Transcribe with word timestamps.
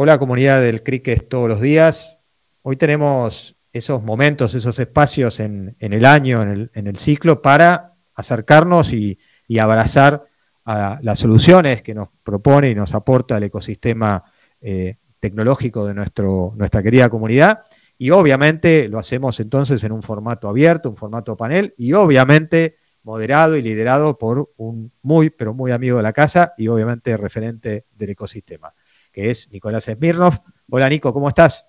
Hola 0.00 0.16
comunidad 0.16 0.62
del 0.62 0.84
Cricket 0.84 1.28
todos 1.28 1.48
los 1.48 1.60
días. 1.60 2.18
Hoy 2.62 2.76
tenemos 2.76 3.56
esos 3.72 4.00
momentos, 4.00 4.54
esos 4.54 4.78
espacios 4.78 5.40
en, 5.40 5.74
el 5.80 6.04
año, 6.04 6.40
en 6.40 6.86
el, 6.86 6.96
ciclo, 6.96 7.42
para 7.42 7.96
acercarnos 8.14 8.92
y, 8.92 9.18
abrazar 9.58 10.22
a 10.64 11.00
las 11.02 11.18
soluciones 11.18 11.82
que 11.82 11.94
nos 11.94 12.10
propone 12.22 12.70
y 12.70 12.76
nos 12.76 12.94
aporta 12.94 13.38
el 13.38 13.42
ecosistema 13.42 14.22
eh, 14.60 14.98
tecnológico 15.18 15.84
de 15.84 15.94
nuestro, 15.94 16.52
nuestra 16.54 16.80
querida 16.80 17.08
comunidad. 17.08 17.64
Y 17.98 18.10
obviamente 18.10 18.88
lo 18.88 19.00
hacemos 19.00 19.40
entonces 19.40 19.82
en 19.82 19.90
un 19.90 20.04
formato 20.04 20.48
abierto, 20.48 20.90
un 20.90 20.96
formato 20.96 21.36
panel, 21.36 21.74
y 21.76 21.92
obviamente 21.94 22.76
moderado 23.02 23.56
y 23.56 23.62
liderado 23.62 24.16
por 24.16 24.52
un 24.58 24.92
muy, 25.02 25.30
pero 25.30 25.54
muy 25.54 25.72
amigo 25.72 25.96
de 25.96 26.04
la 26.04 26.12
casa 26.12 26.54
y 26.56 26.68
obviamente 26.68 27.16
referente 27.16 27.86
del 27.96 28.10
ecosistema 28.10 28.72
que 29.18 29.30
es 29.30 29.50
Nicolás 29.50 29.86
Smirnov. 29.86 30.34
Hola 30.70 30.88
Nico, 30.88 31.12
¿cómo 31.12 31.26
estás? 31.26 31.66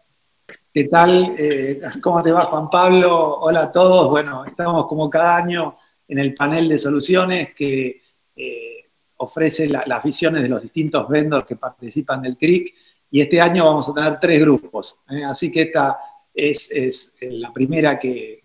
¿Qué 0.72 0.84
tal? 0.84 1.34
Eh, 1.36 1.82
¿Cómo 2.00 2.22
te 2.22 2.32
va 2.32 2.46
Juan 2.46 2.70
Pablo? 2.70 3.40
Hola 3.40 3.64
a 3.64 3.72
todos. 3.72 4.08
Bueno, 4.08 4.46
estamos 4.46 4.86
como 4.86 5.10
cada 5.10 5.38
año 5.38 5.76
en 6.08 6.20
el 6.20 6.36
panel 6.36 6.70
de 6.70 6.78
soluciones 6.78 7.56
que 7.56 8.04
eh, 8.36 8.86
ofrece 9.18 9.68
las 9.68 10.04
visiones 10.04 10.44
de 10.44 10.50
los 10.50 10.62
distintos 10.62 11.10
vendors 11.10 11.48
que 11.48 11.56
participan 11.56 12.22
del 12.22 12.38
CRIC 12.38 12.72
y 13.10 13.22
este 13.22 13.42
año 13.42 13.66
vamos 13.66 13.90
a 13.90 13.96
tener 13.96 14.20
tres 14.20 14.42
grupos. 14.42 15.00
¿eh? 15.10 15.24
así 15.24 15.52
que 15.52 15.64
esta 15.64 15.98
es, 16.32 17.16
la 17.20 17.52
primera 17.52 17.98
que, 17.98 18.44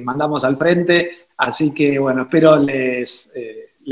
mandamos 0.00 0.44
al 0.44 0.56
frente, 0.56 1.26
así 1.36 1.74
que 1.74 1.98
bueno, 1.98 2.22
espero 2.22 2.56
les 2.56 3.30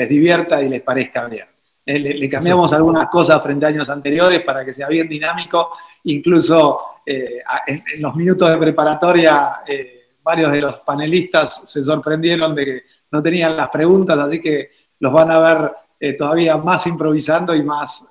divierta 0.09 0.62
y 0.62 0.70
les 0.70 0.80
parezca 0.80 1.26
bien. 1.26 1.53
Eh, 1.87 1.98
le, 1.98 2.29
cambiamos 2.30 2.73
algunas 2.73 3.09
cosas 3.09 3.43
frente 3.43 3.66
a 3.66 3.69
años 3.69 3.88
anteriores 3.91 4.43
para 4.43 4.65
que 4.65 4.73
sea 4.73 4.88
bien 4.88 5.09
dinámico. 5.09 5.73
Incluso 6.05 7.01
eh, 7.05 7.43
en, 7.66 7.83
los 7.98 8.15
minutos 8.15 8.51
de 8.51 8.57
preparatoria, 8.57 9.57
eh, 9.66 10.15
varios 10.23 10.51
de 10.52 10.60
los 10.63 10.79
panelistas 10.79 11.63
se 11.66 11.85
sorprendieron 11.85 12.54
de 12.54 12.65
que 12.65 12.82
no 13.10 13.23
tenían 13.23 13.57
las 13.57 13.68
preguntas, 13.68 14.18
así 14.18 14.41
que 14.41 14.71
los 14.99 15.13
van 15.13 15.30
a 15.30 15.38
ver 15.38 16.16
todavía 16.18 16.57
más 16.57 16.87
improvisando 16.87 17.54
y 17.54 17.63
más 17.63 18.04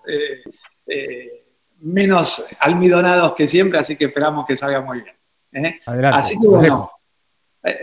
menos 1.82 2.46
almidonados 2.60 3.36
que 3.36 3.48
siempre, 3.48 3.80
así 3.80 3.96
que 3.96 4.06
esperamos 4.06 4.46
que 4.46 4.56
salga 4.56 4.82
muy 4.82 5.02
bien. 5.02 5.80
así 6.12 6.40
que 6.40 6.48
bueno, 6.48 6.92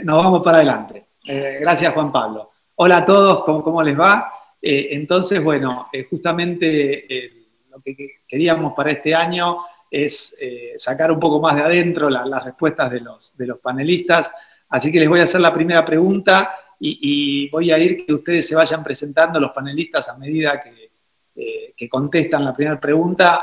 nos 0.03 0.25
vamos 0.25 0.43
para 0.43 0.59
adelante. 0.59 1.07
gracias 1.25 1.93
Juan 1.93 2.11
Pablo. 2.11 2.51
Hola 2.77 2.99
a 2.99 3.05
todos, 3.05 3.45
cómo 3.45 3.83
les 3.83 3.99
va? 3.99 4.40
Eh, 4.63 4.89
entonces, 4.93 5.43
bueno, 5.43 5.89
eh, 5.93 6.07
justamente 6.09 7.07
eh, 7.15 7.33
lo 7.71 7.81
que 7.81 8.21
queríamos 8.27 8.75
para 8.75 8.91
este 8.91 9.15
año 9.15 9.59
es 9.91 10.37
sacar 10.79 11.11
un 11.11 11.19
poco 11.19 11.41
más 11.41 11.57
de 11.57 11.63
adentro 11.63 12.09
las 12.09 12.45
respuestas 12.45 12.93
de 12.93 13.01
los, 13.01 13.37
de 13.37 13.45
los 13.45 13.59
panelistas. 13.59 14.31
Así 14.69 14.93
que 14.93 15.01
les 15.01 15.09
voy 15.09 15.19
a 15.19 15.25
hacer 15.25 15.41
la 15.41 15.53
primera 15.53 15.85
pregunta 15.85 16.55
y, 16.79 17.49
voy 17.51 17.73
a 17.73 17.79
ir 17.79 18.07
que 18.07 18.15
ustedes 18.15 18.47
se 18.47 18.55
vayan 18.55 18.85
presentando 18.85 19.41
los 19.41 19.51
panelistas 19.51 20.09
a 20.09 20.17
medida 20.17 20.61
que, 20.61 21.89
contestan 21.89 22.45
la 22.45 22.55
primera 22.55 22.79
pregunta 22.79 23.43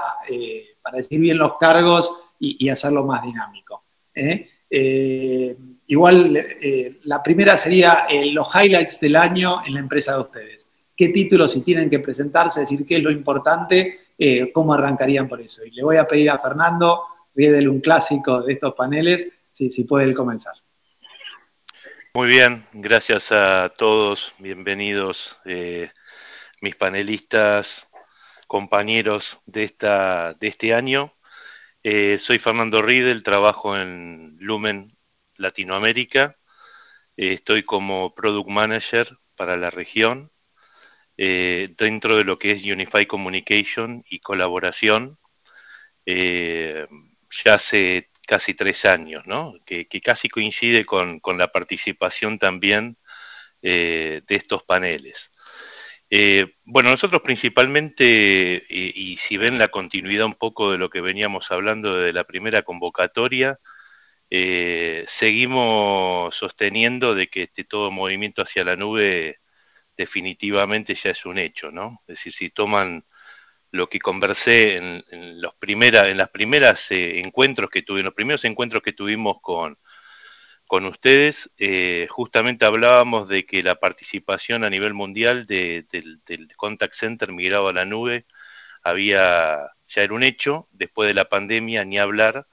para 0.82 0.98
decir 0.98 1.20
bien 1.20 1.38
los 1.38 1.58
cargos 1.58 2.36
y, 2.40 2.70
hacerlo 2.70 3.04
más 3.04 3.24
dinámico. 3.24 3.84
igual, 5.86 6.46
la 7.04 7.22
primera 7.22 7.58
sería 7.58 8.08
los 8.32 8.48
highlights 8.56 9.02
del 9.02 9.18
año 9.18 9.64
en 9.66 9.74
la 9.74 9.82
empresa 9.82 10.14
de 10.14 10.22
ustedes 10.22 10.57
qué 10.98 11.10
títulos 11.10 11.52
si 11.54 11.62
tienen 11.62 11.92
que 11.92 12.00
presentarse, 12.00 12.62
decir 12.62 12.84
qué 12.86 12.98
es 12.98 13.04
lo 13.04 13.12
importante, 13.12 14.08
eh, 14.18 14.52
cómo 14.52 14.74
arrancarían 14.74 15.30
por 15.30 15.40
eso. 15.40 15.64
Y 15.64 15.70
le 15.70 15.84
voy 15.84 15.98
a 15.98 16.08
pedir 16.08 16.32
a 16.32 16.40
Fernando, 16.40 17.04
riédele 17.36 17.70
un 17.70 17.80
clásico 17.80 18.42
de 18.42 18.54
estos 18.54 18.74
paneles, 18.74 19.32
si, 19.52 19.70
si 19.70 19.84
puede 19.84 20.12
comenzar. 20.16 20.56
Muy 22.16 22.30
bien, 22.30 22.64
gracias 22.74 23.32
a 23.32 23.72
todos, 23.78 24.34
bienvenidos 24.40 25.40
eh, 25.46 25.92
mis 26.62 26.76
panelistas, 26.76 27.88
compañeros 28.48 29.40
de, 29.46 29.66
esta, 29.66 30.34
de 30.34 30.48
este 30.48 30.74
año. 30.74 31.14
Eh, 31.84 32.18
soy 32.20 32.40
Fernando 32.40 32.82
Riedel, 32.82 33.22
trabajo 33.22 33.78
en 33.78 34.36
Lumen 34.40 34.98
Latinoamérica, 35.36 36.38
estoy 37.16 37.62
como 37.62 38.16
Product 38.16 38.50
Manager 38.50 39.16
para 39.36 39.58
la 39.58 39.70
región 39.70 40.32
eh, 41.18 41.70
dentro 41.76 42.16
de 42.18 42.24
lo 42.24 42.38
que 42.38 42.52
es 42.52 42.64
Unified 42.64 43.08
Communication 43.08 44.04
y 44.08 44.20
colaboración 44.20 45.18
eh, 46.06 46.86
ya 47.44 47.56
hace 47.56 48.12
casi 48.28 48.54
tres 48.54 48.86
años, 48.86 49.24
que, 49.66 49.88
casi 50.02 50.30
coincide 50.30 50.86
con, 50.86 51.22
la 51.38 51.52
participación 51.52 52.38
también 52.40 52.98
eh, 53.62 54.22
de 54.28 54.36
estos 54.36 54.64
paneles. 54.64 55.32
bueno, 56.66 56.92
nosotros 56.92 57.22
principalmente, 57.24 58.64
y, 58.70 59.18
si 59.18 59.38
ven 59.38 59.58
la 59.58 59.70
continuidad 59.70 60.26
un 60.26 60.36
poco 60.36 60.72
de 60.72 60.78
lo 60.78 60.90
que 60.90 61.02
veníamos 61.02 61.52
hablando 61.52 61.96
de 61.98 62.14
la 62.14 62.26
primera 62.26 62.64
convocatoria, 62.64 63.60
seguimos 65.08 66.36
sosteniendo 66.36 67.16
de 67.16 67.28
que 67.28 67.44
este 67.44 67.64
todo 67.64 67.92
movimiento 67.92 68.42
hacia 68.44 68.64
la 68.66 68.76
nube 68.76 69.40
definitivamente 69.98 70.94
ya 70.96 71.10
es 71.12 71.26
un 71.26 71.40
hecho, 71.40 71.72
¿no? 71.72 72.02
Es 72.08 72.18
decir, 72.18 72.34
si 72.34 72.50
toman 72.52 73.06
lo 73.72 73.90
que 73.90 74.00
conversé 74.00 74.78
en, 74.78 75.42
los 75.42 75.56
primera, 75.56 76.10
en 76.10 76.20
eh, 76.20 77.20
encuentros 77.20 77.70
que 77.70 77.82
tuvimos, 77.82 78.06
los 78.06 78.14
primeros 78.14 78.46
encuentros 78.46 78.84
que 78.84 78.94
tuvimos 78.94 79.42
con, 79.42 79.78
con 80.68 80.86
ustedes, 80.86 81.52
eh, 81.58 82.08
justamente 82.10 82.66
hablábamos 82.66 83.28
de 83.28 83.46
que 83.46 83.64
la 83.64 83.76
participación 83.76 84.64
a 84.64 84.70
nivel 84.70 84.94
mundial 84.94 85.46
del, 85.46 85.88
contact 86.56 86.94
center 86.94 87.32
migrado 87.32 87.68
a 87.68 87.74
la 87.74 87.86
nube 87.86 88.26
había 88.84 89.72
ya 89.88 90.04
era 90.04 90.14
un 90.14 90.24
hecho, 90.24 90.68
después 90.72 91.08
de 91.08 91.14
la 91.14 91.30
pandemia 91.30 91.86
ni 91.86 91.98
hablar, 91.98 92.48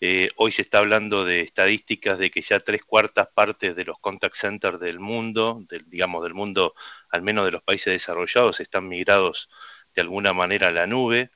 eh, 0.00 0.30
hoy 0.36 0.52
se 0.52 0.62
está 0.62 0.78
hablando 0.78 1.24
de 1.24 1.42
estadísticas 1.42 2.18
de 2.18 2.30
que 2.30 2.42
ya 2.42 2.60
tres 2.60 2.82
cuartas 2.84 3.28
partes 3.34 3.76
de 3.76 3.84
los 3.84 3.98
contact 4.00 4.34
centers 4.34 4.80
del 4.80 4.98
mundo, 5.00 5.64
digamos 5.86 6.22
del 6.22 6.34
mundo, 6.34 6.74
al 7.10 7.22
menos 7.22 7.44
de 7.44 7.52
los 7.52 7.62
países 7.62 7.92
desarrollados, 7.92 8.60
están 8.60 8.88
migrados 8.88 9.50
de 9.94 10.02
alguna 10.02 10.32
manera 10.32 10.68
a 10.68 10.70
la 10.72 10.86
nube. 10.86 11.30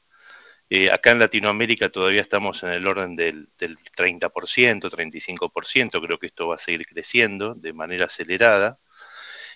Eh, 0.70 0.90
acá 0.90 1.10
en 1.12 1.18
Latinoamérica 1.20 1.90
todavía 1.90 2.22
estamos 2.22 2.62
en 2.62 2.70
el 2.70 2.86
orden 2.86 3.16
del, 3.16 3.50
del 3.58 3.78
30%, 3.78 4.90
35%, 4.90 6.00
creo 6.02 6.18
que 6.18 6.26
esto 6.26 6.48
va 6.48 6.56
a 6.56 6.58
seguir 6.58 6.86
creciendo 6.86 7.54
de 7.54 7.72
manera 7.72 8.06
acelerada. 8.06 8.80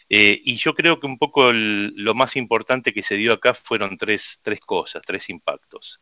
Eh, 0.09 0.41
y 0.43 0.57
yo 0.57 0.75
creo 0.75 1.01
que 1.01 1.07
un 1.07 1.19
poco 1.19 1.53
lo 1.53 2.15
más 2.15 2.37
importante 2.37 2.93
que 2.95 3.03
se 3.03 3.17
dio 3.17 3.33
acá 3.33 3.55
fueron 3.55 3.97
tres, 3.99 4.41
cosas, 4.65 5.03
tres 5.05 5.29
impactos. 5.29 6.01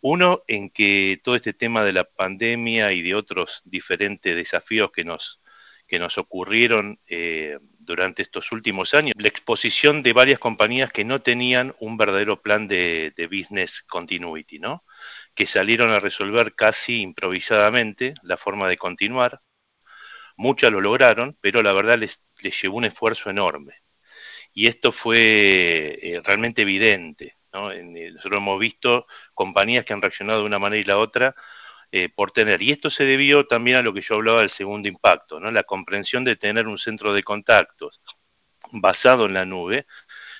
Uno, 0.00 0.42
en 0.48 0.70
que 0.70 1.20
todo 1.22 1.36
este 1.36 1.52
tema 1.52 1.84
de 1.84 1.92
la 1.92 2.04
pandemia 2.04 2.92
y 2.92 3.02
de 3.02 3.14
otros 3.14 3.62
diferentes 3.64 4.34
desafíos 4.34 4.90
que 4.92 5.04
nos, 5.04 5.42
que 5.86 5.98
nos 5.98 6.16
ocurrieron 6.16 6.98
eh, 7.06 7.58
durante 7.78 8.22
estos 8.22 8.52
últimos 8.52 8.94
años, 8.94 9.14
la 9.18 9.28
exposición 9.28 10.02
de 10.02 10.14
varias 10.14 10.38
compañías 10.38 10.90
que 10.90 11.04
no 11.04 11.20
tenían 11.20 11.74
un 11.78 11.98
verdadero 11.98 12.40
plan 12.40 12.68
de, 12.68 13.12
de 13.16 13.26
business 13.26 13.82
continuity, 13.82 14.58
¿no? 14.58 14.84
que 15.34 15.46
salieron 15.46 15.90
a 15.90 16.00
resolver 16.00 16.54
casi 16.54 17.00
improvisadamente 17.00 18.14
la 18.22 18.36
forma 18.36 18.68
de 18.68 18.76
continuar. 18.76 19.40
Muchas 20.42 20.72
lo 20.72 20.80
lograron, 20.80 21.38
pero 21.40 21.62
la 21.62 21.72
verdad 21.72 21.96
les 21.96 22.24
le 22.40 22.50
llevó 22.50 22.78
un 22.78 22.84
esfuerzo 22.84 23.30
enorme. 23.30 23.74
Y 24.52 24.66
esto 24.66 24.90
fue 24.90 25.96
eh, 26.02 26.20
realmente 26.24 26.62
evidente. 26.62 27.36
Eh, 27.52 28.10
nosotros 28.12 28.38
hemos 28.40 28.58
visto 28.58 29.06
compañías 29.34 29.84
que 29.84 29.92
han 29.92 30.02
reaccionado 30.02 30.40
de 30.40 30.46
una 30.46 30.58
manera 30.58 30.80
y 30.80 30.84
la 30.84 30.98
otra 30.98 31.36
eh, 31.92 32.08
por 32.08 32.32
tener. 32.32 32.60
Y 32.60 32.72
esto 32.72 32.90
se 32.90 33.04
debió 33.04 33.46
también 33.46 33.76
a 33.76 33.82
lo 33.82 33.94
que 33.94 34.00
yo 34.00 34.16
hablaba 34.16 34.40
del 34.40 34.50
segundo 34.50 34.88
impacto, 34.88 35.38
¿no? 35.38 35.48
la 35.52 35.62
comprensión 35.62 36.24
de 36.24 36.34
tener 36.34 36.66
un 36.66 36.78
centro 36.78 37.14
de 37.14 37.22
contactos 37.22 38.00
basado 38.72 39.26
en 39.26 39.34
la 39.34 39.44
nube 39.44 39.86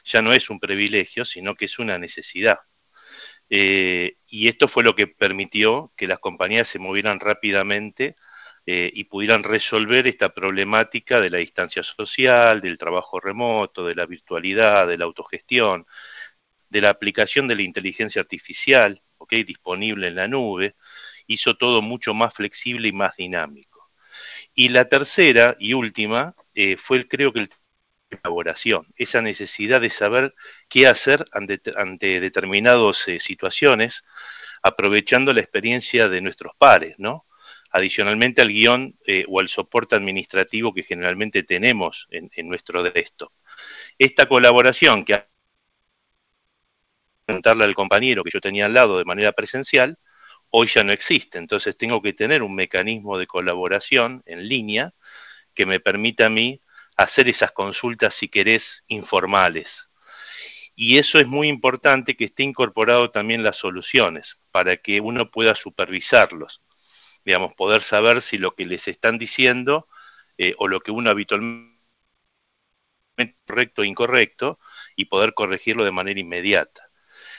ya 0.05 0.21
no 0.21 0.33
es 0.33 0.51
un 0.51 0.59
privilegio, 0.59 1.25
sino 1.25 1.55
que 1.55 1.67
es 1.67 1.79
una 1.79 1.97
necesidad. 1.99 2.59
y 3.49 4.49
esto 4.49 4.67
fue 4.69 4.83
lo 4.83 4.95
que 4.97 5.07
permitió 5.07 5.93
que 5.97 6.09
las 6.09 6.19
compañías 6.19 6.67
se 6.69 6.79
movieran 6.81 7.21
rápidamente 7.21 8.17
eh, 8.67 8.91
y 8.95 9.05
pudieran 9.05 9.43
resolver 9.43 10.07
esta 10.07 10.33
problemática 10.35 11.21
de 11.21 11.31
la 11.31 11.39
distancia 11.39 11.83
social, 11.83 12.61
del 12.61 12.79
trabajo 12.79 13.21
remoto, 13.21 13.87
de 13.87 13.95
la 13.95 14.07
virtualidad, 14.07 14.87
de 14.87 14.99
la 14.99 15.05
autogestión, 15.05 15.87
de 16.71 16.81
la 16.81 16.91
aplicación 16.91 17.49
de 17.49 17.57
la 17.57 17.63
inteligencia 17.63 18.23
artificial, 18.23 19.03
disponible 19.41 20.09
en 20.09 20.17
la 20.17 20.29
nube, 20.29 20.77
hizo 21.27 21.57
todo 21.57 21.83
mucho 21.83 22.15
más 22.15 22.35
flexible 22.35 22.89
y 22.89 22.93
más 22.93 23.17
dinámico. 23.17 23.91
Y 24.55 24.69
la 24.69 24.89
tercera 24.89 25.57
y 25.59 25.73
última 25.73 26.35
eh, 26.55 26.77
fue, 26.77 27.09
creo 27.09 27.33
que, 27.33 27.41
el 27.41 27.49
elaboración, 28.11 28.87
esa 28.97 29.23
necesidad 29.23 29.81
de 29.81 29.89
saber 29.89 30.35
qué 30.69 30.87
hacer 30.87 31.25
ante, 31.33 32.21
determinadas 32.21 33.09
eh, 33.09 33.19
situaciones, 33.19 34.05
aprovechando 34.63 35.33
la 35.33 35.41
experiencia 35.41 36.11
de 36.11 36.21
nuestros 36.21 36.53
pares, 36.59 36.97
¿no? 36.99 37.25
Adicionalmente 37.73 38.43
al 38.43 38.49
guion 38.49 38.99
eh, 39.07 39.25
o 39.29 39.41
al 39.41 39.49
soporte 39.49 39.97
administrativo 39.97 40.75
que 40.75 40.83
generalmente 40.83 41.43
tenemos 41.43 42.07
en, 42.11 42.31
nuestro 42.49 42.83
desktop. 42.83 43.33
Esta 43.99 44.27
colaboración 44.27 45.05
que 45.05 45.25
preguntarle 47.25 47.65
al 47.65 47.75
compañero 47.75 48.23
que 48.23 48.31
yo 48.31 48.41
tenía 48.41 48.67
al 48.67 48.75
lado 48.75 48.99
de 48.99 49.05
manera 49.05 49.33
presencial, 49.33 49.99
hoy 50.51 50.67
ya 50.67 50.85
no 50.85 50.93
existe. 50.93 51.39
Entonces 51.39 51.77
tengo 51.77 52.03
que 52.03 52.13
tener 52.13 52.43
un 52.43 52.55
mecanismo 52.55 53.19
de 53.19 53.27
colaboración 53.27 54.23
en 54.27 54.49
línea 54.49 54.95
que 55.55 55.67
me 55.67 55.81
permita 55.81 56.27
a 56.27 56.31
mí 56.31 56.61
hacer 56.97 57.29
esas 57.29 57.53
consultas, 57.53 58.15
si 58.15 58.29
querés, 58.29 58.85
informales. 58.89 59.91
Y 60.75 60.99
eso 60.99 61.19
es 61.19 61.27
muy 61.27 61.49
importante 61.49 62.17
que 62.17 62.25
esté 62.25 62.43
incorporado 62.45 63.11
también 63.11 63.43
las 63.43 63.57
soluciones 63.57 64.41
para 64.51 64.77
que 64.77 65.01
uno 65.01 65.31
pueda 65.31 65.55
supervisarlos. 65.55 66.62
Digamos, 67.25 67.55
poder 67.55 67.83
saber 67.83 68.23
si 68.23 68.39
lo 68.39 68.55
que 68.55 68.67
les 68.67 68.89
están 68.89 69.19
diciendo 69.19 69.89
eh, 70.39 70.55
o 70.59 70.69
lo 70.69 70.81
que 70.81 70.91
uno 70.91 71.11
habitualmente 71.11 71.73
correcto 73.47 73.83
o 73.83 73.85
incorrecto 73.85 74.59
y 74.97 75.07
poder 75.07 75.35
corregirlo 75.35 75.85
de 75.85 75.93
manera 75.93 76.21
inmediata. 76.21 76.89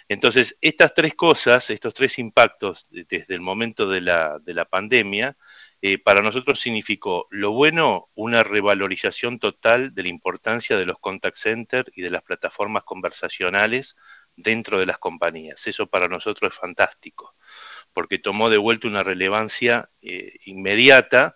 Entonces, 0.09 0.57
estas 0.61 0.93
tres 0.93 1.15
cosas, 1.15 1.69
estos 1.69 1.93
tres 1.93 2.19
impactos 2.19 2.87
desde 2.91 3.33
el 3.35 3.41
momento 3.41 3.89
de 3.89 4.01
la, 4.01 4.39
de 4.39 4.53
la 4.53 4.65
pandemia, 4.65 5.37
eh, 5.81 5.97
para 5.97 6.21
nosotros 6.21 6.59
significó 6.59 7.27
lo 7.29 7.51
bueno, 7.51 8.09
una 8.15 8.43
revalorización 8.43 9.39
total 9.39 9.93
de 9.93 10.03
la 10.03 10.09
importancia 10.09 10.77
de 10.77 10.85
los 10.85 10.99
contact 10.99 11.37
centers 11.37 11.91
y 11.97 12.01
de 12.01 12.09
las 12.09 12.21
plataformas 12.21 12.83
conversacionales 12.83 13.95
dentro 14.35 14.79
de 14.79 14.85
las 14.85 14.97
compañías. 14.97 15.65
Eso 15.67 15.87
para 15.87 16.07
nosotros 16.07 16.53
es 16.53 16.59
fantástico, 16.59 17.35
porque 17.93 18.19
tomó 18.19 18.49
de 18.49 18.57
vuelta 18.57 18.87
una 18.87 19.03
relevancia 19.03 19.89
eh, 20.01 20.33
inmediata, 20.45 21.35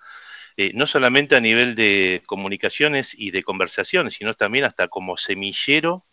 eh, 0.57 0.71
no 0.73 0.87
solamente 0.87 1.35
a 1.35 1.39
nivel 1.39 1.75
de 1.75 2.23
comunicaciones 2.25 3.13
y 3.17 3.31
de 3.31 3.43
conversaciones, 3.43 4.15
sino 4.15 4.33
también 4.33 4.65
hasta 4.65 4.87
como 4.87 5.17
semillero 5.17 6.05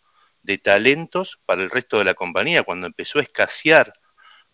de 0.43 0.59
talentos 0.59 1.39
para 1.45 1.63
el 1.63 1.69
resto 1.69 1.97
de 1.97 2.05
la 2.05 2.13
compañía. 2.13 2.63
Cuando 2.63 2.85
empezó 2.87 3.19
a 3.19 3.23
escasear 3.23 3.93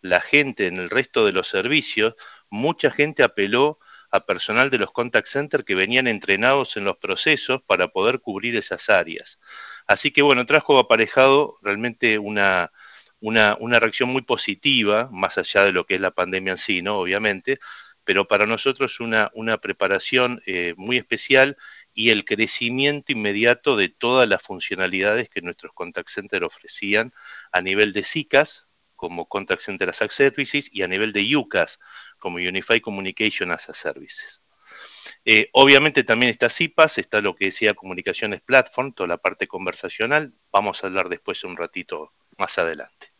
la 0.02 0.22
gente 0.22 0.68
en 0.68 0.80
el 0.80 0.90
resto 0.90 1.26
de 1.26 1.34
los 1.34 1.48
servicios, 1.48 2.16
mucha 2.50 2.90
gente 2.90 3.24
apeló 3.24 3.80
a 4.12 4.26
personal 4.26 4.70
de 4.70 4.78
los 4.78 4.92
contact 4.92 5.28
centers 5.28 5.64
que 5.64 5.76
venían 5.76 6.08
entrenados 6.08 6.76
en 6.78 6.84
los 6.84 6.98
procesos 6.98 7.62
para 7.64 7.90
poder 7.90 8.20
cubrir 8.20 8.56
esas 8.56 8.90
áreas. 8.90 9.40
Así 9.88 10.12
que 10.12 10.22
bueno, 10.22 10.46
trajo 10.46 10.78
aparejado 10.80 11.58
realmente 11.62 12.20
una, 12.20 12.72
una, 13.21 13.79
reacción 13.79 14.09
muy 14.09 14.23
positiva, 14.23 15.09
más 15.12 15.38
allá 15.38 15.63
de 15.63 15.71
lo 15.71 15.85
que 15.85 15.95
es 15.95 16.01
la 16.01 16.12
pandemia 16.12 16.51
en 16.51 16.57
sí, 16.57 16.81
¿no? 16.81 16.97
Obviamente, 17.00 17.59
pero 18.03 18.27
para 18.27 18.45
nosotros 18.47 19.00
una, 19.00 19.29
una 19.33 19.59
preparación 19.59 20.41
eh, 20.45 20.73
muy 20.77 20.97
especial 20.97 21.56
y 21.94 22.09
el 22.09 22.25
crecimiento 22.25 23.12
inmediato 23.12 23.77
de 23.77 23.89
todas 23.89 24.27
las 24.27 24.41
funcionalidades 24.41 25.29
que 25.29 25.41
nuestros 25.41 25.71
contact 25.73 26.09
centers 26.09 26.45
ofrecían 26.45 27.12
a 27.51 27.62
nivel 27.62 27.94
de 27.94 28.03
SICAS, 28.03 28.68
como 28.95 29.27
Contact 29.27 29.62
Center 29.62 29.89
as 29.89 30.01
a 30.03 30.09
Services, 30.09 30.69
y 30.71 30.83
a 30.83 30.88
nivel 30.88 31.12
de 31.12 31.35
UCAS, 31.35 31.79
como 32.19 32.38
Unified 32.38 32.81
Communication 32.81 33.51
as 33.51 33.68
a 33.68 33.73
Services. 33.73 34.44
Eh, 35.25 35.50
obviamente 35.53 36.03
también 36.03 36.29
está 36.29 36.50
CIPAS, 36.50 37.00
está 37.00 37.19
lo 37.19 37.35
que 37.35 37.45
decía 37.45 37.73
Comunicaciones 37.73 38.41
Platform, 38.41 38.94
toda 38.94 39.07
la 39.07 39.18
parte 39.18 39.47
conversacional. 39.47 40.33
Vamos 40.51 40.83
a 40.83 40.88
hablar 40.88 41.09
después 41.09 41.44
un 41.44 41.57
ratito 41.57 42.13
más 42.38 42.57
adelante. 42.59 43.11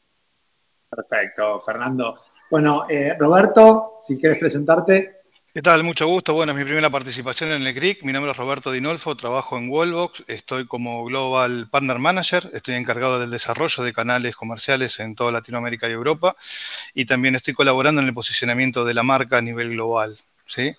Perfecto, 0.94 1.62
Fernando. 1.62 2.20
Bueno, 2.50 2.86
eh, 2.90 3.16
Roberto, 3.18 3.94
si 4.06 4.18
quieres 4.18 4.40
presentarte. 4.40 5.22
¿Qué 5.54 5.62
tal? 5.62 5.86
Mucho 5.86 6.06
gusto. 6.06 6.34
Bueno, 6.34 6.52
es 6.52 6.58
mi 6.58 6.66
primera 6.66 6.90
participación 6.90 7.52
en 7.52 7.66
el 7.66 7.74
CRIC. 7.74 8.04
Mi 8.04 8.12
nombre 8.12 8.32
es 8.32 8.38
Roberto 8.38 8.72
Dinolfo, 8.72 9.16
trabajo 9.16 9.58
en 9.58 9.70
Wallbox, 9.70 10.26
estoy 10.28 10.68
como 10.68 11.06
Global 11.06 11.70
Partner 11.70 11.98
Manager, 11.98 12.50
estoy 12.54 12.76
encargado 12.76 13.20
del 13.20 13.32
desarrollo 13.32 13.84
de 13.84 13.94
canales 13.94 14.36
comerciales 14.36 15.00
en 15.00 15.16
toda 15.16 15.32
Latinoamérica 15.32 15.88
y 15.88 15.94
Europa 15.94 16.36
y 16.94 17.06
también 17.06 17.36
estoy 17.36 17.54
colaborando 17.54 18.02
en 18.02 18.08
el 18.08 18.14
posicionamiento 18.14 18.84
de 18.84 18.94
la 18.94 19.04
marca 19.04 19.38
a 19.38 19.42
nivel 19.42 19.72
global. 19.72 20.20
¿sí? 20.46 20.76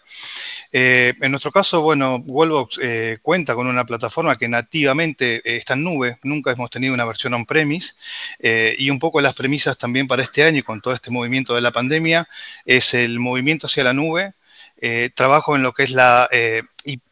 Eh, 0.74 1.12
en 1.20 1.30
nuestro 1.30 1.52
caso, 1.52 1.82
bueno, 1.82 2.16
Wallbox 2.26 2.78
eh, 2.80 3.18
cuenta 3.20 3.54
con 3.54 3.66
una 3.66 3.84
plataforma 3.84 4.38
que 4.38 4.48
nativamente 4.48 5.36
eh, 5.44 5.56
está 5.56 5.74
en 5.74 5.84
nube, 5.84 6.18
nunca 6.22 6.50
hemos 6.50 6.70
tenido 6.70 6.94
una 6.94 7.04
versión 7.04 7.34
on-premise 7.34 7.92
y 8.78 8.88
un 8.90 8.98
poco 8.98 9.20
las 9.20 9.34
premisas 9.34 9.76
también 9.76 10.08
para 10.08 10.22
este 10.22 10.44
año 10.44 10.58
y 10.58 10.62
con 10.62 10.80
todo 10.80 10.94
este 10.94 11.10
movimiento 11.10 11.54
de 11.54 11.60
la 11.60 11.70
pandemia 11.72 12.26
es 12.64 12.94
el 12.94 13.20
movimiento 13.20 13.66
hacia 13.66 13.84
la 13.84 13.92
nube, 13.92 14.34
eh, 14.84 15.10
trabajo 15.14 15.54
en 15.54 15.62
lo 15.62 15.72
que 15.72 15.84
es 15.84 15.90
la 15.92 16.28
eh, 16.32 16.62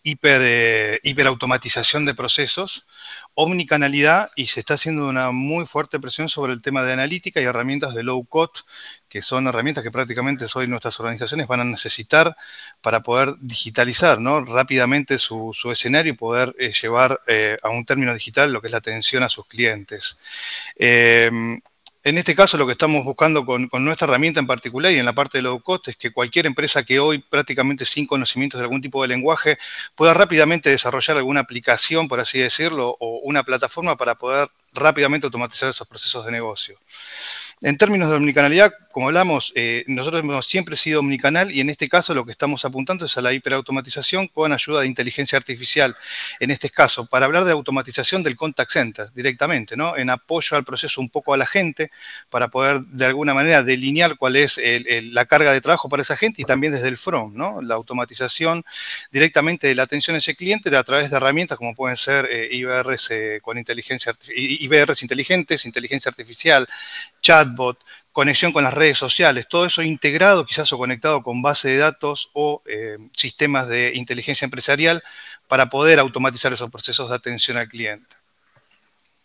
hiper, 0.03 0.41
eh, 0.43 0.99
hiperautomatización 1.05 2.05
de 2.05 2.15
procesos, 2.15 2.85
omnicanalidad 3.35 4.31
y 4.37 4.47
se 4.47 4.61
está 4.61 4.75
haciendo 4.75 5.09
una 5.09 5.31
muy 5.31 5.67
fuerte 5.67 5.99
presión 5.99 6.29
sobre 6.29 6.53
el 6.53 6.63
tema 6.63 6.83
de 6.83 6.93
analítica 6.93 7.41
y 7.41 7.45
herramientas 7.45 7.95
de 7.95 8.03
low 8.03 8.25
code, 8.25 8.61
que 9.09 9.23
son 9.23 9.47
herramientas 9.47 9.83
que 9.85 9.91
prácticamente 9.91 10.47
hoy 10.55 10.67
nuestras 10.69 10.99
organizaciones 11.01 11.47
van 11.47 11.61
a 11.61 11.65
necesitar 11.65 12.37
para 12.81 13.01
poder 13.03 13.35
digitalizar 13.41 14.19
rápidamente 14.21 15.19
su, 15.19 15.55
escenario 15.73 16.13
y 16.13 16.17
poder 16.17 16.55
llevar 16.83 17.21
a 17.63 17.69
un 17.71 17.85
término 17.85 18.15
digital 18.15 18.53
lo 18.53 18.61
que 18.61 18.69
es 18.69 18.73
la 18.73 18.79
atención 18.79 19.23
a 19.23 19.29
sus 19.29 19.47
clientes 19.47 20.19
en 22.03 22.17
este 22.17 22.35
caso 22.35 22.57
lo 22.57 22.67
que 22.67 22.73
estamos 22.73 23.05
buscando 23.05 23.45
con, 23.45 23.69
nuestra 23.85 24.07
herramienta 24.07 24.41
en 24.41 24.47
particular 24.47 24.91
y 24.93 24.99
en 24.99 25.05
la 25.05 25.13
parte 25.13 25.39
de 25.39 25.43
low 25.43 25.61
cost 25.61 25.89
es 25.89 25.97
que 25.97 26.13
cualquier 26.13 26.47
empresa 26.47 26.83
que 26.83 26.99
hoy 26.99 27.19
prácticamente 27.19 27.85
sin 27.85 28.07
conocimientos 28.07 28.59
de 28.59 28.65
algún 28.65 28.81
tipo 28.81 29.03
de 29.03 29.09
lenguaje 29.09 29.59
pueda 29.95 30.15
rápidamente 30.15 30.71
desarrollar 30.71 31.19
alguna 31.19 31.41
aplicación, 31.41 32.09
por 32.09 32.21
así 32.21 32.39
decirlo, 32.39 32.97
o 33.01 33.21
una 33.23 33.43
plataforma 33.43 33.97
para 33.97 34.15
poder 34.15 34.49
rápidamente 34.73 35.27
automatizar 35.27 35.69
esos 35.69 35.87
procesos 35.87 36.25
de 36.25 36.33
negocio. 36.33 36.79
En 37.63 37.77
términos 37.77 38.09
de 38.09 38.17
omnicanalidad, 38.17 38.73
como 38.91 39.09
hablamos, 39.09 39.53
eh, 39.55 39.85
nosotros 39.87 40.23
hemos 40.23 40.47
siempre 40.47 40.77
sido 40.77 41.01
omnicanal 41.01 41.53
y 41.53 41.61
en 41.61 41.69
este 41.69 41.91
caso 41.91 42.15
lo 42.15 42.25
que 42.25 42.33
estamos 42.33 42.65
apuntando 42.65 43.05
es 43.05 43.19
a 43.19 43.21
la 43.21 43.35
hiperautomatización 43.35 44.29
con 44.29 44.53
ayuda 44.55 44.81
de 44.81 44.87
inteligencia 44.87 45.37
artificial. 45.37 45.95
En 46.41 46.51
este 46.51 46.71
caso, 46.71 47.05
para 47.05 47.27
hablar 47.27 47.45
de 47.45 47.53
automatización 47.53 48.23
del 48.23 48.37
contact 48.37 48.71
center 48.73 49.11
directamente, 49.15 49.77
¿no? 49.77 49.95
En 49.97 50.09
apoyo 50.09 50.57
al 50.57 50.65
proceso 50.65 51.03
un 51.03 51.11
poco 51.11 51.35
a 51.35 51.37
la 51.37 51.47
gente, 51.47 51.91
para 52.31 52.49
poder 52.49 52.81
de 52.81 53.05
alguna 53.05 53.35
manera 53.35 53.63
delinear 53.63 54.17
cuál 54.17 54.37
es 54.37 54.59
la 55.13 55.27
carga 55.27 55.53
de 55.53 55.61
trabajo 55.61 55.91
para 55.91 56.01
esa 56.01 56.17
gente 56.17 56.41
y 56.41 56.47
también 56.47 56.73
desde 56.73 56.89
el 56.89 56.97
front, 56.97 57.35
¿no? 57.35 57.61
La 57.61 57.75
automatización 57.75 58.65
directamente 59.13 59.67
de 59.69 59.75
la 59.75 59.83
atención 59.83 60.15
a 60.15 60.19
ese 60.19 60.35
cliente 60.35 60.75
a 60.75 60.83
través 60.83 61.11
de 61.11 61.17
herramientas 61.17 61.59
como 61.59 61.75
pueden 61.75 61.99
ser 61.99 62.27
eh, 62.31 62.49
IBRs 62.53 63.11
eh, 63.11 63.41
con 63.43 63.59
inteligencia 63.59 64.15
IBRs 64.35 65.03
inteligentes, 65.03 65.67
inteligencia 65.67 66.09
artificial, 66.09 66.67
chatbot, 67.51 67.79
conexión 68.13 68.53
con 68.53 68.65
las 68.65 68.75
redes 68.75 68.99
sociales, 68.99 69.49
todo 69.49 69.67
eso 69.67 69.83
integrado 69.83 70.45
quizás 70.45 70.73
o 70.73 70.79
conectado 70.79 71.23
con 71.23 71.43
base 71.43 71.69
de 71.69 71.79
datos 71.79 72.31
o 72.35 72.63
eh, 72.67 72.99
sistemas 73.17 73.69
de 73.69 73.93
inteligencia 73.95 74.45
empresarial 74.45 75.03
para 75.49 75.69
poder 75.69 75.99
automatizar 75.99 76.53
esos 76.53 76.71
procesos 76.71 77.11
de 77.11 77.17
atención 77.17 77.57
al 77.57 77.69
cliente. 77.69 78.17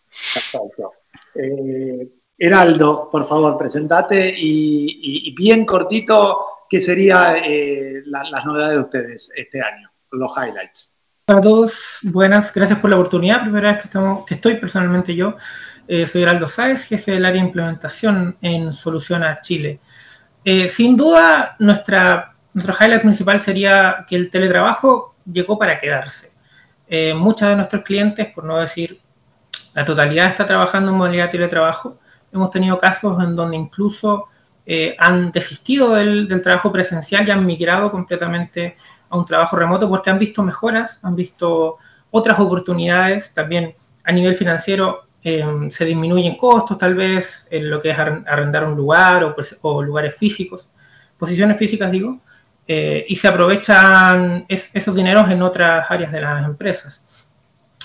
Perfecto. 0.08 0.92
Eh, 1.34 2.08
Heraldo, 2.38 3.08
por 3.10 3.28
favor, 3.28 3.56
presentate 3.56 4.34
y, 4.36 5.34
bien 5.34 5.64
cortito, 5.64 6.64
¿qué 6.68 6.80
serían 6.80 7.36
eh, 7.44 8.02
las 8.06 8.44
novedades 8.44 8.76
de 8.76 8.82
ustedes 8.82 9.30
este 9.34 9.60
año? 9.60 9.90
Los 10.10 10.32
highlights. 10.32 10.95
A 11.28 11.40
todos, 11.40 11.98
buenas, 12.04 12.54
gracias 12.54 12.78
por 12.78 12.88
la 12.88 12.94
oportunidad. 12.94 13.42
Primera 13.42 13.72
vez 13.72 13.78
que, 13.78 13.88
estamos, 13.88 14.24
que 14.24 14.34
estoy 14.34 14.58
personalmente 14.58 15.12
yo 15.12 15.34
eh, 15.88 16.06
soy 16.06 16.22
Heraldo 16.22 16.46
Sáez, 16.46 16.84
jefe 16.84 17.10
del 17.10 17.24
área 17.24 17.42
de 17.42 17.48
implementación 17.48 18.36
en 18.40 18.72
Soluciona 18.72 19.40
Chile. 19.40 19.80
Eh, 20.44 20.68
sin 20.68 20.96
duda, 20.96 21.56
nuestra, 21.58 22.36
nuestro 22.54 22.76
highlight 22.78 23.02
principal 23.02 23.40
sería 23.40 24.04
que 24.08 24.14
el 24.14 24.30
teletrabajo 24.30 25.16
llegó 25.24 25.58
para 25.58 25.80
quedarse. 25.80 26.30
Eh, 26.86 27.12
muchos 27.12 27.48
de 27.48 27.56
nuestros 27.56 27.82
clientes, 27.82 28.28
por 28.32 28.44
no 28.44 28.58
decir 28.58 29.00
la 29.74 29.84
totalidad, 29.84 30.28
está 30.28 30.46
trabajando 30.46 30.92
en 30.92 30.96
modalidad 30.96 31.24
de 31.24 31.32
teletrabajo. 31.32 31.98
Hemos 32.30 32.50
tenido 32.50 32.78
casos 32.78 33.20
en 33.20 33.34
donde 33.34 33.56
incluso 33.56 34.28
han 34.98 35.30
desistido 35.30 35.94
del, 35.94 36.26
del 36.26 36.42
trabajo 36.42 36.72
presencial 36.72 37.26
y 37.26 37.30
han 37.30 37.46
migrado 37.46 37.90
completamente 37.90 38.76
a 39.08 39.16
un 39.16 39.24
trabajo 39.24 39.56
remoto 39.56 39.88
porque 39.88 40.10
han 40.10 40.18
visto 40.18 40.42
mejoras, 40.42 41.00
han 41.02 41.16
visto 41.16 41.76
otras 42.10 42.38
oportunidades. 42.38 43.32
También 43.32 43.74
a 44.04 44.12
nivel 44.12 44.36
financiero 44.36 45.06
Em, 45.28 45.72
se 45.72 45.84
disminuyen 45.84 46.36
costos 46.36 46.78
tal 46.78 46.94
vez 46.94 47.48
en 47.50 47.68
lo 47.68 47.82
que 47.82 47.90
es 47.90 47.98
arrendar 47.98 48.64
un 48.64 48.76
lugar 48.76 49.24
o, 49.24 49.34
pues, 49.34 49.58
lugares 49.60 50.14
físicos, 50.14 50.70
posiciones 51.18 51.58
físicas 51.58 51.90
digo, 51.90 52.20
eh, 52.68 53.04
y 53.08 53.16
se 53.16 53.26
aprovechan 53.26 54.46
esos 54.48 54.94
dineros 54.94 55.28
en 55.28 55.42
otras 55.42 55.90
áreas 55.90 56.12
de 56.12 56.20
las 56.20 56.44
empresas. 56.44 57.28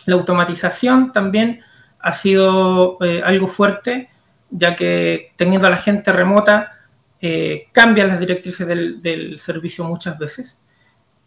La 0.05 0.13
automatización 0.13 1.11
también 1.11 1.61
ha 1.97 2.11
sido 2.11 2.99
eh, 3.01 3.23
algo 3.25 3.47
fuerte, 3.47 4.09
ya 4.51 4.75
que 4.75 5.31
teniendo 5.35 5.65
a 5.65 5.71
la 5.71 5.77
gente 5.77 6.11
remota, 6.11 6.73
eh, 7.19 7.69
cambian 7.71 8.09
las 8.09 8.19
directrices 8.19 8.67
del, 8.67 9.39
servicio 9.39 9.83
muchas 9.83 10.19
veces. 10.19 10.61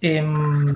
Em, 0.06 0.74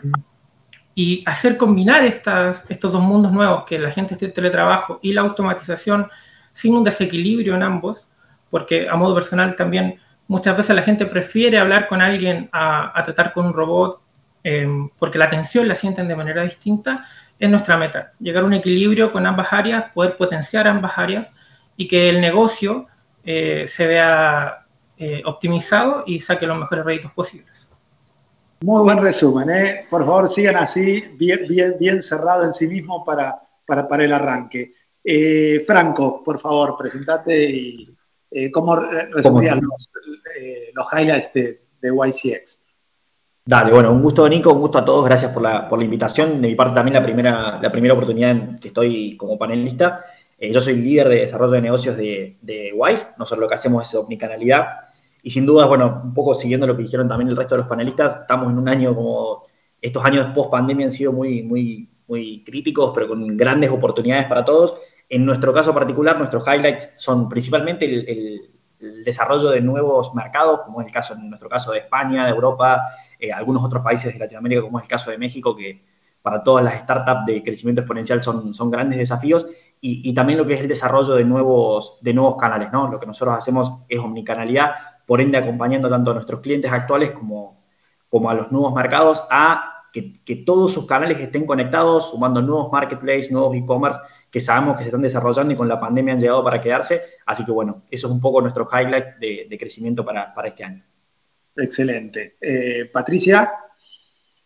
y 0.95 1.23
hacer 1.27 1.59
combinar 1.59 2.03
estos 2.03 2.93
dos 2.93 3.03
mundos 3.03 3.31
nuevos, 3.31 3.65
que 3.65 3.79
la 3.79 3.91
gente 3.91 4.15
esté 4.15 4.25
en 4.25 4.33
teletrabajo 4.33 5.01
y 5.03 5.13
la 5.13 5.21
automatización, 5.21 6.09
sin 6.53 6.75
un 6.75 6.83
desequilibrio 6.83 7.55
en 7.55 7.63
ambos, 7.63 8.09
porque 8.49 8.89
a 8.89 8.97
modo 8.97 9.15
personal 9.15 9.55
también 9.55 10.01
muchas 10.29 10.57
veces 10.57 10.75
la 10.75 10.81
gente 10.81 11.05
prefiere 11.05 11.59
hablar 11.59 11.89
con 11.89 12.01
alguien 12.01 12.49
a, 12.53 13.03
tratar 13.05 13.35
con 13.35 13.45
un 13.45 13.53
robot, 13.53 14.01
em, 14.45 14.89
porque 14.99 15.19
la 15.19 15.27
atención 15.27 15.69
la 15.69 15.77
sienten 15.77 16.09
de 16.09 16.17
manera 16.17 16.43
distinta, 16.43 17.05
es 17.39 17.51
nuestra 17.51 17.77
meta, 17.77 18.13
llegar 18.19 18.45
a 18.45 18.47
un 18.47 18.55
equilibrio 18.55 19.13
con 19.13 19.27
ambas 19.27 19.53
áreas, 19.53 19.93
poder 19.93 20.17
potenciar 20.17 20.67
ambas 20.67 20.97
áreas 20.97 21.35
y 21.77 21.87
que 21.87 22.09
el 22.09 22.23
negocio 22.23 22.87
eh, 23.25 23.67
se 23.69 23.87
vea 23.87 24.67
eh, 24.97 25.21
optimizado 25.27 26.05
y 26.07 26.19
saque 26.19 26.47
los 26.47 26.59
mejores 26.59 26.85
réditos 26.85 27.13
posibles. 27.13 27.58
Muy 28.61 28.83
buen 28.83 28.99
resumen, 28.99 29.51
¿eh? 29.51 29.87
Por 29.89 30.05
favor, 30.05 30.29
sigan 30.29 30.57
así, 30.57 31.05
bien, 31.17 31.47
bien, 31.49 31.77
bien 31.79 32.03
cerrado 32.03 32.45
en 32.45 32.53
sí 32.53 32.67
mismo 32.67 33.05
para, 33.05 33.41
para, 33.65 34.05
el 34.05 34.13
arranque. 34.13 34.73
Eh, 35.05 35.63
Franco, 35.65 36.23
por 36.25 36.41
favor, 36.41 36.77
presentate 36.77 37.49
y 37.51 38.51
cómo 38.53 38.77
resumirías 38.77 39.61
los, 39.61 39.91
los, 40.75 40.87
highlights 40.93 41.33
de, 41.33 41.63
de, 41.81 41.89
YCX. 41.89 42.59
Dale, 43.45 43.73
bueno, 43.73 43.93
un 43.93 44.03
gusto, 44.03 44.29
Nico, 44.29 44.53
un 44.53 44.61
gusto 44.61 44.79
a 44.79 44.85
todos, 44.85 45.05
gracias 45.05 45.33
por 45.33 45.43
la, 45.43 45.69
por 45.69 45.79
la 45.79 45.85
invitación. 45.85 46.43
De 46.43 46.49
mi 46.49 46.55
parte 46.55 46.75
también 46.75 46.95
la 46.95 47.03
primera, 47.03 47.59
la 47.63 47.73
primera 47.73 47.95
oportunidad 47.95 48.31
en 48.33 48.59
que 48.59 48.69
estoy 48.69 49.17
como 49.17 49.39
panelista. 49.39 50.05
Eh, 50.37 50.53
yo 50.53 50.61
soy 50.61 50.77
líder 50.77 51.09
de 51.09 51.21
desarrollo 51.21 51.53
de 51.53 51.63
negocios 51.63 51.97
de, 51.97 52.37
de 52.43 52.73
Wise, 52.75 53.07
nosotros 53.19 53.41
lo 53.41 53.49
que 53.49 53.55
hacemos 53.55 53.89
es 53.89 53.95
omnicanalidad. 53.95 54.67
Y 55.23 55.31
sin 55.31 55.47
duda, 55.47 55.67
bueno, 55.67 56.01
un 56.05 56.15
poco 56.15 56.35
siguiendo 56.35 56.67
lo 56.67 56.77
que 56.77 56.83
dijeron 56.83 57.09
también 57.09 57.29
el 57.29 57.37
resto 57.37 57.55
de 57.55 57.61
los 57.61 57.69
panelistas, 57.69 58.21
estamos 58.21 58.51
en 58.51 58.59
un 58.59 58.69
año 58.69 58.95
como 58.95 59.45
estos 59.81 60.05
años 60.05 60.27
post 60.35 60.51
pandemia 60.51 60.87
han 60.87 60.93
sido 60.93 61.13
muy, 61.13 61.43
muy, 61.43 61.89
muy 62.07 62.43
críticos, 62.45 62.93
pero 62.95 63.09
con 63.09 63.37
grandes 63.37 63.71
oportunidades 63.71 64.27
para 64.27 64.45
todos. 64.45 64.79
En 65.09 65.25
nuestro 65.25 65.53
caso 65.53 65.73
particular, 65.73 66.19
nuestros 66.19 66.47
highlights 66.47 66.91
son 66.97 67.29
principalmente 67.29 67.87
el, 67.87 68.51
desarrollo 69.05 69.49
de 69.49 69.61
nuevos 69.61 70.15
mercados, 70.15 70.61
como 70.65 70.81
es 70.81 70.87
el 70.87 70.93
caso 70.93 71.15
en 71.15 71.29
nuestro 71.29 71.49
caso 71.49 71.73
de 71.73 71.79
España, 71.79 72.25
de 72.27 72.31
Europa, 72.31 72.81
eh, 73.19 73.33
algunos 73.33 73.65
otros 73.65 73.83
países 73.83 74.13
de 74.13 74.21
Latinoamérica, 74.21 74.63
como 74.63 74.79
es 74.79 74.85
el 74.85 74.89
caso 74.89 75.11
de 75.11 75.19
México, 75.19 75.57
que 75.57 75.83
para 76.23 76.45
todas 76.45 76.65
las 76.65 76.83
startups 76.83 77.27
de 77.27 77.43
crecimiento 77.43 77.81
exponencial 77.81 78.23
son, 78.23 78.55
son 78.55 78.71
grandes 78.71 79.01
desafíos 79.01 79.47
y, 79.81 80.13
también 80.13 80.39
lo 80.39 80.47
que 80.47 80.55
es 80.55 80.61
el 80.61 80.69
desarrollo 80.69 81.15
de 81.15 81.25
nuevos, 81.25 81.99
de 82.01 82.13
nuevos 82.13 82.37
canales, 82.37 82.73
¿no? 82.73 82.91
Lo 82.91 82.99
que 82.99 83.07
nosotros 83.07 83.37
hacemos 83.37 83.81
es 83.89 83.99
omnicanalidad, 83.99 84.73
por 85.09 85.23
ende 85.23 85.39
acompañando 85.39 85.89
tanto 85.89 86.11
a 86.11 86.15
nuestros 86.15 86.41
clientes 86.41 86.71
actuales 86.71 87.13
como, 87.13 87.65
como 88.11 88.29
a 88.29 88.35
los 88.35 88.53
nuevos 88.53 88.75
mercados 88.75 89.25
a 89.31 89.87
que, 89.91 90.23
que 90.23 90.37
todos 90.37 90.75
sus 90.75 90.87
canales 90.87 91.19
estén 91.19 91.47
conectados, 91.47 92.11
sumando 92.11 92.43
nuevos 92.43 92.71
marketplaces, 92.71 93.33
nuevos 93.33 93.57
e-commerce 93.57 93.99
que 94.31 94.39
sabemos 94.39 94.77
que 94.77 94.83
se 94.83 94.91
están 94.91 95.01
desarrollando 95.01 95.55
y 95.55 95.57
con 95.57 95.67
la 95.67 95.81
pandemia 95.81 96.13
han 96.13 96.21
llegado 96.21 96.45
para 96.45 96.61
quedarse. 96.61 97.01
Así 97.25 97.43
que 97.43 97.53
bueno, 97.53 97.85
eso 97.91 98.07
es 98.07 98.13
un 98.13 98.21
poco 98.21 98.43
nuestro 98.43 98.69
highlight 98.71 99.17
de, 99.19 99.47
de 99.49 99.59
crecimiento 99.59 100.05
para, 100.05 100.35
para, 100.35 100.49
este 100.49 100.65
año. 100.65 100.85
Excelente. 101.57 102.37
Eh, 102.39 102.91
Patricia. 102.93 103.51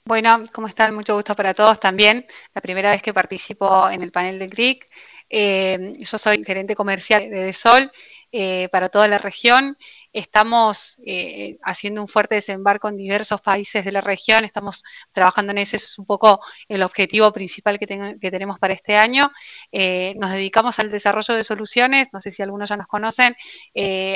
Bueno, 0.04 0.44
¿cómo 0.52 0.68
están? 0.68 0.94
Mucho 0.94 1.16
gusto 1.16 1.34
para 1.34 1.54
todos 1.54 1.80
también. 1.80 2.24
La 2.54 2.60
primera 2.60 2.92
vez 2.92 3.02
que 3.02 3.12
participo 3.12 3.90
en 3.90 4.02
el 4.02 4.12
panel 4.12 4.38
de 4.38 4.48
CRIC. 4.48 4.88
Eh, 5.28 5.96
yo 5.98 6.18
soy 6.18 6.44
gerente 6.44 6.76
comercial 6.76 7.28
de 7.28 7.44
Desol 7.44 7.90
eh, 8.30 8.68
para 8.70 8.88
toda 8.88 9.08
la 9.08 9.18
región. 9.18 9.76
Estamos 10.12 10.98
eh, 11.06 11.58
haciendo 11.62 12.02
un 12.02 12.08
fuerte 12.08 12.34
desembarco 12.36 12.88
en 12.88 12.96
diversos 12.96 13.40
países 13.40 13.84
de 13.84 13.92
la 13.92 14.00
región. 14.00 14.44
Estamos 14.44 14.82
trabajando 15.12 15.52
en 15.52 15.58
ese, 15.58 15.76
es 15.76 15.98
un 15.98 16.06
poco 16.06 16.40
el 16.68 16.82
objetivo 16.82 17.32
principal 17.32 17.78
que, 17.78 17.86
que 18.20 18.30
tenemos 18.30 18.58
para 18.58 18.74
este 18.74 18.96
año. 18.96 19.30
nos 19.72 20.30
dedicamos 20.30 20.78
al 20.78 20.90
desarrollo 20.90 21.34
de 21.34 21.44
soluciones, 21.44 22.08
no 22.12 22.20
sé 22.20 22.32
si 22.32 22.42
algunos 22.42 22.68
ya 22.68 22.76
nos 22.76 22.86
conocen, 22.86 23.36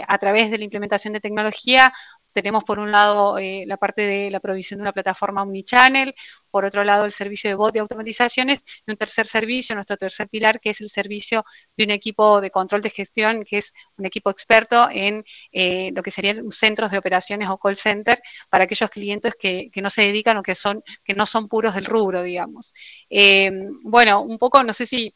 a 0.09 0.19
través 0.19 0.51
de 0.51 0.59
la 0.59 0.65
implementación 0.65 1.13
de 1.13 1.21
tecnología 1.21 1.93
tenemos 2.37 2.65
por 2.65 2.79
un 2.79 2.93
lado 2.93 3.39
eh, 3.39 3.65
la 3.67 3.79
parte 3.79 4.03
de 4.03 4.31
la 4.31 4.41
provisión 4.41 4.77
de 4.77 4.83
una 4.83 4.93
plataforma 4.93 5.43
omnichannel, 5.43 6.15
por 6.51 6.67
otro 6.67 6.85
lado 6.85 7.07
el 7.07 7.13
servicio 7.13 7.49
de 7.49 7.55
bot 7.55 7.73
de 7.73 7.81
automatizaciones 7.81 8.61
y 8.87 8.91
un 8.91 8.99
tercer 8.99 9.27
servicio, 9.27 9.75
nuestro 9.75 9.97
tercer 9.97 10.29
pilar, 10.29 10.61
que 10.61 10.69
es 10.69 10.83
el 10.83 10.91
servicio 10.91 11.47
de 11.79 11.85
un 11.85 11.93
equipo 11.93 12.43
de 12.43 12.51
control 12.51 12.83
de 12.83 12.91
gestión, 12.91 13.43
que 13.43 13.57
es 13.57 13.73
un 13.97 14.05
equipo 14.05 14.29
experto 14.29 14.87
en 14.91 15.25
eh, 15.51 15.93
lo 15.95 16.03
que 16.03 16.11
serían 16.11 16.51
centros 16.51 16.91
de 16.91 16.99
operaciones 16.99 17.49
o 17.49 17.57
call 17.57 17.79
center 17.79 18.21
para 18.51 18.65
aquellos 18.65 18.91
clientes 18.91 19.33
que, 19.39 19.71
no 19.77 19.89
se 19.89 20.03
dedican 20.03 20.37
o 20.37 20.43
que, 20.43 20.55
son, 20.55 20.83
que 21.03 21.15
no 21.15 21.25
son 21.25 21.49
puros 21.49 21.75
del 21.75 21.87
rubro, 21.87 22.23
digamos. 22.23 22.75
Eh, 23.09 23.51
bueno, 23.83 24.21
un 24.21 24.39
poco, 24.39 24.63
no 24.63 24.75
sé 24.75 24.85
si 24.85 25.15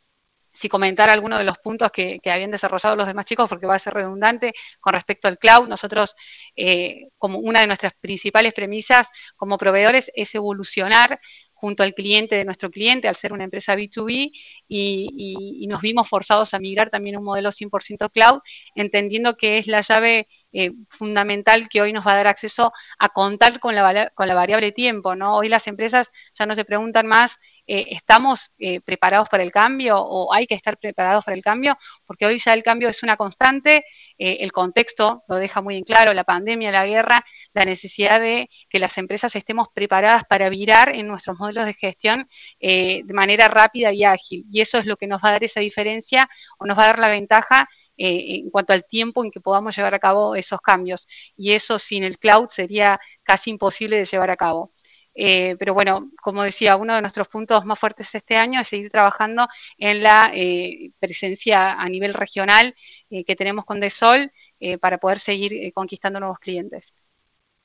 si 0.52 0.68
comentar 0.68 1.10
alguno 1.10 1.38
de 1.38 1.44
los 1.44 1.58
puntos 1.58 1.90
que, 1.92 2.20
habían 2.26 2.50
desarrollado 2.50 2.96
los 2.96 3.06
demás 3.06 3.26
chicos, 3.26 3.48
porque 3.48 3.66
va 3.66 3.76
a 3.76 3.78
ser 3.78 3.94
redundante 3.94 4.52
con 4.80 4.94
respecto 4.94 5.28
al 5.28 5.38
cloud. 5.38 5.68
Nosotros, 5.68 6.14
eh, 6.56 7.08
como 7.18 7.38
una 7.38 7.60
de 7.60 7.66
nuestras 7.66 7.94
principales 8.00 8.52
premisas 8.52 9.08
como 9.36 9.58
proveedores, 9.58 10.10
es 10.14 10.34
evolucionar 10.34 11.20
junto 11.60 11.82
al 11.82 11.92
cliente 11.92 12.36
de 12.36 12.44
nuestro 12.46 12.70
cliente, 12.70 13.06
al 13.06 13.16
ser 13.16 13.34
una 13.34 13.44
empresa 13.44 13.74
B2B, 13.76 14.32
y, 14.66 15.66
nos 15.68 15.82
vimos 15.82 16.08
forzados 16.08 16.54
a 16.54 16.58
migrar 16.58 16.90
también 16.90 17.16
a 17.16 17.18
un 17.18 17.24
modelo 17.26 17.52
100% 17.52 18.10
cloud, 18.10 18.40
entendiendo 18.74 19.36
que 19.36 19.58
es 19.58 19.66
la 19.66 19.82
llave 19.82 20.26
eh, 20.52 20.72
fundamental 20.88 21.68
que 21.68 21.82
hoy 21.82 21.92
nos 21.92 22.04
va 22.04 22.12
a 22.12 22.16
dar 22.16 22.28
acceso 22.28 22.72
a 22.98 23.08
contar 23.10 23.60
con 23.60 23.74
la, 23.74 24.10
con 24.14 24.26
la 24.26 24.34
variable 24.34 24.72
tiempo. 24.72 25.14
¿no? 25.14 25.36
Hoy 25.36 25.48
las 25.48 25.66
empresas 25.66 26.10
ya 26.36 26.46
no 26.46 26.54
se 26.54 26.64
preguntan 26.64 27.06
más 27.06 27.36
eh, 27.72 27.94
¿estamos 27.94 28.50
eh, 28.58 28.80
preparados 28.80 29.28
para 29.28 29.44
el 29.44 29.52
cambio 29.52 29.96
o 29.96 30.34
hay 30.34 30.48
que 30.48 30.56
estar 30.56 30.76
preparados 30.76 31.24
para 31.24 31.36
el 31.36 31.42
cambio? 31.44 31.78
Porque 32.04 32.26
hoy 32.26 32.40
ya 32.40 32.52
el 32.52 32.64
cambio 32.64 32.88
es 32.88 33.04
una 33.04 33.16
constante, 33.16 33.84
eh, 34.18 34.38
el 34.40 34.50
contexto 34.50 35.22
lo 35.28 35.36
deja 35.36 35.62
muy 35.62 35.76
en 35.76 35.84
claro, 35.84 36.12
la 36.12 36.24
pandemia, 36.24 36.72
la 36.72 36.84
guerra, 36.84 37.24
la 37.54 37.64
necesidad 37.64 38.18
de 38.18 38.50
que 38.68 38.80
las 38.80 38.98
empresas 38.98 39.36
estemos 39.36 39.68
preparadas 39.72 40.24
para 40.28 40.48
virar 40.48 40.88
en 40.88 41.06
nuestros 41.06 41.38
modelos 41.38 41.64
de 41.64 41.74
gestión 41.74 42.28
de 42.58 43.04
manera 43.14 43.46
rápida 43.46 43.92
y 43.92 44.02
ágil. 44.02 44.44
Y 44.50 44.62
eso 44.62 44.78
es 44.78 44.86
lo 44.86 44.96
que 44.96 45.06
nos 45.06 45.22
va 45.22 45.28
a 45.28 45.32
dar 45.32 45.44
esa 45.44 45.60
diferencia 45.60 46.28
o 46.58 46.66
nos 46.66 46.76
va 46.76 46.82
a 46.82 46.86
dar 46.86 46.98
la 46.98 47.08
ventaja 47.08 47.68
en 47.96 48.50
cuanto 48.50 48.72
al 48.72 48.84
tiempo 48.84 49.24
en 49.24 49.30
que 49.30 49.40
podamos 49.40 49.76
llevar 49.76 49.94
a 49.94 49.98
cabo 50.00 50.34
esos 50.34 50.60
cambios. 50.60 51.06
Y 51.36 51.52
eso 51.52 51.78
sin 51.78 52.02
el 52.02 52.18
cloud 52.18 52.48
sería 52.48 52.98
casi 53.22 53.50
imposible 53.50 53.96
de 53.96 54.04
llevar 54.06 54.30
a 54.30 54.36
cabo. 54.36 54.72
Eh, 55.14 55.56
pero 55.58 55.74
bueno, 55.74 56.10
como 56.22 56.42
decía, 56.42 56.76
uno 56.76 56.94
de 56.94 57.00
nuestros 57.00 57.28
puntos 57.28 57.64
más 57.64 57.78
fuertes 57.78 58.14
este 58.14 58.36
año 58.36 58.60
es 58.60 58.68
seguir 58.68 58.90
trabajando 58.90 59.48
en 59.76 60.02
la 60.02 60.30
eh, 60.32 60.92
presencia 60.98 61.72
a 61.72 61.88
nivel 61.88 62.14
regional 62.14 62.74
eh, 63.10 63.24
que 63.24 63.36
tenemos 63.36 63.64
con 63.64 63.80
Desol 63.80 64.30
para 64.78 64.98
poder 64.98 65.18
seguir 65.18 65.72
conquistando 65.72 66.20
nuevos 66.20 66.38
clientes. 66.38 66.92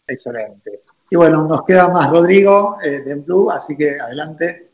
Excelente. 0.07 0.79
Y 1.09 1.17
bueno, 1.17 1.45
nos 1.45 1.63
queda 1.63 1.89
más 1.89 2.09
Rodrigo 2.09 2.77
de 2.81 3.15
Blue, 3.15 3.51
así 3.51 3.75
que 3.75 3.99
adelante. 3.99 4.71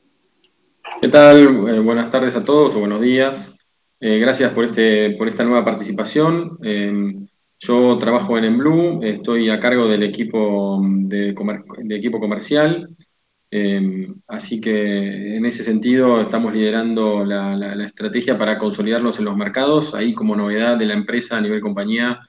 ¿Qué 1.02 1.08
tal? 1.08 1.82
buenas 1.82 2.12
tardes 2.12 2.36
a 2.36 2.44
todos 2.44 2.76
o 2.76 2.80
buenos 2.80 3.02
días. 3.02 3.56
gracias 4.00 4.54
por, 4.54 4.66
este, 4.66 5.16
por 5.18 5.28
esta 5.30 5.44
nueva 5.44 5.66
participación. 5.66 6.60
Yo 7.64 7.96
trabajo 8.00 8.38
en 8.40 8.46
Enblue, 8.46 9.00
estoy 9.08 9.50
a 9.52 9.60
cargo 9.60 9.88
del 9.88 10.02
equipo, 10.02 10.82
de, 10.84 11.36
equipo 11.92 12.20
comercial, 12.20 12.90
em, 13.52 14.16
así 14.28 14.60
que 14.60 15.36
en 15.36 15.46
ese 15.46 15.64
sentido 15.64 16.20
estamos 16.22 16.54
liderando 16.56 17.24
la, 17.24 17.86
estrategia 17.86 18.36
para 18.38 18.58
consolidarnos 18.58 19.20
en 19.20 19.26
los 19.26 19.38
mercados. 19.38 19.94
Ahí 19.94 20.16
como 20.16 20.36
novedad 20.36 20.76
de 20.78 20.88
la 20.88 20.96
empresa 20.96 21.38
a 21.38 21.42
nivel 21.42 21.62
compañía, 21.62 22.20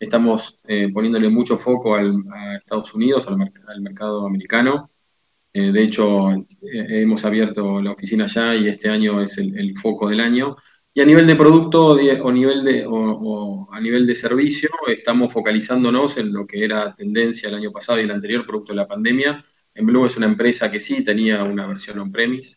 estamos 0.00 0.56
eh, 0.66 0.88
poniéndole 0.92 1.28
mucho 1.28 1.58
foco 1.58 1.94
al, 1.94 2.24
a 2.32 2.56
Estados 2.56 2.94
Unidos, 2.94 3.28
al, 3.28 3.82
mercado 3.82 4.26
americano. 4.26 4.90
Eh, 5.52 5.70
de 5.72 5.82
hecho, 5.82 6.30
eh, 6.32 6.46
hemos 7.02 7.24
abierto 7.26 7.82
la 7.82 7.92
oficina 7.92 8.24
allá 8.24 8.54
y 8.54 8.68
este 8.68 8.88
año 8.88 9.20
es 9.20 9.36
el 9.38 9.76
foco 9.76 10.08
del 10.08 10.20
año. 10.20 10.56
Y 10.94 11.00
a 11.00 11.04
nivel 11.04 11.26
de 11.26 11.36
producto 11.36 11.90
o, 11.90 12.32
nivel 12.32 12.64
de, 12.64 12.84
o, 12.86 13.68
a 13.70 13.80
nivel 13.80 14.06
de 14.06 14.14
servicio, 14.14 14.70
estamos 14.88 15.32
focalizándonos 15.32 16.16
en 16.16 16.32
lo 16.32 16.46
que 16.46 16.64
era 16.64 16.94
tendencia 16.94 17.48
el 17.48 17.54
año 17.54 17.70
pasado 17.70 18.00
y 18.00 18.04
el 18.04 18.10
anterior, 18.10 18.44
producto 18.44 18.72
de 18.72 18.76
la 18.76 18.88
pandemia. 18.88 19.44
En 19.74 19.86
Blue 19.86 20.06
es 20.06 20.16
una 20.16 20.26
empresa 20.26 20.70
que 20.70 20.80
sí 20.80 21.04
tenía 21.04 21.44
una 21.44 21.66
versión 21.66 22.00
on-premise, 22.00 22.56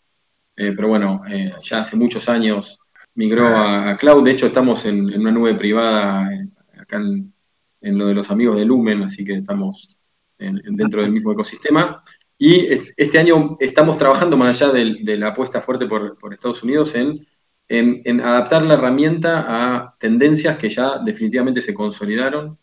eh, 0.56 0.74
pero 0.76 0.88
bueno, 0.88 1.22
eh, 1.30 1.54
ya 1.62 1.80
hace 1.80 1.96
muchos 1.96 2.28
años 2.30 2.80
migró 3.14 3.48
a, 3.56 3.96
cloud. 3.98 4.24
De 4.24 4.32
hecho, 4.32 4.48
estamos 4.48 4.86
en, 4.86 5.14
una 5.20 5.32
nube 5.32 5.54
privada 5.54 6.34
eh, 6.34 6.48
acá 6.80 6.98
en, 6.98 7.34
lo 7.82 8.08
de 8.08 8.14
los 8.16 8.32
amigos 8.32 8.58
de 8.58 8.66
Lumen, 8.66 9.04
así 9.04 9.24
que 9.24 9.36
estamos 9.36 9.98
dentro 10.38 11.04
del 11.04 11.12
mismo 11.12 11.32
ecosistema. 11.32 12.02
Y 12.40 12.66
este 12.98 13.20
año 13.20 13.58
estamos 13.60 14.00
trabajando 14.00 14.36
más 14.36 14.60
allá 14.60 14.74
de, 14.74 15.18
la 15.18 15.28
apuesta 15.28 15.62
fuerte 15.62 15.86
por 15.86 16.34
Estados 16.34 16.64
Unidos 16.64 16.96
en 16.96 17.24
en, 17.72 18.20
adaptar 18.20 18.64
la 18.64 18.74
herramienta 18.74 19.46
a 19.48 19.96
tendencias 19.98 20.58
que 20.58 20.70
ya 20.70 21.00
definitivamente 21.00 21.62
se 21.62 21.74
consolidaron 21.74 22.58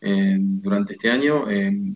durante 0.00 0.92
este 0.92 1.10
año, 1.10 1.44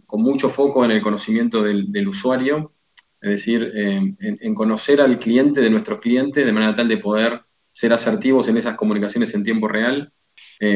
con 0.07 0.23
mucho 0.23 0.49
foco 0.49 0.85
en 0.85 0.90
el 0.90 1.00
conocimiento 1.00 1.62
del, 1.62 2.09
usuario, 2.09 2.73
es 3.21 3.31
decir, 3.31 3.73
en, 3.75 4.54
conocer 4.54 5.00
al 5.00 5.16
cliente 5.16 5.61
de 5.61 5.71
nuestros 5.71 6.00
clientes 6.00 6.45
de 6.45 6.52
manera 6.52 6.75
tal 6.75 6.88
de 6.88 6.99
poder 6.99 7.42
ser 7.73 7.92
asertivos 7.92 8.49
en 8.49 8.57
esas 8.57 8.75
comunicaciones 8.75 9.35
en 9.35 9.45
tiempo 9.45 9.69
real, 9.69 10.12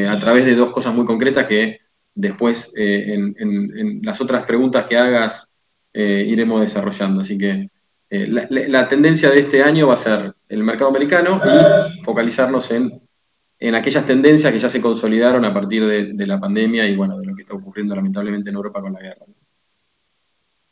a 0.09 0.19
través 0.19 0.45
de 0.45 0.57
dos 0.57 0.71
cosas 0.71 0.95
muy 0.95 1.05
concretas 1.05 1.47
que 1.47 1.79
después 2.15 2.73
en, 2.77 3.35
en, 3.39 4.01
las 4.03 4.21
otras 4.21 4.45
preguntas 4.45 4.87
que 4.87 4.97
hagas 4.97 5.49
iremos 5.93 6.61
desarrollando. 6.61 7.21
Así 7.21 7.39
que 7.39 7.71
eh, 8.09 8.27
la, 8.29 8.89
tendencia 8.89 9.31
de 9.31 9.41
este 9.41 9.63
año 9.63 9.89
va 9.89 9.95
a 9.95 9.97
ser 9.97 10.35
el 10.49 10.63
mercado 10.63 10.91
americano 10.91 11.41
y 11.45 12.03
focalizarnos 12.03 12.71
en, 12.71 13.03
aquellas 13.75 14.07
tendencias 14.07 14.53
que 14.53 14.61
ya 14.61 14.69
se 14.69 14.81
consolidaron 14.81 15.45
a 15.45 15.53
partir 15.53 16.15
de, 16.15 16.27
la 16.27 16.39
pandemia 16.39 16.87
y 16.87 16.95
bueno, 16.95 17.19
de 17.19 17.27
lo 17.27 17.35
que 17.35 17.43
está 17.43 17.55
ocurriendo 17.55 17.97
lamentablemente 17.97 18.51
en 18.51 18.57
Europa 18.57 18.81
con 18.81 18.93
la 18.93 19.01
guerra. 19.01 19.27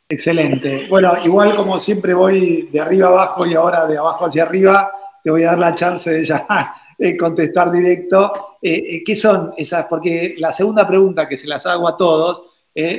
Excelente. 0.07 0.87
Bueno, 0.89 1.13
igual 1.25 1.55
como 1.55 1.77
siempre 1.79 2.13
voy 2.13 2.69
de 2.71 2.79
arriba 2.79 3.07
abajo 3.07 3.45
y 3.45 3.53
ahora 3.55 3.85
de 3.85 3.97
abajo 3.97 4.27
hacia 4.27 4.43
arriba, 4.43 4.91
te 5.21 5.29
voy 5.29 5.43
a 5.43 5.47
dar 5.47 5.57
la 5.57 5.75
chance 5.75 6.09
de 6.09 6.23
ya 6.23 6.45
eh, 6.99 7.17
contestar 7.17 7.69
directo. 7.69 8.57
Eh, 8.61 9.03
¿Qué 9.03 9.15
son 9.15 9.53
esas? 9.57 9.87
Porque 9.87 10.35
la 10.37 10.53
segunda 10.53 10.87
pregunta 10.87 11.27
que 11.27 11.35
se 11.35 11.47
las 11.47 11.65
hago 11.65 11.87
a 11.87 11.97
todos, 11.97 12.43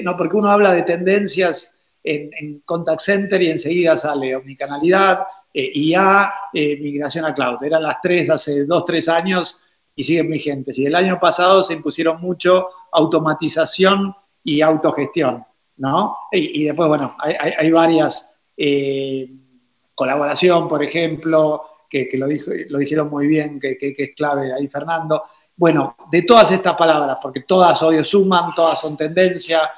no, 0.02 0.16
porque 0.16 0.36
uno 0.36 0.50
habla 0.50 0.72
de 0.72 0.82
tendencias 0.82 1.75
en, 2.06 2.60
contact 2.60 3.00
center 3.00 3.42
y 3.42 3.50
enseguida 3.50 3.96
sale 3.96 4.36
omnicanalidad, 4.36 5.26
eh, 5.52 5.70
IA, 5.74 6.32
eh, 6.52 6.78
migración 6.80 7.24
a 7.24 7.34
cloud. 7.34 7.62
Eran 7.62 7.82
las 7.82 8.00
tres 8.00 8.30
hace 8.30 8.64
dos, 8.64 8.84
tres 8.84 9.08
años 9.08 9.60
y 9.94 10.04
siguen 10.04 10.30
vigentes. 10.30 10.78
Y 10.78 10.86
el 10.86 10.94
año 10.94 11.18
pasado 11.18 11.64
se 11.64 11.74
impusieron 11.74 12.20
mucho 12.20 12.68
automatización 12.92 14.14
y 14.44 14.60
autogestión, 14.60 15.44
¿no? 15.78 16.16
Y, 16.30 16.64
después, 16.64 16.88
bueno, 16.88 17.16
hay, 17.18 17.70
varias, 17.70 18.36
eh, 18.56 19.28
colaboración, 19.94 20.68
por 20.68 20.82
ejemplo, 20.82 21.62
que, 21.90 22.08
lo, 22.14 22.26
lo, 22.26 22.78
dijeron 22.78 23.08
muy 23.10 23.26
bien, 23.26 23.58
que, 23.58 23.76
que, 23.76 23.94
es 23.96 24.14
clave 24.14 24.52
ahí 24.52 24.68
Fernando. 24.68 25.24
Bueno, 25.56 25.96
de 26.10 26.22
todas 26.22 26.52
estas 26.52 26.74
palabras, 26.74 27.18
porque 27.20 27.40
todas 27.40 27.82
hoy 27.82 28.04
suman, 28.04 28.54
todas 28.54 28.80
son 28.80 28.96
tendencia, 28.96 29.68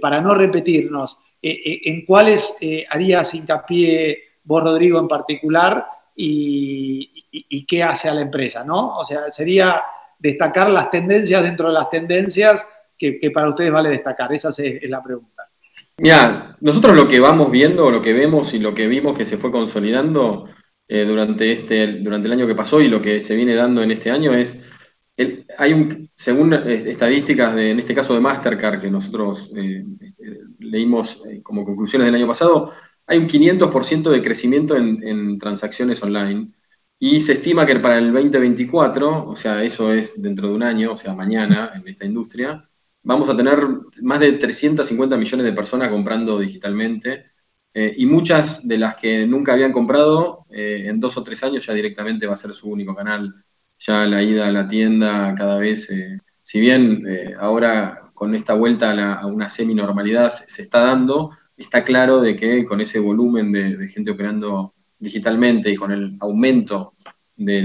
para 0.00 0.20
no 0.20 0.34
repetirnos, 0.34 1.16
eh, 1.16 1.18
eh, 1.18 1.27
¿en 1.42 2.04
cuáles 2.04 2.56
eh, 2.60 2.84
harías 2.88 3.34
hincapié 3.34 4.18
vos, 4.44 4.62
Rodrigo, 4.62 4.98
en 4.98 5.08
particular? 5.08 5.86
Y, 6.14 7.14
qué 7.68 7.82
hace 7.82 8.08
a 8.08 8.14
la 8.14 8.22
empresa, 8.22 8.64
¿no? 8.64 8.96
O 8.96 9.04
sea, 9.04 9.30
sería 9.30 9.82
destacar 10.18 10.70
las 10.70 10.90
tendencias 10.90 11.42
dentro 11.42 11.68
de 11.68 11.74
las 11.74 11.90
tendencias 11.90 12.66
que, 12.96 13.30
para 13.32 13.50
ustedes 13.50 13.70
vale 13.70 13.90
destacar. 13.90 14.32
Esa 14.32 14.48
es, 14.48 14.88
la 14.88 15.02
pregunta. 15.02 15.48
Mira, 15.98 16.56
nosotros 16.60 16.96
lo 16.96 17.06
que 17.06 17.20
vamos 17.20 17.50
viendo, 17.50 17.90
lo 17.90 18.00
que 18.00 18.14
vemos 18.14 18.54
y 18.54 18.58
lo 18.58 18.74
que 18.74 18.88
vimos 18.88 19.16
que 19.16 19.24
se 19.24 19.36
fue 19.36 19.50
consolidando 19.50 20.48
durante, 20.88 21.52
este, 21.52 21.86
durante 21.98 22.26
el 22.26 22.32
año 22.32 22.46
que 22.46 22.54
pasó 22.54 22.80
y 22.80 22.88
lo 22.88 23.02
que 23.02 23.20
se 23.20 23.36
viene 23.36 23.54
dando 23.54 23.82
en 23.82 23.90
este 23.90 24.10
año 24.10 24.32
es 24.32 24.64
hay 25.58 25.72
un, 25.72 26.10
según 26.14 26.52
estadísticas 26.52 27.54
de, 27.54 27.72
en 27.72 27.80
este 27.80 27.94
caso 27.94 28.14
de 28.14 28.20
Mastercard, 28.20 28.80
que 28.80 28.90
nosotros 28.90 29.50
eh, 29.56 29.84
este, 30.00 30.40
leímos 30.60 31.22
eh, 31.28 31.42
como 31.42 31.64
conclusiones 31.64 32.06
del 32.06 32.14
año 32.14 32.26
pasado, 32.26 32.72
hay 33.06 33.18
un 33.18 33.28
500% 33.28 34.10
de 34.10 34.22
crecimiento 34.22 34.76
en, 34.76 35.38
transacciones 35.38 36.02
online. 36.02 36.52
Y 37.00 37.20
se 37.20 37.32
estima 37.32 37.66
que 37.66 37.76
para 37.76 37.98
el 37.98 38.12
2024, 38.12 39.28
o 39.28 39.36
sea, 39.36 39.62
eso 39.64 39.92
es 39.92 40.20
dentro 40.20 40.48
de 40.48 40.54
un 40.54 40.62
año, 40.62 40.92
o 40.92 40.96
sea, 40.96 41.14
mañana 41.14 41.72
en 41.74 41.86
esta 41.88 42.04
industria, 42.04 42.68
vamos 43.02 43.28
a 43.28 43.36
tener 43.36 43.58
más 44.02 44.20
de 44.20 44.32
350 44.32 45.16
millones 45.16 45.46
de 45.46 45.52
personas 45.52 45.88
comprando 45.90 46.38
digitalmente. 46.38 47.26
Eh, 47.74 47.94
y 47.98 48.06
muchas 48.06 48.66
de 48.66 48.78
las 48.78 48.96
que 48.96 49.26
nunca 49.26 49.52
habían 49.52 49.72
comprado, 49.72 50.46
en 50.50 50.98
dos 51.00 51.16
o 51.16 51.22
tres 51.22 51.42
años 51.44 51.66
ya 51.66 51.74
directamente 51.74 52.26
va 52.26 52.34
a 52.34 52.36
ser 52.36 52.52
su 52.52 52.70
único 52.70 52.94
canal 52.94 53.34
ya 53.78 54.04
la 54.06 54.22
ida 54.22 54.48
a 54.48 54.52
la 54.52 54.66
tienda 54.66 55.34
cada 55.36 55.58
vez, 55.58 55.88
eh, 55.90 56.18
si 56.42 56.60
bien 56.60 57.04
eh, 57.06 57.34
ahora 57.38 58.10
con 58.14 58.34
esta 58.34 58.54
vuelta 58.54 58.90
a, 59.20 59.26
una 59.26 59.48
semi-normalidad 59.48 60.30
se, 60.30 60.62
está 60.62 60.80
dando, 60.80 61.30
está 61.56 61.84
claro 61.84 62.20
de 62.20 62.34
que 62.36 62.64
con 62.64 62.80
ese 62.80 62.98
volumen 62.98 63.52
de, 63.52 63.86
gente 63.88 64.10
operando 64.10 64.74
digitalmente 64.98 65.70
y 65.70 65.76
con 65.76 65.92
el 65.92 66.16
aumento 66.20 66.94
de 67.36 67.62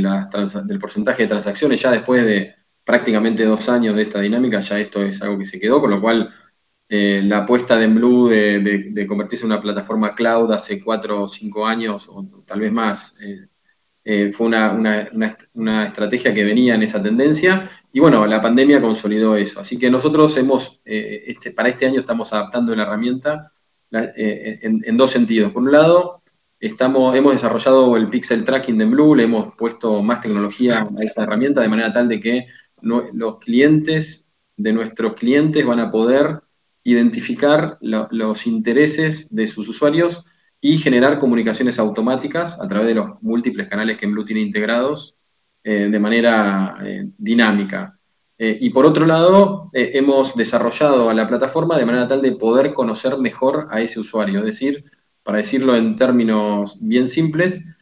del 0.65 0.80
porcentaje 0.80 1.23
de 1.23 1.30
transacciones, 1.30 1.82
ya 1.82 1.89
después 1.89 2.23
de 2.23 2.54
prácticamente 2.84 3.45
dos 3.45 3.67
años 3.69 3.95
de 3.95 4.04
esta 4.04 4.19
dinámica, 4.19 4.60
ya 4.60 4.80
esto 4.80 5.02
es 5.02 5.21
algo 5.23 5.39
que 5.39 5.45
se 5.45 5.60
quedó, 5.60 5.82
con 5.82 5.89
lo 5.89 5.99
cual 5.99 6.30
eh, 6.88 7.21
la 7.23 7.39
apuesta 7.39 7.78
de 7.78 7.88
Blue 7.88 8.28
de, 8.28 9.06
convertirse 9.08 9.45
en 9.45 9.52
una 9.52 9.62
plataforma 9.62 10.12
cloud 10.12 10.52
hace 10.52 10.84
cuatro 10.84 11.23
o 11.23 11.28
cinco 11.28 11.65
años, 11.65 12.08
o 12.10 12.43
tal 12.45 12.60
vez 12.60 12.71
más, 12.71 13.15
fue 14.33 14.47
una, 14.47 15.85
estrategia 15.85 16.33
que 16.33 16.43
venía 16.43 16.75
en 16.75 16.83
esa 16.83 17.01
tendencia 17.01 17.69
y 17.91 17.99
bueno, 17.99 18.25
la 18.25 18.41
pandemia 18.41 18.81
consolidó 18.81 19.37
eso. 19.37 19.59
Así 19.59 19.77
que 19.77 19.89
nosotros 19.89 20.35
hemos, 20.37 20.81
eh, 20.83 21.23
este, 21.27 21.51
para 21.51 21.69
este 21.69 21.85
año 21.85 21.99
estamos 21.99 22.33
adaptando 22.33 22.75
la 22.75 22.83
herramienta 22.83 23.51
eh, 23.91 24.59
en, 24.61 24.97
dos 24.97 25.11
sentidos. 25.11 25.53
Por 25.53 25.63
un 25.63 25.71
lado, 25.71 26.21
estamos, 26.59 27.15
hemos 27.15 27.33
desarrollado 27.33 27.95
el 27.95 28.07
pixel 28.07 28.43
tracking 28.43 28.77
de 28.77 28.85
Blue, 28.85 29.15
le 29.15 29.23
hemos 29.23 29.55
puesto 29.55 30.01
más 30.01 30.21
tecnología 30.21 30.87
a 30.97 31.03
esa 31.03 31.23
herramienta 31.23 31.61
de 31.61 31.69
manera 31.69 31.91
tal 31.91 32.09
de 32.09 32.19
que 32.19 32.45
los 32.81 33.39
clientes 33.39 34.27
de 34.57 34.73
nuestros 34.73 35.13
clientes 35.13 35.65
van 35.65 35.79
a 35.79 35.91
poder 35.91 36.41
identificar 36.83 37.77
los 37.81 38.47
intereses 38.47 39.33
de 39.33 39.47
sus 39.47 39.69
usuarios 39.69 40.25
y 40.65 40.78
generar 40.78 41.19
comunicaciones 41.19 41.78
automáticas 41.78 42.58
a 42.58 42.65
través 42.69 42.88
de 42.88 42.95
los 42.95 43.21
múltiples 43.21 43.67
canales 43.67 43.97
que 43.97 44.08
Blue 44.08 44.23
tiene 44.23 44.39
integrados 44.39 45.17
eh, 45.62 45.89
de 45.91 45.99
manera 45.99 46.78
eh, 46.82 47.10
dinámica. 47.17 47.99
Eh, 48.38 48.60
y 48.62 48.69
por 48.69 48.86
otro 48.86 49.06
lado, 49.06 49.69
hemos 49.73 50.38
desarrollado 50.38 51.10
a 51.10 51.13
la 51.13 51.28
plataforma 51.28 51.78
de 51.78 51.86
manera 51.86 52.08
tal 52.08 52.21
de 52.21 52.32
poder 52.32 52.73
conocer 52.73 53.17
mejor 53.17 53.67
a 53.71 53.82
ese 53.82 53.99
usuario. 53.99 54.39
Es 54.39 54.45
decir, 54.45 54.86
para 55.21 55.39
decirlo 55.39 55.76
en 55.76 55.97
términos 55.97 56.78
bien 56.80 57.10
simples, 57.10 57.72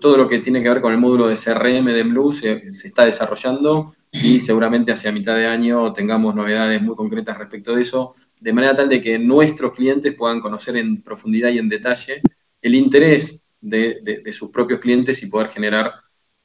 todo 0.00 0.16
lo 0.16 0.28
que 0.28 0.38
tiene 0.38 0.62
que 0.62 0.68
ver 0.68 0.80
con 0.80 0.92
el 0.92 0.98
módulo 0.98 1.26
de 1.26 1.36
CRM 1.36 1.86
de 1.86 2.02
Blue 2.04 2.32
se, 2.32 2.68
está 2.68 3.04
desarrollando 3.04 3.92
y 4.12 4.38
seguramente 4.38 4.92
hacia 4.92 5.10
mitad 5.10 5.34
de 5.34 5.46
año 5.46 5.92
tengamos 5.92 6.34
novedades 6.34 6.80
muy 6.80 6.94
concretas 6.94 7.36
respecto 7.36 7.74
de 7.74 7.82
eso, 7.82 8.14
de 8.40 8.52
manera 8.52 8.76
tal 8.76 8.88
de 8.88 9.00
que 9.00 9.18
nuestros 9.18 9.74
clientes 9.74 10.14
puedan 10.14 10.40
conocer 10.40 10.76
en 10.76 11.02
profundidad 11.02 11.50
y 11.50 11.58
en 11.58 11.68
detalle 11.68 12.22
el 12.62 12.74
interés 12.74 13.42
de, 13.60 14.22
sus 14.32 14.50
propios 14.50 14.80
clientes 14.80 15.22
y 15.22 15.26
poder 15.26 15.48
generar 15.48 15.92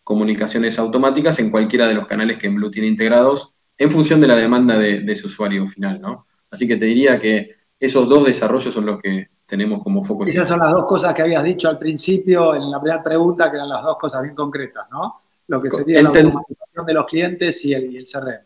comunicaciones 0.04 0.80
automáticas 0.80 1.40
en 1.40 1.52
cualquiera 1.52 1.88
de 1.88 1.94
los 1.94 2.08
canales 2.08 2.38
que 2.38 2.50
Blue 2.50 2.72
tiene 2.72 2.88
integrados 2.88 3.54
en 3.78 3.92
función 3.92 4.20
de 4.22 4.28
la 4.28 4.36
demanda 4.36 4.78
de, 4.78 5.16
su 5.16 5.28
usuario 5.28 5.68
final, 5.68 6.02
¿no? 6.02 6.26
Así 6.50 6.68
que 6.68 6.78
te 6.78 6.86
diría 6.86 7.20
que 7.20 7.50
esos 7.80 8.08
dos 8.08 8.26
desarrollos 8.26 8.74
son 8.74 8.86
los 8.86 9.02
que 9.02 9.28
tenemos 9.46 9.84
como 9.84 10.04
foco. 10.04 10.26
Esas 10.26 10.48
son 10.48 10.60
las 10.60 10.72
dos 10.72 10.86
cosas 10.86 11.14
que 11.14 11.22
habías 11.22 11.44
dicho 11.44 11.70
al 11.70 11.78
principio 11.78 12.56
en 12.56 12.72
la 12.72 12.82
primera 12.82 13.04
pregunta, 13.04 13.50
que 13.50 13.58
eran 13.58 13.70
las 13.70 13.84
dos 13.84 13.98
cosas 13.98 14.22
bien 14.24 14.36
concretas, 14.36 14.88
¿no? 14.92 15.22
Lo 15.48 15.62
que 15.62 15.70
sería 15.70 16.02
la 16.02 16.10
automatización 16.10 16.86
de 16.86 16.94
los 16.94 17.06
clientes 17.06 17.66
y 17.66 17.74
el, 17.74 17.92
y 17.92 17.98
el 17.98 18.06
CRM. 18.06 18.42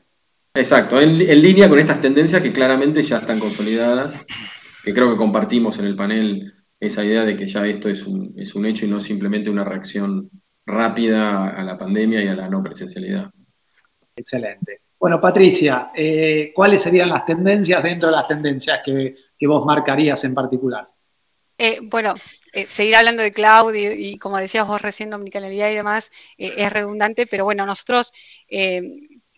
Exacto, 0.53 0.99
en, 0.99 1.17
línea 1.17 1.69
con 1.69 1.77
estas 1.77 2.01
tendencias 2.01 2.41
que 2.41 2.51
claramente 2.51 3.03
ya 3.03 3.17
están 3.17 3.39
consolidadas, 3.39 4.25
que 4.83 4.93
creo 4.93 5.11
que 5.11 5.17
compartimos 5.17 5.77
en 5.77 5.85
el 5.85 5.95
panel 5.95 6.53
esa 6.79 7.03
idea 7.05 7.23
de 7.23 7.37
que 7.37 7.45
ya 7.45 7.65
esto 7.67 7.89
es 7.89 8.05
un, 8.05 8.33
es 8.35 8.55
un 8.55 8.65
hecho 8.65 8.85
y 8.85 8.89
no 8.89 8.99
simplemente 8.99 9.51
una 9.51 9.63
reacción 9.63 10.29
rápida 10.65 11.49
a 11.49 11.63
la 11.63 11.77
pandemia 11.77 12.23
y 12.23 12.27
a 12.27 12.35
la 12.35 12.49
no 12.49 12.63
presencialidad. 12.63 13.29
Excelente. 14.15 14.81
Bueno, 14.99 15.21
Patricia, 15.21 15.91
eh, 15.95 16.51
¿cuáles 16.55 16.81
serían 16.81 17.09
las 17.09 17.23
tendencias 17.23 17.83
dentro 17.83 18.09
de 18.09 18.15
las 18.15 18.27
tendencias 18.27 18.79
que, 18.83 19.15
vos 19.45 19.65
marcarías 19.65 20.23
en 20.23 20.33
particular? 20.33 20.89
Eh, 21.59 21.79
bueno, 21.81 22.13
eh, 22.53 22.65
seguir 22.65 22.95
hablando 22.95 23.23
de 23.23 23.31
cloud 23.31 23.73
y, 23.73 24.17
como 24.17 24.37
decías 24.37 24.67
vos 24.67 24.81
recién, 24.81 25.13
omnicanalidad 25.13 25.69
y 25.69 25.75
demás, 25.75 26.11
es 26.37 26.71
redundante, 26.71 27.25
pero 27.25 27.45
bueno, 27.45 27.65
nosotros 27.65 28.13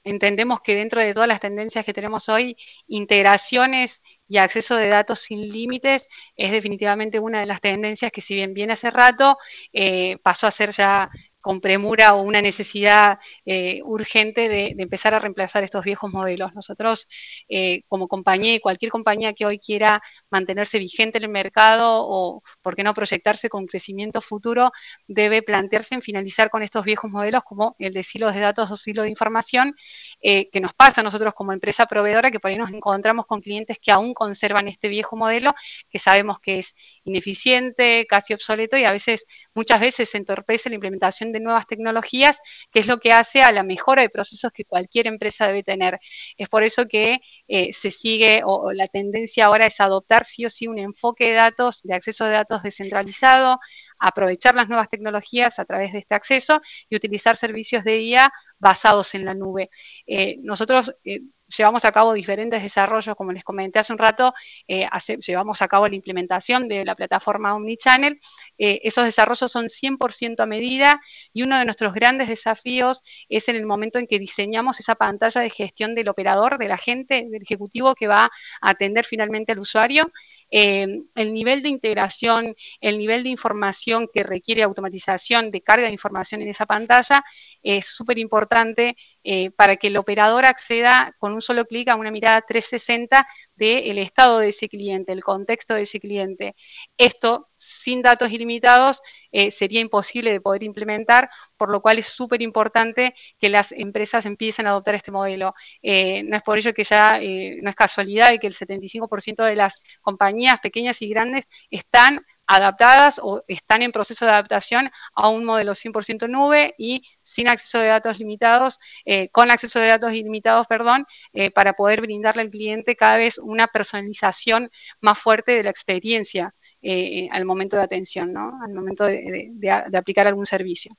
entendemos 0.04 0.62
que 0.62 0.76
dentro 0.76 1.02
de 1.02 1.14
todas 1.14 1.28
las 1.28 1.40
tendencias 1.40 1.86
que 1.86 1.94
tenemos 1.94 2.30
hoy, 2.30 2.58
integraciones 2.88 4.02
y 4.28 4.38
acceso 4.38 4.76
de 4.76 4.88
datos 4.88 5.20
sin 5.20 5.50
límites 5.50 6.08
es 6.36 6.52
definitivamente 6.52 7.20
una 7.20 7.40
de 7.40 7.46
las 7.46 7.62
tendencias 7.62 8.12
que 8.12 8.22
si 8.22 8.36
bien 8.36 8.54
viene 8.54 8.74
hace 8.74 8.92
rato, 8.92 9.38
eh, 9.74 10.18
pasó 10.24 10.48
a 10.48 10.52
ser 10.52 10.72
ya 10.72 11.10
con 11.42 11.62
premura 11.62 12.16
o 12.16 12.22
una 12.22 12.42
necesidad 12.42 13.20
eh, 13.46 13.82
urgente 13.84 14.50
de, 14.50 14.76
empezar 14.78 15.14
a 15.14 15.20
reemplazar 15.20 15.64
estos 15.64 15.84
viejos 15.84 16.12
modelos. 16.12 16.54
Nosotros, 16.54 17.08
eh, 17.48 17.84
como 17.88 18.08
compañía, 18.08 18.60
cualquier 18.60 18.92
compañía 18.92 19.34
que 19.34 19.46
hoy 19.46 19.60
quiera 19.60 20.02
mantenerse 20.30 20.80
vigente 20.80 21.18
en 21.18 21.26
el 21.26 21.30
mercado 21.30 22.06
o, 22.08 22.44
por 22.62 22.76
qué 22.76 22.84
no, 22.84 22.94
proyectarse 22.94 23.50
con 23.50 23.68
crecimiento 23.68 24.22
futuro, 24.22 24.72
debe 25.08 25.42
plantearse 25.42 25.96
en 25.96 26.02
finalizar 26.02 26.50
con 26.50 26.64
estos 26.64 26.86
viejos 26.86 27.10
modelos 27.10 27.44
como 27.44 27.76
el 27.80 27.94
de 27.94 28.04
silos 28.04 28.34
de 28.34 28.42
datos 28.42 28.70
o 28.72 28.78
silos 28.78 29.04
de 29.04 29.10
información, 29.10 29.76
eh, 30.22 30.50
que 30.50 30.60
nos 30.60 30.74
pasa 30.74 31.02
a 31.02 31.04
nosotros 31.04 31.34
como 31.34 31.54
empresa 31.54 31.86
proveedora, 31.86 32.32
que 32.32 32.40
por 32.40 32.52
ahí 32.52 32.58
nos 32.58 32.72
encontramos 32.72 33.26
con 33.26 33.42
clientes 33.42 33.78
que 33.82 33.92
aún 33.92 34.14
conservan 34.14 34.68
este 34.68 34.88
viejo 34.88 35.16
modelo, 35.16 35.54
que 35.90 36.00
sabemos 36.00 36.40
que 36.40 36.60
es 36.60 36.76
ineficiente, 37.04 38.06
casi 38.08 38.34
obsoleto 38.34 38.78
y 38.78 38.84
a 38.84 38.92
veces, 38.92 39.26
muchas 39.54 39.80
veces 39.80 40.10
se 40.10 40.18
entorpece 40.18 40.70
la 40.70 40.76
implementación 40.76 41.29
de 41.32 41.40
nuevas 41.40 41.68
tecnologías, 41.68 42.40
que 42.72 42.80
es 42.82 42.88
lo 42.88 43.00
que 43.00 43.12
hace 43.12 43.42
a 43.42 43.52
la 43.52 43.64
mejora 43.64 44.02
de 44.02 44.10
procesos 44.10 44.52
que 44.52 44.66
cualquier 44.66 45.08
empresa 45.08 45.48
debe 45.48 45.64
tener. 45.64 46.00
Es 46.38 46.50
por 46.50 46.64
eso 46.64 46.86
que 46.88 47.20
eh, 47.48 47.74
se 47.74 47.92
sigue, 47.92 48.42
o, 48.46 48.72
la 48.74 48.88
tendencia 48.88 49.46
ahora 49.46 49.66
es 49.66 49.80
adoptar 49.80 50.26
sí 50.26 50.46
o 50.46 50.50
sí 50.50 50.68
un 50.68 50.80
enfoque 50.80 51.30
de 51.30 51.34
datos, 51.34 51.82
de 51.84 51.96
acceso 51.96 52.26
de 52.26 52.32
datos 52.32 52.64
descentralizado, 52.64 53.60
aprovechar 54.00 54.56
las 54.56 54.70
nuevas 54.70 54.90
tecnologías 54.90 55.60
a 55.60 55.66
través 55.66 55.94
de 55.94 56.00
este 56.00 56.16
acceso 56.16 56.62
y 56.90 56.96
utilizar 56.96 57.38
servicios 57.38 57.84
de 57.84 58.02
IA 58.02 58.32
basados 58.60 59.16
en 59.16 59.26
la 59.26 59.34
nube. 59.34 59.70
Eh, 60.06 60.38
nosotros 60.42 60.94
eh, 61.04 61.22
llevamos 61.48 61.84
a 61.86 61.92
cabo 61.92 62.14
diferentes 62.14 62.62
desarrollos, 62.62 63.16
como 63.16 63.32
les 63.32 63.44
comenté 63.44 63.80
hace 63.80 63.92
un 63.92 63.98
rato, 63.98 64.34
eh, 64.68 64.88
llevamos 65.26 65.62
a 65.62 65.68
cabo 65.68 65.88
la 65.88 65.96
implementación 65.96 66.68
de 66.68 66.86
la 66.86 66.96
plataforma 66.96 67.56
Omnichannel. 67.56 68.20
Esos 68.58 69.06
desarrollos 69.06 69.52
son 69.52 69.70
100% 69.70 70.44
a 70.44 70.46
medida 70.46 71.02
y 71.34 71.44
uno 71.44 71.58
de 71.58 71.66
nuestros 71.66 71.94
grandes 71.94 72.28
desafíos 72.28 73.04
es 73.30 73.48
en 73.48 73.56
el 73.56 73.66
momento 73.66 73.98
en 73.98 74.06
que 74.06 74.20
diseñamos 74.20 74.80
esa 74.80 74.96
pantalla 74.96 75.42
de 75.42 75.50
gestión 75.50 75.96
del 75.96 76.10
operador, 76.10 76.58
del 76.58 76.72
agente, 76.72 77.26
del 77.30 77.42
ejecutivo 77.42 77.96
que 77.96 78.08
va 78.08 78.26
a 78.26 78.70
atender 78.70 79.06
finalmente 79.06 79.54
al 79.54 79.60
usuario. 79.60 80.12
Eh, 80.52 81.04
el 81.16 81.34
nivel 81.34 81.62
de 81.62 81.70
integración, 81.70 82.56
el 82.82 82.98
nivel 82.98 83.24
de 83.24 83.30
información 83.30 84.10
que 84.14 84.24
requiere 84.24 84.64
automatización 84.64 85.52
de 85.52 85.62
carga 85.62 85.88
de 85.88 85.94
información 85.94 86.42
en 86.42 86.50
esa 86.50 86.66
pantalla 86.66 87.24
es 87.62 87.88
súper 87.88 88.18
importante 88.18 88.96
eh, 89.24 89.52
para 89.52 89.76
que 89.76 89.88
el 89.88 89.98
operador 89.98 90.46
acceda 90.46 91.16
con 91.20 91.34
un 91.34 91.42
solo 91.42 91.66
clic 91.66 91.90
a 91.90 91.96
una 91.96 92.12
mirada 92.12 92.42
360 92.42 93.28
del 93.56 93.98
estado 94.00 94.40
de 94.40 94.50
ese 94.50 94.70
cliente, 94.70 95.12
el 95.12 95.24
contexto 95.24 95.74
de 95.74 95.84
ese 95.84 96.00
cliente. 96.00 96.56
Esto, 96.98 97.49
sin 97.70 98.02
datos 98.02 98.32
ilimitados, 98.32 99.02
eh, 99.32 99.52
sería 99.52 99.80
imposible 99.82 100.32
de 100.32 100.42
poder 100.42 100.64
implementar, 100.64 101.30
por 101.58 101.70
lo 101.70 101.82
cual 101.82 102.00
es 102.00 102.08
súper 102.08 102.42
importante 102.42 103.16
que 103.40 103.50
las 103.50 103.72
empresas 103.72 104.26
empiecen 104.26 104.68
a 104.68 104.72
adoptar 104.72 104.96
este 104.96 105.12
modelo. 105.12 105.54
Eh, 105.82 106.24
no 106.24 106.36
es 106.38 106.44
por 106.44 106.58
ello 106.58 106.74
que 106.74 106.84
ya 106.84 107.20
no 107.20 107.70
es 107.70 107.76
casualidad 107.76 108.32
que 108.40 108.48
el 108.48 108.54
75% 108.54 109.44
de 109.44 109.56
las 109.56 109.84
compañías 110.02 110.60
pequeñas 110.60 111.02
y 111.02 111.10
grandes 111.10 111.48
están 111.70 112.26
adaptadas 112.50 113.20
o 113.24 113.44
están 113.48 113.84
en 113.84 113.92
proceso 113.92 114.26
de 114.26 114.32
adaptación 114.32 114.90
a 115.14 115.30
un 115.30 115.46
modelo 115.46 115.76
100% 115.76 116.28
nube 116.28 116.74
y 116.80 117.04
sin 117.22 117.48
acceso 117.48 117.78
de 117.78 117.88
datos 117.88 118.18
limitados, 118.18 118.80
eh, 119.06 119.30
con 119.30 119.52
acceso 119.52 119.80
de 119.80 119.88
datos 119.88 120.14
ilimitados, 120.14 120.66
perdón, 120.66 121.06
eh, 121.34 121.52
para 121.52 121.74
poder 121.74 122.02
brindarle 122.02 122.42
al 122.42 122.50
cliente 122.50 122.96
cada 122.96 123.18
vez 123.18 123.38
una 123.38 123.68
personalización 123.68 124.72
más 125.00 125.20
fuerte 125.20 125.52
de 125.52 125.64
la 125.64 125.70
experiencia 125.70 126.56
eh, 126.82 127.28
al 127.32 127.46
momento 127.46 127.76
de 127.76 127.84
atención, 127.84 128.34
¿no? 128.34 128.60
al 128.64 128.74
momento 128.74 129.06
de, 129.06 129.52
aplicar 129.94 130.28
algún 130.28 130.46
servicio. 130.46 130.96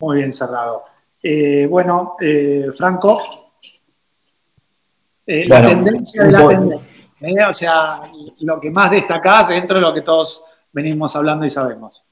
Muy 0.00 0.18
bien 0.18 0.32
cerrado. 0.32 0.84
bueno, 1.68 2.16
Franco, 2.76 3.52
la 5.26 5.62
tendencia 5.62 6.24
de 6.24 6.32
la 6.32 6.48
tendencia, 6.48 7.48
o 7.48 7.54
sea, 7.54 8.02
lo 8.40 8.60
que 8.60 8.70
más 8.70 8.90
destacás 8.90 9.48
dentro 9.48 9.76
de 9.76 9.82
lo 9.82 9.94
que 9.94 10.02
todos 10.02 10.44
venimos 10.72 11.14
hablando 11.14 11.46
y 11.46 11.50
sabemos. 11.50 12.04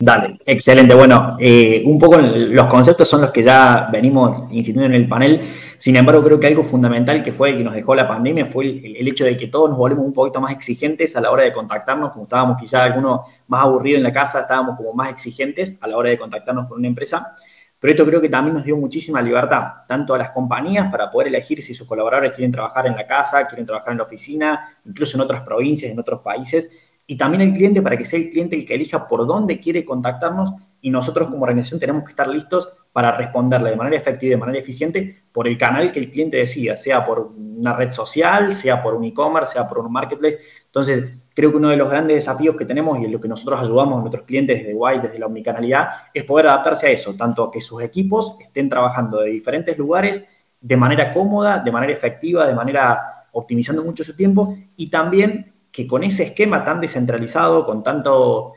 Dale, 0.00 0.38
excelente. 0.46 0.94
Bueno, 0.94 1.36
eh, 1.40 1.82
un 1.84 1.98
poco 1.98 2.18
los 2.18 2.66
conceptos 2.68 3.08
son 3.08 3.20
los 3.20 3.30
que 3.32 3.42
ya 3.42 3.88
venimos 3.90 4.44
insistiendo 4.52 4.84
en 4.84 4.94
el 4.94 5.08
panel. 5.08 5.50
Sin 5.76 5.96
embargo, 5.96 6.22
creo 6.22 6.38
que 6.38 6.46
algo 6.46 6.62
fundamental 6.62 7.20
que 7.20 7.32
fue 7.32 7.56
que 7.56 7.64
nos 7.64 7.74
dejó 7.74 7.96
la 7.96 8.06
pandemia 8.06 8.46
fue 8.46 8.66
el, 8.66 9.08
hecho 9.08 9.24
de 9.24 9.36
que 9.36 9.48
todos 9.48 9.70
nos 9.70 9.76
volvemos 9.76 10.04
un 10.06 10.12
poquito 10.12 10.40
más 10.40 10.52
exigentes 10.52 11.16
a 11.16 11.20
la 11.20 11.32
hora 11.32 11.42
de 11.42 11.52
contactarnos, 11.52 12.12
como 12.12 12.24
estábamos 12.24 12.58
quizá 12.60 12.84
algunos 12.84 13.22
más 13.48 13.64
aburridos 13.64 13.98
en 13.98 14.04
la 14.04 14.12
casa, 14.12 14.42
estábamos 14.42 14.76
como 14.76 14.92
más 14.92 15.10
exigentes 15.10 15.76
a 15.80 15.88
la 15.88 15.96
hora 15.96 16.10
de 16.10 16.18
contactarnos 16.18 16.68
con 16.68 16.78
una 16.78 16.86
empresa. 16.86 17.34
Pero 17.80 17.92
esto 17.92 18.06
creo 18.06 18.20
que 18.20 18.28
también 18.28 18.54
nos 18.54 18.64
dio 18.64 18.76
muchísima 18.76 19.20
libertad, 19.20 19.84
tanto 19.88 20.14
a 20.14 20.18
las 20.18 20.30
compañías 20.30 20.92
para 20.92 21.10
poder 21.10 21.26
elegir 21.26 21.60
si 21.60 21.74
sus 21.74 21.88
colaboradores 21.88 22.32
quieren 22.32 22.52
trabajar 22.52 22.86
en 22.86 22.94
la 22.94 23.06
casa, 23.06 23.48
quieren 23.48 23.66
trabajar 23.66 23.92
en 23.92 23.98
la 23.98 24.04
oficina, 24.04 24.76
incluso 24.84 25.16
en 25.16 25.22
otras 25.22 25.42
provincias, 25.42 25.90
en 25.90 25.98
otros 25.98 26.20
países, 26.20 26.70
y 27.10 27.16
también 27.16 27.40
el 27.40 27.54
cliente 27.54 27.80
para 27.80 27.96
que 27.96 28.04
sea 28.04 28.18
el 28.18 28.28
cliente 28.28 28.54
el 28.54 28.66
que 28.66 28.74
elija 28.74 29.08
por 29.08 29.26
dónde 29.26 29.58
quiere 29.58 29.82
contactarnos 29.82 30.52
y 30.82 30.90
nosotros 30.90 31.28
como 31.28 31.42
organización 31.42 31.80
tenemos 31.80 32.04
que 32.04 32.10
estar 32.10 32.28
listos 32.28 32.68
para 32.92 33.12
responderle 33.12 33.70
de 33.70 33.76
manera 33.76 33.96
efectiva 33.96 34.28
y 34.28 34.30
de 34.34 34.36
manera 34.36 34.58
eficiente 34.58 35.22
por 35.32 35.48
el 35.48 35.56
canal 35.56 35.90
que 35.90 36.00
el 36.00 36.10
cliente 36.10 36.36
decida, 36.36 36.76
sea 36.76 37.06
por 37.06 37.32
una 37.38 37.72
red 37.72 37.92
social, 37.92 38.54
sea 38.54 38.82
por 38.82 38.94
un 38.94 39.04
e-commerce, 39.04 39.54
sea 39.54 39.66
por 39.66 39.78
un 39.78 39.90
marketplace. 39.90 40.38
Entonces, 40.66 41.12
creo 41.34 41.50
que 41.50 41.56
uno 41.56 41.70
de 41.70 41.78
los 41.78 41.88
grandes 41.88 42.16
desafíos 42.16 42.54
que 42.56 42.66
tenemos 42.66 43.00
y 43.00 43.06
en 43.06 43.12
lo 43.12 43.20
que 43.20 43.28
nosotros 43.28 43.58
ayudamos 43.58 43.96
a 43.96 44.00
nuestros 44.00 44.24
clientes 44.24 44.58
desde 44.58 44.74
Wise, 44.74 45.00
desde 45.00 45.18
la 45.18 45.26
omnicanalidad, 45.26 45.88
es 46.12 46.24
poder 46.24 46.48
adaptarse 46.48 46.88
a 46.88 46.90
eso, 46.90 47.14
tanto 47.14 47.50
que 47.50 47.62
sus 47.62 47.80
equipos 47.82 48.36
estén 48.38 48.68
trabajando 48.68 49.20
de 49.20 49.30
diferentes 49.30 49.78
lugares 49.78 50.28
de 50.60 50.76
manera 50.76 51.14
cómoda, 51.14 51.58
de 51.60 51.72
manera 51.72 51.92
efectiva, 51.94 52.46
de 52.46 52.54
manera 52.54 53.24
optimizando 53.32 53.82
mucho 53.82 54.04
su 54.04 54.14
tiempo 54.14 54.54
y 54.76 54.90
también 54.90 55.54
que 55.70 55.86
con 55.86 56.02
ese 56.04 56.24
esquema 56.24 56.64
tan 56.64 56.80
descentralizado, 56.80 57.64
con 57.64 57.82
tanto, 57.82 58.54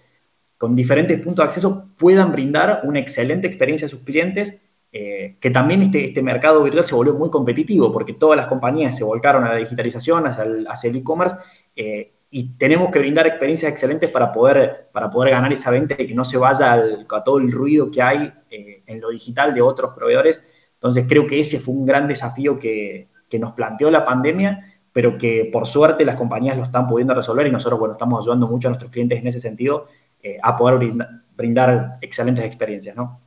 con 0.57 0.75
diferentes 0.75 1.19
puntos 1.19 1.43
de 1.43 1.47
acceso, 1.47 1.87
puedan 1.97 2.31
brindar 2.31 2.81
una 2.83 2.99
excelente 2.99 3.47
experiencia 3.47 3.87
a 3.87 3.89
sus 3.89 4.01
clientes, 4.01 4.61
eh, 4.91 5.37
que 5.39 5.49
también 5.49 5.81
este, 5.83 6.05
este 6.05 6.21
mercado 6.21 6.63
virtual 6.63 6.85
se 6.85 6.95
volvió 6.95 7.13
muy 7.13 7.29
competitivo, 7.29 7.91
porque 7.91 8.13
todas 8.13 8.37
las 8.37 8.47
compañías 8.47 8.95
se 8.97 9.03
volcaron 9.03 9.43
a 9.43 9.49
la 9.49 9.55
digitalización, 9.55 10.25
hacia 10.25 10.89
el 10.89 10.95
e-commerce, 10.95 11.35
eh, 11.75 12.11
y 12.33 12.53
tenemos 12.57 12.91
que 12.91 12.99
brindar 12.99 13.27
experiencias 13.27 13.71
excelentes 13.71 14.09
para 14.09 14.31
poder, 14.31 14.89
para 14.93 15.09
poder 15.09 15.31
ganar 15.31 15.51
esa 15.51 15.69
venta 15.69 15.95
y 15.97 16.07
que 16.07 16.15
no 16.15 16.23
se 16.23 16.37
vaya 16.37 16.81
a 17.09 17.23
todo 17.23 17.39
el 17.39 17.51
ruido 17.51 17.91
que 17.91 18.01
hay 18.01 18.33
eh, 18.49 18.83
en 18.87 19.01
lo 19.01 19.09
digital 19.09 19.53
de 19.53 19.61
otros 19.61 19.93
proveedores. 19.93 20.49
Entonces 20.75 21.05
creo 21.09 21.27
que 21.27 21.41
ese 21.41 21.59
fue 21.59 21.73
un 21.73 21.85
gran 21.85 22.07
desafío 22.07 22.57
que, 22.57 23.09
que 23.29 23.37
nos 23.37 23.51
planteó 23.53 23.91
la 23.91 24.05
pandemia 24.05 24.70
pero 24.93 25.17
que 25.17 25.49
por 25.51 25.67
suerte 25.67 26.05
las 26.05 26.15
compañías 26.15 26.57
lo 26.57 26.63
están 26.63 26.87
pudiendo 26.87 27.13
resolver 27.13 27.47
y 27.47 27.51
nosotros, 27.51 27.79
bueno, 27.79 27.93
estamos 27.93 28.23
ayudando 28.23 28.47
mucho 28.47 28.67
a 28.67 28.71
nuestros 28.71 28.91
clientes 28.91 29.19
en 29.19 29.27
ese 29.27 29.39
sentido 29.39 29.87
eh, 30.21 30.37
a 30.41 30.55
poder 30.55 30.93
brindar, 31.35 31.97
excelentes 32.01 32.45
experiencias, 32.45 32.95
¿no? 32.95 33.19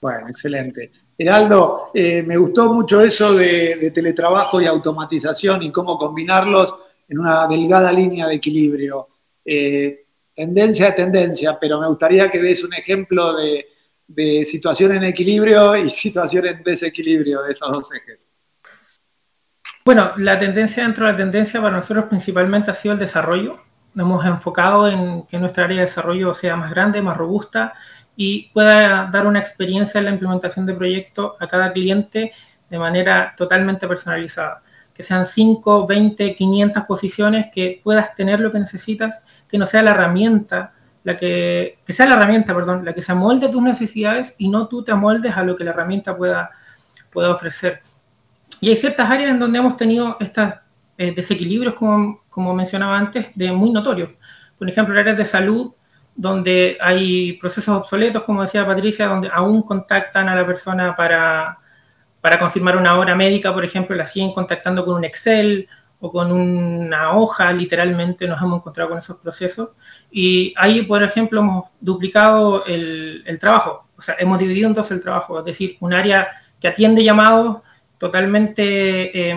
Bueno, 0.00 0.28
excelente. 0.28 0.90
Heraldo, 1.16 1.90
eh, 1.94 2.22
me 2.22 2.36
gustó 2.36 2.72
mucho 2.72 3.00
eso 3.00 3.34
de, 3.34 3.90
teletrabajo 3.94 4.60
y 4.60 4.66
automatización 4.66 5.62
y 5.62 5.72
cómo 5.72 5.96
combinarlos 5.96 6.74
en 7.08 7.18
una 7.18 7.46
delgada 7.46 7.92
línea 7.92 8.26
de 8.26 8.34
equilibrio. 8.34 9.08
Eh, 9.44 10.04
tendencia 10.34 10.88
a 10.88 10.94
tendencia, 10.94 11.58
pero 11.58 11.80
me 11.80 11.88
gustaría 11.88 12.30
que 12.30 12.38
des 12.38 12.62
un 12.62 12.74
ejemplo 12.74 13.34
de, 13.34 13.66
de 14.06 14.44
situación 14.44 14.92
en 14.96 15.04
equilibrio 15.04 15.76
y 15.76 15.90
situación 15.90 16.46
en 16.46 16.62
desequilibrio 16.62 17.42
de 17.42 17.52
esos 17.52 17.70
dos 17.70 17.88
ejes. 17.94 18.28
Bueno, 19.88 20.12
la 20.18 20.38
tendencia 20.38 20.82
dentro 20.82 21.06
de 21.06 21.12
la 21.12 21.16
tendencia 21.16 21.62
para 21.62 21.76
nosotros 21.76 22.04
principalmente 22.10 22.70
ha 22.70 22.74
sido 22.74 22.92
el 22.92 23.00
desarrollo. 23.00 23.58
Nos 23.94 24.04
hemos 24.04 24.26
enfocado 24.26 24.86
en 24.86 25.22
que 25.22 25.38
nuestra 25.38 25.64
área 25.64 25.76
de 25.76 25.84
desarrollo 25.84 26.34
sea 26.34 26.56
más 26.56 26.70
grande, 26.72 27.00
más 27.00 27.16
robusta 27.16 27.72
y 28.14 28.50
pueda 28.50 29.08
dar 29.10 29.26
una 29.26 29.38
experiencia 29.38 29.98
en 29.98 30.04
la 30.04 30.10
implementación 30.10 30.66
de 30.66 30.74
proyectos 30.74 31.36
a 31.40 31.46
cada 31.46 31.72
cliente 31.72 32.32
de 32.68 32.78
manera 32.78 33.32
totalmente 33.34 33.88
personalizada. 33.88 34.60
Que 34.92 35.02
sean 35.02 35.24
5, 35.24 35.86
20, 35.86 36.34
500 36.34 36.84
posiciones, 36.84 37.46
que 37.50 37.80
puedas 37.82 38.14
tener 38.14 38.40
lo 38.40 38.50
que 38.50 38.58
necesitas, 38.58 39.22
que 39.48 39.56
no 39.56 39.64
sea 39.64 39.80
la 39.80 39.92
herramienta, 39.92 40.74
la 41.02 41.16
que, 41.16 41.78
sea 41.88 42.04
la 42.04 42.16
herramienta, 42.16 42.54
perdón, 42.54 42.84
la 42.84 42.92
que 42.92 43.00
se 43.00 43.12
amolde 43.12 43.46
a 43.46 43.50
tus 43.50 43.62
necesidades 43.62 44.34
y 44.36 44.50
no 44.50 44.68
tú 44.68 44.84
te 44.84 44.92
amoldes 44.92 45.34
a 45.34 45.42
lo 45.44 45.56
que 45.56 45.64
la 45.64 45.70
herramienta 45.70 46.14
pueda, 46.14 46.50
pueda 47.10 47.30
ofrecer. 47.30 47.80
Y 48.60 48.70
hay 48.70 48.76
ciertas 48.76 49.10
áreas 49.10 49.30
en 49.30 49.38
donde 49.38 49.58
hemos 49.58 49.76
tenido 49.76 50.16
estos 50.20 50.52
eh, 50.96 51.12
desequilibrios, 51.14 51.74
como, 51.74 52.24
como, 52.28 52.54
mencionaba 52.54 52.98
antes, 52.98 53.26
de 53.34 53.52
muy 53.52 53.70
notorios. 53.70 54.10
Por 54.58 54.68
ejemplo, 54.68 54.98
áreas 54.98 55.16
de 55.16 55.24
salud, 55.24 55.72
donde 56.16 56.76
hay 56.80 57.34
procesos 57.34 57.76
obsoletos, 57.76 58.24
como 58.24 58.42
decía 58.42 58.66
Patricia, 58.66 59.06
donde 59.06 59.30
aún 59.32 59.62
contactan 59.62 60.28
a 60.28 60.34
la 60.34 60.44
persona 60.44 60.96
para, 60.96 61.58
para 62.20 62.38
confirmar 62.40 62.76
una 62.76 62.98
hora 62.98 63.14
médica, 63.14 63.54
por 63.54 63.64
ejemplo, 63.64 63.94
la 63.94 64.04
siguen 64.04 64.32
contactando 64.32 64.84
con 64.84 64.96
un 64.96 65.04
Excel 65.04 65.68
o 66.00 66.10
con 66.10 66.32
una 66.32 67.12
hoja, 67.12 67.52
literalmente 67.52 68.26
nos 68.26 68.40
hemos 68.40 68.58
encontrado 68.58 68.90
con 68.90 68.98
esos 68.98 69.16
procesos. 69.18 69.70
Y 70.10 70.52
ahí, 70.56 70.82
por 70.82 71.02
ejemplo, 71.02 71.40
hemos 71.40 71.66
duplicado 71.80 72.64
el, 72.66 73.38
trabajo, 73.40 73.86
o 73.96 74.02
sea, 74.02 74.16
hemos 74.18 74.38
dividido 74.38 74.68
en 74.68 74.74
dos 74.74 74.90
el 74.90 75.00
trabajo, 75.00 75.38
es 75.38 75.44
decir, 75.44 75.76
un 75.80 75.92
área 75.92 76.28
que 76.60 76.68
atiende 76.68 77.04
llamados 77.04 77.58
totalmente 77.98 79.30
eh, 79.30 79.36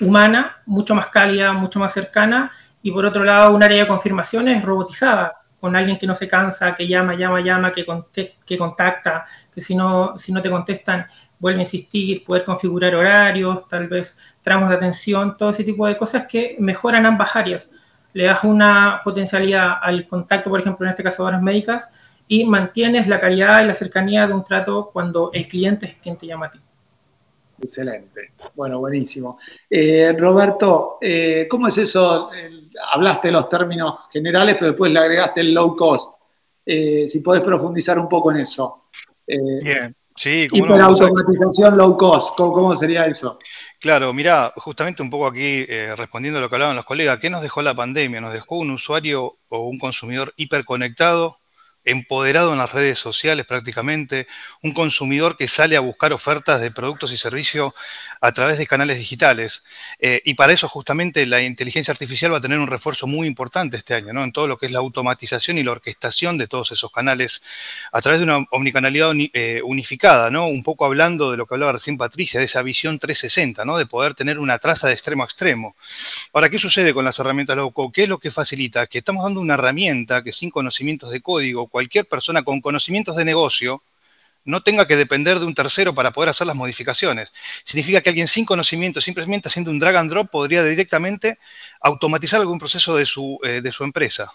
humana, 0.00 0.62
mucho 0.66 0.94
más 0.94 1.08
cálida, 1.08 1.52
mucho 1.52 1.78
más 1.80 1.92
cercana, 1.92 2.52
y 2.82 2.92
por 2.92 3.04
otro 3.04 3.24
lado, 3.24 3.54
un 3.54 3.62
área 3.62 3.82
de 3.82 3.88
confirmaciones 3.88 4.62
robotizada, 4.62 5.40
con 5.58 5.74
alguien 5.74 5.98
que 5.98 6.06
no 6.06 6.14
se 6.14 6.28
cansa, 6.28 6.74
que 6.74 6.86
llama, 6.86 7.14
llama, 7.14 7.40
llama, 7.40 7.72
que, 7.72 7.84
que 8.44 8.58
contacta, 8.58 9.24
que 9.52 9.60
si 9.60 9.74
no, 9.74 10.16
si 10.18 10.32
no 10.32 10.42
te 10.42 10.50
contestan, 10.50 11.06
vuelve 11.38 11.60
a 11.60 11.62
insistir, 11.62 12.24
poder 12.24 12.44
configurar 12.44 12.94
horarios, 12.94 13.66
tal 13.68 13.88
vez 13.88 14.16
tramos 14.42 14.68
de 14.68 14.76
atención, 14.76 15.36
todo 15.36 15.50
ese 15.50 15.64
tipo 15.64 15.86
de 15.86 15.96
cosas 15.96 16.26
que 16.26 16.56
mejoran 16.60 17.06
ambas 17.06 17.34
áreas. 17.34 17.70
Le 18.12 18.24
das 18.24 18.44
una 18.44 19.00
potencialidad 19.02 19.78
al 19.82 20.06
contacto, 20.06 20.50
por 20.50 20.60
ejemplo, 20.60 20.86
en 20.86 20.90
este 20.90 21.02
caso 21.02 21.24
horas 21.24 21.42
médicas, 21.42 21.88
y 22.28 22.44
mantienes 22.44 23.06
la 23.06 23.20
calidad 23.20 23.62
y 23.62 23.66
la 23.66 23.74
cercanía 23.74 24.26
de 24.26 24.34
un 24.34 24.44
trato 24.44 24.90
cuando 24.92 25.30
el 25.32 25.48
cliente 25.48 25.86
es 25.86 25.94
quien 25.96 26.16
te 26.16 26.26
llama 26.26 26.46
a 26.46 26.50
ti. 26.50 26.60
Excelente. 27.60 28.32
Bueno, 28.54 28.78
buenísimo. 28.78 29.38
Eh, 29.68 30.14
Roberto, 30.18 30.98
eh, 31.00 31.46
¿cómo 31.50 31.68
es 31.68 31.78
eso? 31.78 32.30
hablaste 32.92 33.28
de 33.28 33.32
los 33.32 33.48
términos 33.48 34.00
generales, 34.12 34.56
pero 34.58 34.72
después 34.72 34.92
le 34.92 34.98
agregaste 34.98 35.40
el 35.40 35.54
low 35.54 35.74
cost. 35.74 36.14
Eh, 36.64 37.06
si 37.08 37.20
podés 37.20 37.42
profundizar 37.42 37.98
un 37.98 38.08
poco 38.08 38.30
en 38.30 38.38
eso. 38.38 38.88
Bien. 39.26 39.94
Sí, 40.14 40.48
¿cómo 40.48 40.64
Hiperautomatización 40.64 41.76
low 41.76 41.96
cost, 41.96 42.36
¿Cómo, 42.36 42.74
sería 42.74 43.06
eso? 43.06 43.38
Claro, 43.78 44.14
mira, 44.14 44.50
justamente 44.56 45.02
un 45.02 45.10
poco 45.10 45.26
aquí 45.26 45.66
respondiendo 45.94 46.38
a 46.38 46.42
lo 46.42 46.48
que 46.48 46.54
hablaban 46.54 46.76
los 46.76 46.86
colegas, 46.86 47.18
¿qué 47.18 47.28
nos 47.28 47.42
dejó 47.42 47.60
la 47.60 47.74
pandemia? 47.74 48.20
Nos 48.22 48.32
dejó 48.32 48.56
un 48.56 48.70
usuario 48.70 49.36
o 49.48 49.68
un 49.68 49.78
consumidor 49.78 50.32
hiperconectado, 50.36 51.38
empoderado 51.86 52.52
en 52.52 52.58
las 52.58 52.72
redes 52.72 52.98
sociales 52.98 53.46
prácticamente, 53.46 54.26
un 54.62 54.72
consumidor 54.72 55.36
que 55.36 55.48
sale 55.48 55.76
a 55.76 55.80
buscar 55.80 56.12
ofertas 56.12 56.60
de 56.60 56.70
productos 56.70 57.12
y 57.12 57.16
servicios 57.16 57.72
a 58.20 58.32
través 58.32 58.58
de 58.58 58.66
canales 58.66 58.98
digitales. 58.98 59.64
Eh, 60.00 60.20
y 60.24 60.34
para 60.34 60.52
eso 60.52 60.68
justamente 60.68 61.24
la 61.26 61.40
inteligencia 61.42 61.92
artificial 61.92 62.32
va 62.32 62.38
a 62.38 62.40
tener 62.40 62.58
un 62.58 62.66
refuerzo 62.66 63.06
muy 63.06 63.26
importante 63.26 63.76
este 63.76 63.94
año, 63.94 64.12
¿no? 64.12 64.24
En 64.24 64.32
todo 64.32 64.46
lo 64.46 64.58
que 64.58 64.66
es 64.66 64.72
la 64.72 64.80
automatización 64.80 65.58
y 65.58 65.62
la 65.62 65.72
orquestación 65.72 66.36
de 66.36 66.48
todos 66.48 66.72
esos 66.72 66.90
canales 66.90 67.42
a 67.92 68.02
través 68.02 68.20
de 68.20 68.24
una 68.24 68.44
omnicanalidad 68.50 69.12
eh, 69.14 69.60
unificada, 69.64 70.30
¿no? 70.30 70.48
Un 70.48 70.62
poco 70.62 70.84
hablando 70.84 71.30
de 71.30 71.36
lo 71.36 71.46
que 71.46 71.54
hablaba 71.54 71.72
recién 71.72 71.96
Patricia, 71.96 72.40
de 72.40 72.46
esa 72.46 72.62
visión 72.62 72.98
360, 72.98 73.64
¿no? 73.64 73.78
De 73.78 73.86
poder 73.86 74.14
tener 74.14 74.38
una 74.38 74.58
traza 74.58 74.88
de 74.88 74.94
extremo 74.94 75.22
a 75.22 75.26
extremo. 75.26 75.76
Ahora, 76.32 76.48
¿qué 76.48 76.58
sucede 76.58 76.92
con 76.92 77.04
las 77.04 77.18
herramientas 77.18 77.56
low 77.56 77.72
code? 77.72 77.92
¿Qué 77.92 78.02
es 78.04 78.08
lo 78.08 78.18
que 78.18 78.30
facilita? 78.30 78.86
Que 78.86 78.98
estamos 78.98 79.24
dando 79.24 79.40
una 79.40 79.54
herramienta 79.54 80.22
que 80.22 80.32
sin 80.32 80.50
conocimientos 80.50 81.10
de 81.10 81.20
código, 81.20 81.68
cualquier 81.76 82.08
persona 82.08 82.42
con 82.42 82.62
conocimientos 82.62 83.16
de 83.16 83.26
negocio, 83.26 83.82
no 84.46 84.62
tenga 84.62 84.86
que 84.86 84.96
depender 84.96 85.38
de 85.38 85.44
un 85.44 85.54
tercero 85.54 85.94
para 85.94 86.10
poder 86.10 86.30
hacer 86.30 86.46
las 86.46 86.56
modificaciones. 86.56 87.34
Significa 87.64 88.00
que 88.00 88.08
alguien 88.08 88.28
sin 88.28 88.46
conocimiento, 88.46 89.02
simplemente 89.02 89.48
haciendo 89.48 89.70
un 89.70 89.78
drag 89.78 89.96
and 89.96 90.10
drop, 90.10 90.30
podría 90.30 90.64
directamente 90.64 91.38
automatizar 91.82 92.40
algún 92.40 92.58
proceso 92.58 92.96
de 92.96 93.04
su, 93.04 93.38
eh, 93.42 93.60
de 93.60 93.72
su 93.72 93.84
empresa 93.84 94.32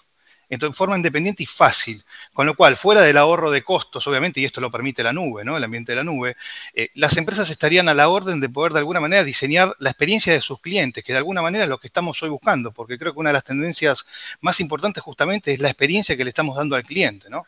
en 0.51 0.73
forma 0.73 0.95
independiente 0.95 1.43
y 1.43 1.45
fácil. 1.45 2.03
Con 2.33 2.45
lo 2.45 2.55
cual, 2.55 2.75
fuera 2.75 3.01
del 3.01 3.17
ahorro 3.17 3.51
de 3.51 3.63
costos, 3.63 4.05
obviamente, 4.07 4.41
y 4.41 4.45
esto 4.45 4.59
lo 4.61 4.69
permite 4.69 5.01
la 5.01 5.13
nube, 5.13 5.43
¿no? 5.45 5.55
el 5.57 5.63
ambiente 5.63 5.93
de 5.93 5.95
la 5.97 6.03
nube, 6.03 6.35
eh, 6.73 6.89
las 6.93 7.15
empresas 7.17 7.49
estarían 7.49 7.87
a 7.89 7.93
la 7.93 8.09
orden 8.09 8.41
de 8.41 8.49
poder 8.49 8.73
de 8.73 8.79
alguna 8.79 8.99
manera 8.99 9.23
diseñar 9.23 9.75
la 9.79 9.89
experiencia 9.89 10.33
de 10.33 10.41
sus 10.41 10.59
clientes, 10.59 11.03
que 11.03 11.13
de 11.13 11.17
alguna 11.17 11.41
manera 11.41 11.63
es 11.63 11.69
lo 11.69 11.79
que 11.79 11.87
estamos 11.87 12.21
hoy 12.21 12.29
buscando, 12.29 12.71
porque 12.71 12.97
creo 12.97 13.13
que 13.13 13.19
una 13.19 13.29
de 13.29 13.33
las 13.33 13.43
tendencias 13.43 14.05
más 14.41 14.59
importantes 14.59 15.01
justamente 15.03 15.53
es 15.53 15.59
la 15.59 15.69
experiencia 15.69 16.17
que 16.17 16.23
le 16.23 16.29
estamos 16.29 16.57
dando 16.57 16.75
al 16.75 16.83
cliente. 16.83 17.29
¿no? 17.29 17.45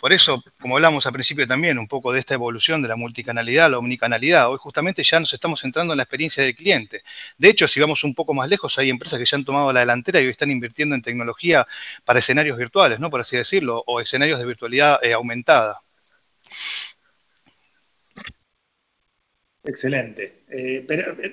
Por 0.00 0.12
eso, 0.12 0.42
como 0.60 0.76
hablamos 0.76 1.06
al 1.06 1.12
principio 1.12 1.46
también, 1.46 1.78
un 1.78 1.88
poco 1.88 2.12
de 2.12 2.20
esta 2.20 2.34
evolución 2.34 2.80
de 2.80 2.88
la 2.88 2.96
multicanalidad, 2.96 3.70
la 3.70 3.78
omnicanalidad, 3.78 4.50
hoy 4.50 4.58
justamente 4.58 5.02
ya 5.02 5.20
nos 5.20 5.32
estamos 5.34 5.60
centrando 5.60 5.92
en 5.92 5.98
la 5.98 6.04
experiencia 6.04 6.42
del 6.42 6.56
cliente. 6.56 7.02
De 7.36 7.48
hecho, 7.48 7.68
si 7.68 7.78
vamos 7.78 8.04
un 8.04 8.14
poco 8.14 8.32
más 8.32 8.48
lejos, 8.48 8.78
hay 8.78 8.88
empresas 8.88 9.18
que 9.18 9.26
ya 9.26 9.36
han 9.36 9.44
tomado 9.44 9.72
la 9.72 9.80
delantera 9.80 10.20
y 10.20 10.24
hoy 10.24 10.30
están 10.30 10.50
invirtiendo 10.50 10.94
en 10.94 11.02
tecnología 11.02 11.66
para 12.04 12.20
escenarios 12.20 12.37
escenarios 12.38 12.56
virtuales, 12.56 13.00
¿no? 13.00 13.10
Por 13.10 13.20
así 13.20 13.36
decirlo, 13.36 13.82
o 13.86 14.00
escenarios 14.00 14.38
de 14.38 14.46
virtualidad 14.46 15.02
eh, 15.02 15.12
aumentada. 15.12 15.80
Excelente. 19.64 20.44
Eh, 20.48 20.86
eh, 20.88 21.30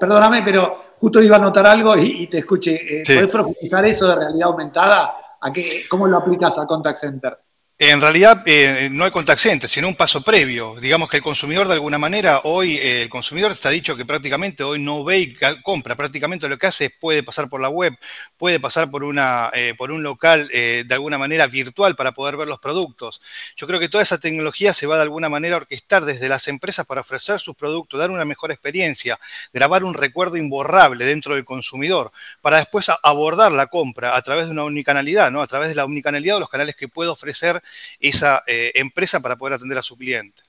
perdóname, 0.00 0.42
pero 0.42 0.94
justo 0.98 1.22
iba 1.22 1.36
a 1.36 1.38
anotar 1.38 1.66
algo 1.66 1.96
y, 1.96 2.26
te 2.26 2.38
escuché. 2.38 3.02
¿Puedes 3.04 3.30
profundizar 3.30 3.84
eso 3.84 4.08
de 4.08 4.16
realidad 4.16 4.48
aumentada? 4.48 5.36
¿A 5.40 5.52
qué, 5.52 5.84
¿Cómo 5.88 6.06
lo 6.06 6.16
aplicas 6.16 6.58
a 6.58 6.66
Contact 6.66 6.98
Center? 6.98 7.38
En 7.78 8.00
realidad 8.00 8.42
eh, 8.46 8.88
no 8.90 9.04
hay 9.04 9.10
contact 9.10 9.38
sino 9.66 9.88
un 9.88 9.94
paso 9.94 10.22
previo. 10.22 10.76
Digamos 10.80 11.10
que 11.10 11.18
el 11.18 11.22
consumidor 11.22 11.68
de 11.68 11.74
alguna 11.74 11.98
manera, 11.98 12.40
hoy 12.44 12.78
eh, 12.78 13.02
el 13.02 13.10
consumidor 13.10 13.52
está 13.52 13.68
dicho 13.68 13.94
que 13.94 14.06
prácticamente 14.06 14.64
hoy 14.64 14.78
no 14.78 15.04
ve 15.04 15.18
y 15.18 15.36
compra, 15.62 15.94
prácticamente 15.94 16.48
lo 16.48 16.56
que 16.56 16.68
hace 16.68 16.86
es 16.86 16.92
puede 16.98 17.22
pasar 17.22 17.50
por 17.50 17.60
la 17.60 17.68
web, 17.68 17.92
puede 18.38 18.58
pasar 18.60 18.90
por, 18.90 19.04
una, 19.04 19.50
eh, 19.52 19.74
por 19.76 19.90
un 19.90 20.02
local 20.02 20.48
de 20.48 20.86
alguna 20.90 21.18
manera 21.18 21.46
virtual 21.48 21.94
para 21.96 22.12
poder 22.12 22.38
ver 22.38 22.48
los 22.48 22.60
productos. 22.60 23.20
Yo 23.58 23.66
creo 23.66 23.78
que 23.78 23.90
toda 23.90 24.02
esa 24.02 24.16
tecnología 24.16 24.72
se 24.72 24.86
va 24.86 24.96
de 24.96 25.02
alguna 25.02 25.28
manera 25.28 25.56
a 25.56 25.58
orquestar 25.58 26.06
desde 26.06 26.30
las 26.30 26.48
empresas 26.48 26.86
para 26.86 27.02
ofrecer 27.02 27.38
sus 27.40 27.54
productos, 27.56 28.00
dar 28.00 28.10
una 28.10 28.24
mejor 28.24 28.52
experiencia, 28.52 29.18
grabar 29.52 29.84
un 29.84 29.92
recuerdo 29.92 30.38
imborrable 30.38 31.04
dentro 31.04 31.34
del 31.34 31.44
consumidor, 31.44 32.10
para 32.40 32.56
después 32.56 32.86
abordar 33.02 33.52
la 33.52 33.66
compra 33.66 34.16
a 34.16 34.22
través 34.22 34.46
de 34.46 34.52
una 34.52 34.64
omnicanalidad, 34.64 35.30
¿no? 35.30 35.42
a 35.42 35.46
través 35.46 35.68
de 35.68 35.74
la 35.74 35.84
omnicanalidad 35.84 36.38
o 36.38 36.40
los 36.40 36.48
canales 36.48 36.74
que 36.74 36.88
puede 36.88 37.10
ofrecer 37.10 37.62
esa 38.00 38.42
eh, 38.46 38.72
empresa 38.74 39.20
para 39.20 39.36
poder 39.36 39.54
atender 39.54 39.78
a 39.78 39.82
su 39.82 39.96
cliente. 39.96 40.42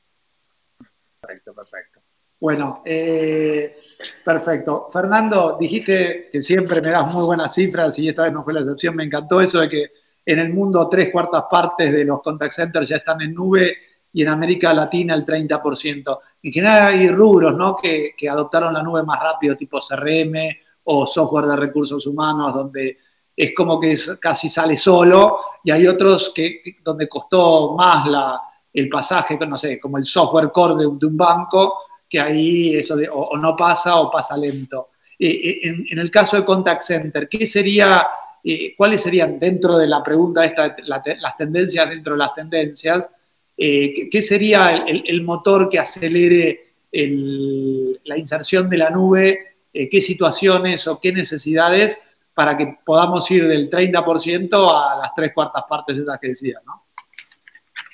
Perfecto, 1.20 1.54
perfecto. 1.54 2.02
Bueno, 2.40 2.84
eh, 2.86 3.78
perfecto. 4.24 4.90
Fernando, 4.94 5.58
dijiste 5.60 6.30
que 6.32 6.44
siempre 6.44 6.82
me 6.82 6.92
das 6.92 7.12
muy 7.12 7.26
buenas 7.26 7.54
cifras 7.54 7.98
y 7.98 8.10
esta 8.10 8.24
vez 8.24 8.34
no 8.34 8.44
fue 8.44 8.54
la 8.54 8.60
excepción. 8.62 8.96
Me 8.96 9.04
encantó 9.04 9.42
eso 9.42 9.60
de 9.60 9.70
que 9.70 9.92
en 10.24 10.40
el 10.40 10.54
mundo 10.54 10.88
tres 10.88 11.12
cuartas 11.12 11.46
partes 11.50 11.92
de 11.92 12.06
los 12.06 12.22
contact 12.22 12.54
centers 12.54 12.90
ya 12.90 12.98
están 12.98 13.22
en 13.22 13.34
nube 13.34 13.78
y 14.14 14.22
en 14.22 14.28
América 14.30 14.74
Latina 14.74 15.16
el 15.16 15.26
30%. 15.26 16.20
En 16.44 16.52
general 16.52 16.94
hay 16.94 17.10
rubros 17.10 17.56
¿no? 17.56 17.76
que, 17.76 18.12
que 18.16 18.30
adoptaron 18.30 18.74
la 18.74 18.84
nube 18.84 19.04
más 19.04 19.20
rápido, 19.20 19.56
tipo 19.56 19.80
CRM 19.80 20.36
o 20.84 21.08
software 21.08 21.46
de 21.46 21.56
recursos 21.56 22.06
humanos, 22.06 22.54
donde 22.54 23.00
es 23.38 23.54
como 23.56 23.80
que 23.80 23.96
casi 24.20 24.50
sale 24.50 24.76
solo, 24.76 25.40
y 25.64 25.70
hay 25.70 25.86
otros 25.86 26.32
que, 26.34 26.60
donde 26.84 27.08
costó 27.08 27.76
más 27.76 28.08
la, 28.08 28.42
el 28.74 28.90
pasaje, 28.90 29.38
no 29.48 29.58
sé, 29.58 29.80
como 29.80 30.00
el 30.00 30.06
software 30.06 30.52
core 30.52 30.76
de, 30.76 30.88
un 30.88 31.16
banco, 31.16 31.82
que 32.10 32.20
ahí 32.20 32.76
eso 32.76 32.98
o, 33.12 33.38
no 33.38 33.56
pasa 33.56 33.98
o 33.98 34.10
pasa 34.10 34.36
lento. 34.36 34.90
Eh, 35.20 35.28
eh, 35.28 35.86
en, 35.92 36.00
el 36.00 36.10
caso 36.10 36.36
de 36.36 36.46
contact 36.46 36.82
center, 36.82 37.30
¿qué 37.30 37.46
sería, 37.46 38.08
eh, 38.44 38.74
cuáles 38.76 39.04
serían 39.04 39.38
dentro 39.38 39.78
de 39.78 39.88
la 39.88 40.04
pregunta 40.04 40.44
esta, 40.44 40.76
las 40.86 41.38
tendencias 41.38 41.90
dentro 41.90 42.14
de 42.14 42.20
las 42.20 42.34
tendencias, 42.34 43.08
qué 43.56 44.22
sería 44.22 44.86
el, 44.88 45.24
motor 45.24 45.68
que 45.68 45.80
acelere 45.80 46.74
la 46.92 48.18
inserción 48.18 48.70
de 48.70 48.78
la 48.78 48.92
nube, 48.92 49.58
qué 49.74 50.00
situaciones 50.00 50.88
o 50.88 51.00
qué 51.00 51.12
necesidades 51.12 52.00
para 52.38 52.56
que 52.56 52.78
podamos 52.86 53.30
ir 53.32 53.48
del 53.48 53.68
30% 53.68 54.72
a 54.72 54.98
las 54.98 55.16
tres 55.16 55.34
cuartas 55.34 55.64
partes 55.68 55.98
esas 55.98 56.20
que 56.20 56.28
decía, 56.28 56.60
¿no? 56.64 56.84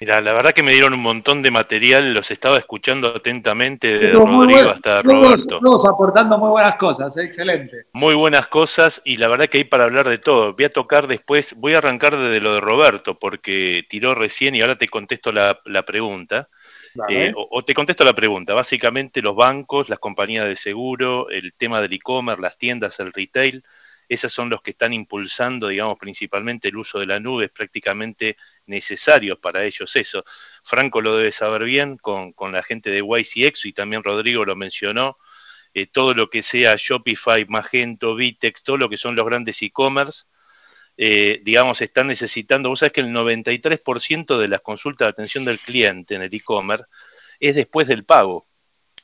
Mira, 0.01 0.19
la 0.19 0.34
verdad 0.34 0.51
que 0.51 0.63
me 0.63 0.73
dieron 0.73 0.93
un 0.93 1.01
montón 1.01 1.41
de 1.41 1.49
material, 1.49 2.13
los 2.13 2.29
estaba 2.29 2.58
escuchando 2.58 3.08
atentamente 3.08 3.99
de 3.99 4.12
Rodrigo 4.12 4.71
hasta 4.71 5.01
Roberto. 5.01 5.60
Todos 5.62 5.86
aportando 5.86 6.38
muy 6.38 6.49
buenas 6.49 6.75
cosas, 6.75 7.15
¿eh? 7.15 7.23
excelente. 7.23 7.86
Muy 7.93 8.15
buenas 8.15 8.47
cosas 8.47 9.01
y 9.06 9.15
la 9.15 9.29
verdad 9.29 9.47
que 9.47 9.60
hay 9.60 9.63
para 9.63 9.86
hablar 9.86 10.10
de 10.10 10.17
todo. 10.17 10.51
Voy 10.56 10.65
a 10.65 10.73
tocar 10.73 11.08
después, 11.08 11.56
voy 11.56 11.75
a 11.75 11.77
arrancar 11.77 12.17
desde 12.17 12.41
lo 12.41 12.56
de 12.56 12.60
Roberto 12.60 13.17
porque 13.17 13.86
tiró 13.88 14.13
recién 14.13 14.56
y 14.56 14.62
ahora 14.62 14.75
te 14.75 14.89
contesto 14.89 15.32
la, 15.32 15.58
pregunta. 15.88 16.49
Eh, 17.08 17.32
o, 17.34 17.47
o, 17.49 17.63
te 17.63 17.73
contesto 17.73 18.03
la 18.03 18.13
pregunta. 18.13 18.53
Básicamente 18.53 19.21
los 19.21 19.38
bancos, 19.38 19.88
las 19.88 19.99
compañías 19.99 20.47
de 20.47 20.58
seguro, 20.58 21.29
el 21.29 21.53
tema 21.53 21.79
del 21.79 21.93
e-commerce, 21.93 22.41
las 22.41 22.58
tiendas, 22.58 22.99
el 22.99 23.13
retail 23.13 23.63
esos 24.09 24.31
son 24.31 24.49
los 24.49 24.61
que 24.61 24.71
están 24.71 24.93
impulsando, 24.93 25.67
digamos, 25.67 25.97
principalmente 25.97 26.67
el 26.69 26.77
uso 26.77 26.99
de 26.99 27.05
la 27.05 27.19
nube, 27.19 27.45
es 27.45 27.51
prácticamente 27.51 28.37
necesario 28.65 29.39
para 29.39 29.63
ellos 29.65 29.95
eso. 29.95 30.23
Franco 30.63 31.01
lo 31.01 31.15
debe 31.17 31.31
saber 31.31 31.63
bien 31.63 31.97
con, 31.97 32.33
la 32.51 32.63
gente 32.63 32.89
de 32.89 32.99
YCX 32.99 33.65
y 33.65 33.73
también 33.73 34.03
Rodrigo 34.03 34.45
lo 34.45 34.55
mencionó. 34.55 35.17
Eh, 35.73 35.87
todo 35.87 36.13
lo 36.13 36.29
que 36.29 36.43
sea 36.43 36.75
Shopify, 36.77 37.45
Magento, 37.47 38.15
Vitex, 38.15 38.63
todo 38.63 38.77
lo 38.77 38.89
que 38.89 38.97
son 38.97 39.15
los 39.15 39.25
grandes 39.25 39.61
e-commerce, 39.63 40.25
eh, 40.97 41.41
digamos, 41.43 41.81
están 41.81 42.07
necesitando, 42.07 42.69
vos 42.69 42.79
sabés 42.79 42.93
que 42.93 43.01
el 43.01 43.07
93% 43.07 44.37
de 44.37 44.47
las 44.47 44.61
consultas 44.61 45.07
de 45.07 45.09
atención 45.09 45.45
del 45.45 45.59
cliente 45.59 46.15
en 46.15 46.21
el 46.21 46.33
e-commerce 46.33 46.85
es 47.39 47.55
después 47.55 47.87
del 47.87 48.05
pago, 48.05 48.45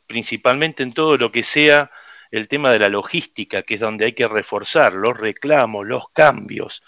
principalmente 0.05 0.83
en 0.83 0.93
todo 0.93 1.17
lo 1.17 1.31
que 1.31 1.43
sea 1.43 1.91
el 2.31 2.47
tema 2.47 2.71
de 2.71 2.79
la 2.79 2.89
logística, 2.89 3.63
que 3.63 3.75
es 3.75 3.79
donde 3.79 4.05
hay 4.05 4.13
que 4.13 4.27
reforzar 4.27 4.93
los 4.93 5.17
reclamos, 5.17 5.85
los 5.85 6.09
cambios. 6.09 6.83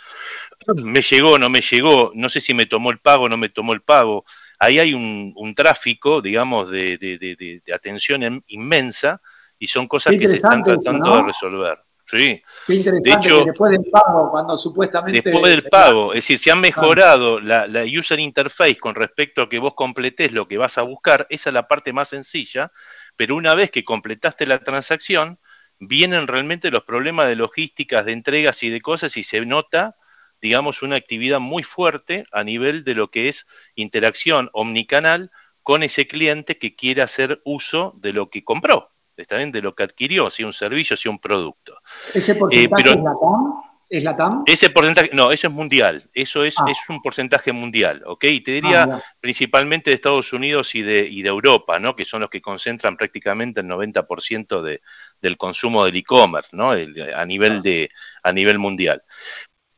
Me 0.75 1.01
llegó, 1.01 1.37
no 1.39 1.49
me 1.49 1.61
llegó, 1.61 2.11
no 2.13 2.29
sé 2.29 2.39
si 2.39 2.53
me 2.53 2.65
tomó 2.65 2.91
el 2.91 2.99
pago, 2.99 3.27
no 3.27 3.37
me 3.37 3.49
tomó 3.49 3.73
el 3.73 3.81
pago. 3.81 4.25
Ahí 4.59 4.77
hay 4.77 4.93
un, 4.93 5.53
tráfico, 5.55 6.21
digamos, 6.21 6.69
de, 6.69 7.61
atención 7.73 8.43
inmensa 8.47 9.19
y 9.57 9.67
son 9.67 9.87
cosas 9.87 10.13
que 10.17 10.27
se 10.27 10.35
están 10.37 10.61
tratando 10.61 11.15
de 11.15 11.23
resolver. 11.23 11.79
Sí. 12.05 12.43
Qué 12.67 12.75
interesante 12.75 13.09
de 13.09 13.15
hecho, 13.15 13.45
después 13.45 13.71
del 13.71 13.89
pago, 13.89 14.29
cuando 14.29 14.57
supuestamente. 14.57 15.21
Después 15.23 15.49
del 15.49 15.63
pago, 15.69 16.11
es 16.11 16.17
decir, 16.17 16.37
se 16.37 16.51
ha 16.51 16.55
mejorado 16.55 17.39
la, 17.39 17.67
la, 17.67 17.83
user 17.83 18.19
interface 18.19 18.77
con 18.77 18.95
respecto 18.95 19.41
a 19.41 19.49
que 19.49 19.59
vos 19.59 19.73
completes 19.75 20.33
lo 20.33 20.47
que 20.47 20.57
vas 20.57 20.77
a 20.77 20.81
buscar, 20.81 21.25
esa 21.29 21.49
es 21.49 21.53
la 21.53 21.67
parte 21.67 21.93
más 21.93 22.09
sencilla, 22.09 22.71
pero 23.15 23.35
una 23.35 23.55
vez 23.55 23.71
que 23.71 23.83
completaste 23.83 24.45
la 24.45 24.59
transacción, 24.59 25.39
vienen 25.79 26.27
realmente 26.27 26.71
los 26.71 26.83
problemas 26.83 27.27
de 27.27 27.35
logísticas, 27.35 28.05
de 28.05 28.13
entregas 28.13 28.61
y 28.63 28.69
de 28.69 28.81
cosas 28.81 29.17
y 29.17 29.23
se 29.23 29.41
nota, 29.45 29.97
digamos, 30.39 30.81
una 30.81 30.95
actividad 30.95 31.39
muy 31.39 31.63
fuerte 31.63 32.25
a 32.31 32.43
nivel 32.43 32.83
de 32.83 32.95
lo 32.95 33.09
que 33.09 33.29
es 33.29 33.47
interacción 33.75 34.49
omnicanal 34.53 35.31
con 35.63 35.83
ese 35.83 36.07
cliente 36.07 36.57
que 36.57 36.75
quiere 36.75 37.01
hacer 37.01 37.41
uso 37.45 37.93
de 37.97 38.13
lo 38.13 38.29
que 38.29 38.43
compró, 38.43 38.91
¿está 39.17 39.37
bien? 39.37 39.51
De 39.51 39.61
lo 39.61 39.75
que 39.75 39.83
adquirió, 39.83 40.29
si 40.29 40.43
un 40.43 40.53
servicio, 40.53 40.97
si 40.97 41.09
un 41.09 41.19
producto. 41.19 41.79
¿Ese 42.13 42.35
porcentaje 42.35 42.89
eh, 42.89 42.93
es 42.93 43.03
la 43.03 43.13
¿Es 43.91 44.05
la 44.05 44.15
TAM? 44.15 44.43
Ese 44.45 44.69
porcentaje, 44.69 45.09
no, 45.11 45.33
eso 45.33 45.47
es 45.47 45.53
mundial, 45.53 46.09
eso 46.13 46.45
es, 46.45 46.55
ah. 46.57 46.65
es 46.69 46.77
un 46.87 47.01
porcentaje 47.01 47.51
mundial, 47.51 48.01
¿ok? 48.05 48.23
Y 48.23 48.39
te 48.39 48.51
diría 48.51 48.83
ah, 48.83 49.01
principalmente 49.19 49.89
de 49.89 49.95
Estados 49.95 50.31
Unidos 50.31 50.73
y 50.75 50.81
de, 50.81 51.05
y 51.05 51.21
de 51.23 51.27
Europa, 51.27 51.77
¿no? 51.77 51.93
Que 51.93 52.05
son 52.05 52.21
los 52.21 52.29
que 52.29 52.41
concentran 52.41 52.95
prácticamente 52.95 53.59
el 53.59 53.67
90% 53.67 54.61
de, 54.61 54.81
del 55.21 55.35
consumo 55.35 55.83
del 55.83 55.97
e-commerce, 55.97 56.51
¿no? 56.53 56.71
a, 56.71 57.25
nivel 57.25 57.57
ah. 57.57 57.61
de, 57.61 57.89
a 58.23 58.31
nivel 58.31 58.59
mundial. 58.59 59.03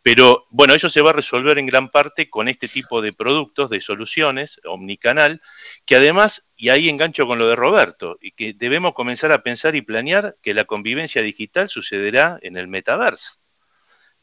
Pero 0.04 0.46
bueno, 0.52 0.76
eso 0.76 0.90
se 0.90 1.02
va 1.02 1.10
a 1.10 1.14
resolver 1.14 1.58
en 1.58 1.66
gran 1.66 1.90
parte 1.90 2.30
con 2.30 2.48
este 2.48 2.68
tipo 2.68 3.02
de 3.02 3.14
productos, 3.14 3.72
de 3.72 3.82
soluciones, 3.82 4.62
omnicanal, 4.66 5.42
que 5.88 5.96
además, 5.96 6.48
y 6.56 6.70
ahí 6.70 6.88
engancho 6.88 7.26
con 7.26 7.40
lo 7.40 7.48
de 7.48 7.56
Roberto, 7.56 8.20
y 8.22 8.34
que 8.34 8.54
debemos 8.54 8.94
comenzar 8.94 9.32
a 9.32 9.42
pensar 9.42 9.76
y 9.76 9.82
planear 9.82 10.36
que 10.44 10.54
la 10.54 10.66
convivencia 10.66 11.24
digital 11.24 11.68
sucederá 11.68 12.38
en 12.44 12.58
el 12.58 12.68
metaverso. 12.68 13.43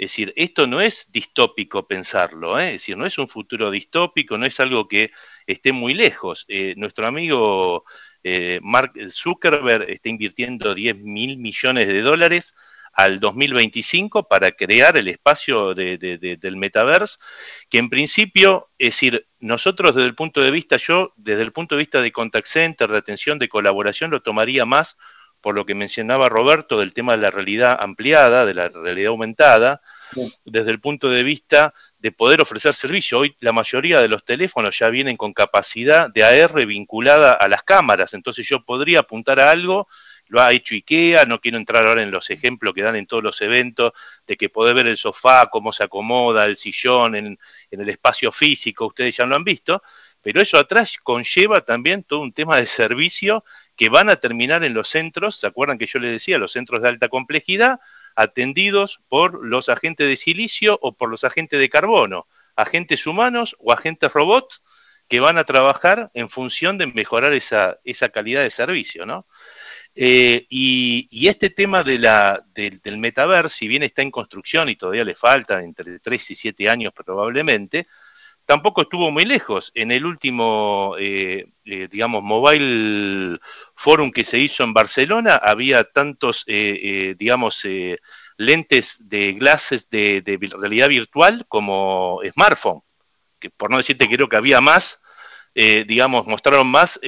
Es 0.01 0.13
decir, 0.13 0.33
esto 0.35 0.67
no 0.67 0.81
es 0.81 1.13
distópico 1.13 1.87
pensarlo, 1.87 2.59
¿eh? 2.59 2.69
es 2.69 2.73
decir, 2.77 2.97
no 2.97 3.05
es 3.05 3.19
un 3.19 3.29
futuro 3.29 3.71
distópico, 3.71 4.39
no 4.39 4.47
es 4.47 4.59
algo 4.59 4.89
que 4.89 5.11
esté 5.47 5.73
muy 5.73 5.93
lejos. 5.93 6.47
Eh, 6.49 6.73
nuestro 6.79 7.07
amigo 7.07 7.85
eh, 8.25 8.61
Mark 8.63 8.95
Zuckerberg 9.11 9.91
está 9.91 10.09
invirtiendo 10.09 10.75
10 10.75 11.01
mil 11.01 11.37
millones 11.37 11.87
de 11.87 12.01
dólares 12.01 12.55
al 12.95 13.21
2025 13.21 14.27
para 14.27 14.53
crear 14.53 14.97
el 14.97 15.09
espacio 15.09 15.75
del 15.75 16.57
metaverse, 16.57 17.19
que 17.69 17.77
en 17.77 17.91
principio, 17.91 18.71
es 18.79 18.95
decir, 18.95 19.27
nosotros 19.39 19.95
desde 19.95 20.09
el 20.09 20.15
punto 20.15 20.41
de 20.41 20.51
vista, 20.51 20.79
yo 20.79 21.13
desde 21.19 21.43
el 21.43 21.53
punto 21.53 21.75
de 21.75 21.81
vista 21.81 22.01
de 22.01 22.11
contact 22.11 22.47
center, 22.47 22.91
de 22.91 22.97
atención, 22.97 23.39
de 23.39 23.51
colaboración, 23.51 24.11
lo 24.11 24.23
tomaría 24.23 24.65
más 24.65 24.97
por 25.41 25.55
lo 25.55 25.65
que 25.65 25.75
mencionaba 25.75 26.29
Roberto 26.29 26.79
del 26.79 26.93
tema 26.93 27.13
de 27.17 27.23
la 27.23 27.31
realidad 27.31 27.77
ampliada, 27.81 28.45
de 28.45 28.55
la 28.55 28.69
realidad 28.69 29.09
aumentada, 29.09 29.81
desde 30.45 30.71
el 30.71 30.81
punto 30.81 31.11
de 31.11 31.23
vista 31.23 31.73
de 31.99 32.13
poder 32.13 32.41
ofrecer 32.41 32.75
servicio. 32.75 33.21
Hoy 33.21 33.37
la 33.41 33.53
mayoría 33.53 34.01
de 34.01 34.09
los 34.09 34.25
teléfonos 34.25 34.79
ya 34.79 34.89
vienen 34.89 35.17
con 35.17 35.33
capacidad 35.33 36.11
de 36.11 36.25
AR 36.25 36.67
vinculada 36.67 37.33
a 37.33 37.49
las 37.49 37.63
cámaras, 37.63 38.15
entonces 38.15 38.47
yo 38.47 38.65
podría 38.65 39.01
apuntar 39.01 39.41
a 39.41 39.51
algo, 39.51 39.89
lo 40.27 40.41
ha 40.41 40.53
hecho 40.53 40.75
IKEA, 40.75 41.25
no 41.25 41.41
quiero 41.41 41.59
entrar 41.59 41.87
ahora 41.87 42.03
en 42.03 42.11
los 42.11 42.31
ejemplos 42.31 42.73
que 42.75 42.83
dan 42.83 42.97
en 42.97 43.07
todos 43.07 43.23
los 43.23 43.41
eventos, 43.41 43.93
de 44.27 44.37
que 44.37 44.49
poder 44.49 44.75
ver 44.75 44.87
el 44.87 44.97
sofá, 44.97 45.49
cómo 45.51 45.73
se 45.73 45.85
acomoda, 45.85 46.47
el 46.47 46.57
sillón 46.57 47.17
en, 47.17 47.39
en 47.71 47.81
el 47.81 47.89
espacio 47.89 48.31
físico, 48.31 48.87
ustedes 48.87 49.17
ya 49.17 49.27
lo 49.27 49.35
han 49.35 49.45
visto, 49.45 49.83
pero 50.23 50.41
eso 50.41 50.59
atrás 50.59 50.99
conlleva 51.03 51.61
también 51.61 52.03
todo 52.03 52.21
un 52.21 52.33
tema 52.33 52.57
de 52.57 52.67
servicio 52.67 53.45
que 53.77 53.89
van 53.89 54.11
a 54.11 54.17
terminar 54.17 54.65
en 54.65 54.75
los 54.75 54.89
centros, 54.89 55.37
¿se 55.37 55.47
acuerdan 55.47 55.79
que 55.79 55.87
yo 55.87 55.99
les 55.99 56.11
decía, 56.11 56.39
los 56.39 56.53
centros 56.53 56.83
de 56.83 56.89
alta 56.89 57.09
complejidad, 57.09 57.81
atendidos 58.15 59.01
por 59.09 59.45
los 59.45 59.69
agentes 59.69 60.09
de 60.09 60.17
silicio 60.17 60.79
o 60.83 60.93
por 60.93 61.11
los 61.11 61.25
agentes 61.25 61.59
de 61.59 61.71
carbono, 61.71 62.27
agentes 62.57 63.07
humanos 63.07 63.57
o 63.59 63.73
agentes 63.73 64.13
robots 64.13 64.63
que 65.11 65.19
van 65.19 65.39
a 65.39 65.45
trabajar 65.45 66.09
en 66.15 66.31
función 66.31 66.79
de 66.79 66.87
mejorar 66.87 67.33
esa, 67.33 67.81
calidad 68.13 68.43
de 68.43 68.51
servicio, 68.51 69.05
¿no? 69.05 69.27
Eh, 69.97 70.47
y, 70.49 71.27
este 71.27 71.51
tema 71.51 71.83
del 71.83 72.99
metaverso, 72.99 73.57
si 73.57 73.67
bien 73.67 73.83
está 73.83 74.03
en 74.03 74.13
construcción 74.13 74.69
y 74.69 74.77
todavía 74.77 75.03
le 75.03 75.17
falta 75.17 75.65
entre 75.65 75.99
3 75.99 76.31
y 76.31 76.35
7 76.37 76.69
años 76.69 76.93
probablemente, 76.93 77.89
tampoco 78.51 78.83
estuvo 78.83 79.13
muy 79.13 79.25
lejos. 79.25 79.71
En 79.77 79.93
el 79.93 80.05
último, 80.05 80.97
eh, 80.99 81.53
eh, 81.65 81.87
digamos, 81.89 82.25
Mobile 82.25 83.39
Forum 83.77 84.11
que 84.11 84.25
se 84.25 84.41
hizo 84.41 84.65
en 84.65 84.73
Barcelona, 84.75 85.37
había 85.37 85.85
tantos, 85.85 86.43
eh, 86.49 87.15
digamos, 87.17 87.65
lentes 88.39 89.09
de 89.09 89.35
glasses 89.35 89.89
de, 89.89 90.25
realidad 90.59 90.89
virtual 90.89 91.45
como 91.47 92.21
smartphone, 92.33 92.81
que 93.39 93.51
por 93.51 93.71
no 93.71 93.77
decirte 93.77 94.09
creo 94.09 94.29
que 94.29 94.35
había 94.35 94.61
más, 94.61 95.01
digamos, 95.55 96.27
mostraron 96.27 96.67
más 96.67 96.99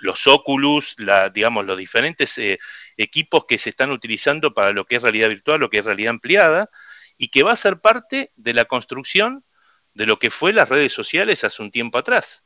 los 0.00 0.26
Oculus, 0.26 0.94
digamos, 1.32 1.64
los 1.64 1.78
diferentes 1.78 2.38
equipos 2.98 3.46
que 3.46 3.56
se 3.56 3.70
están 3.70 3.90
utilizando 3.92 4.52
para 4.52 4.72
lo 4.72 4.84
que 4.84 4.96
es 4.96 5.02
realidad 5.02 5.30
virtual, 5.30 5.60
lo 5.60 5.70
que 5.70 5.78
es 5.78 5.86
realidad 5.86 6.10
ampliada, 6.10 6.68
y 7.16 7.28
que 7.28 7.42
va 7.42 7.52
a 7.52 7.56
ser 7.56 7.80
parte 7.80 8.30
de 8.36 8.52
la 8.52 8.66
construcción 8.66 9.42
de 9.94 10.06
lo 10.06 10.18
que 10.18 10.30
fue 10.30 10.52
las 10.52 10.68
redes 10.68 10.92
sociales 10.92 11.44
hace 11.44 11.62
un 11.62 11.70
tiempo 11.70 11.98
atrás. 11.98 12.44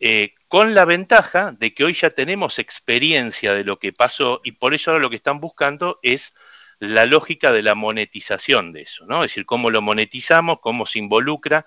Eh, 0.00 0.34
con 0.46 0.74
la 0.74 0.84
ventaja 0.84 1.52
de 1.52 1.74
que 1.74 1.84
hoy 1.84 1.92
ya 1.92 2.10
tenemos 2.10 2.58
experiencia 2.60 3.52
de 3.52 3.64
lo 3.64 3.78
que 3.78 3.92
pasó 3.92 4.40
y 4.44 4.52
por 4.52 4.72
eso 4.72 4.90
ahora 4.90 5.02
lo 5.02 5.10
que 5.10 5.16
están 5.16 5.40
buscando 5.40 5.98
es 6.02 6.34
la 6.78 7.04
lógica 7.06 7.50
de 7.50 7.62
la 7.62 7.74
monetización 7.74 8.72
de 8.72 8.82
eso, 8.82 9.06
¿no? 9.06 9.24
Es 9.24 9.32
decir, 9.32 9.44
cómo 9.44 9.70
lo 9.70 9.82
monetizamos, 9.82 10.60
cómo 10.60 10.86
se 10.86 11.00
involucra, 11.00 11.66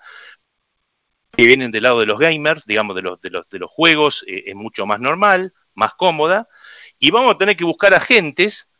que 1.32 1.46
vienen 1.46 1.70
del 1.70 1.82
lado 1.84 2.00
de 2.00 2.06
los 2.06 2.18
gamers, 2.18 2.64
digamos, 2.66 2.96
de 2.96 3.02
los, 3.02 3.20
de 3.20 3.30
los, 3.30 3.48
de 3.48 3.58
los 3.58 3.70
juegos, 3.70 4.24
eh, 4.26 4.44
es 4.46 4.54
mucho 4.54 4.86
más 4.86 5.00
normal, 5.00 5.52
más 5.74 5.94
cómoda, 5.94 6.48
y 6.98 7.10
vamos 7.10 7.34
a 7.34 7.38
tener 7.38 7.56
que 7.56 7.64
buscar 7.64 7.94
agentes 7.94 8.71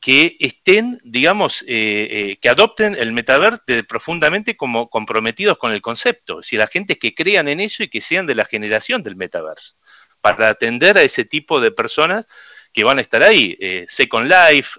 que 0.00 0.36
estén, 0.38 1.00
digamos, 1.02 1.62
eh, 1.62 1.66
eh, 2.10 2.38
que 2.40 2.48
adopten 2.48 2.94
el 2.94 3.12
metaverso 3.12 3.62
profundamente 3.88 4.56
como 4.56 4.88
comprometidos 4.88 5.58
con 5.58 5.72
el 5.72 5.82
concepto. 5.82 6.42
Si 6.42 6.56
la 6.56 6.68
gente 6.68 6.98
que 6.98 7.14
crean 7.14 7.48
en 7.48 7.60
eso 7.60 7.82
y 7.82 7.88
que 7.88 8.00
sean 8.00 8.26
de 8.26 8.36
la 8.36 8.44
generación 8.44 9.02
del 9.02 9.16
metaverso, 9.16 9.76
para 10.20 10.50
atender 10.50 10.98
a 10.98 11.02
ese 11.02 11.24
tipo 11.24 11.60
de 11.60 11.72
personas 11.72 12.26
que 12.72 12.84
van 12.84 12.98
a 12.98 13.00
estar 13.00 13.22
ahí. 13.22 13.56
Eh, 13.60 13.86
Second 13.88 14.30
Life, 14.30 14.78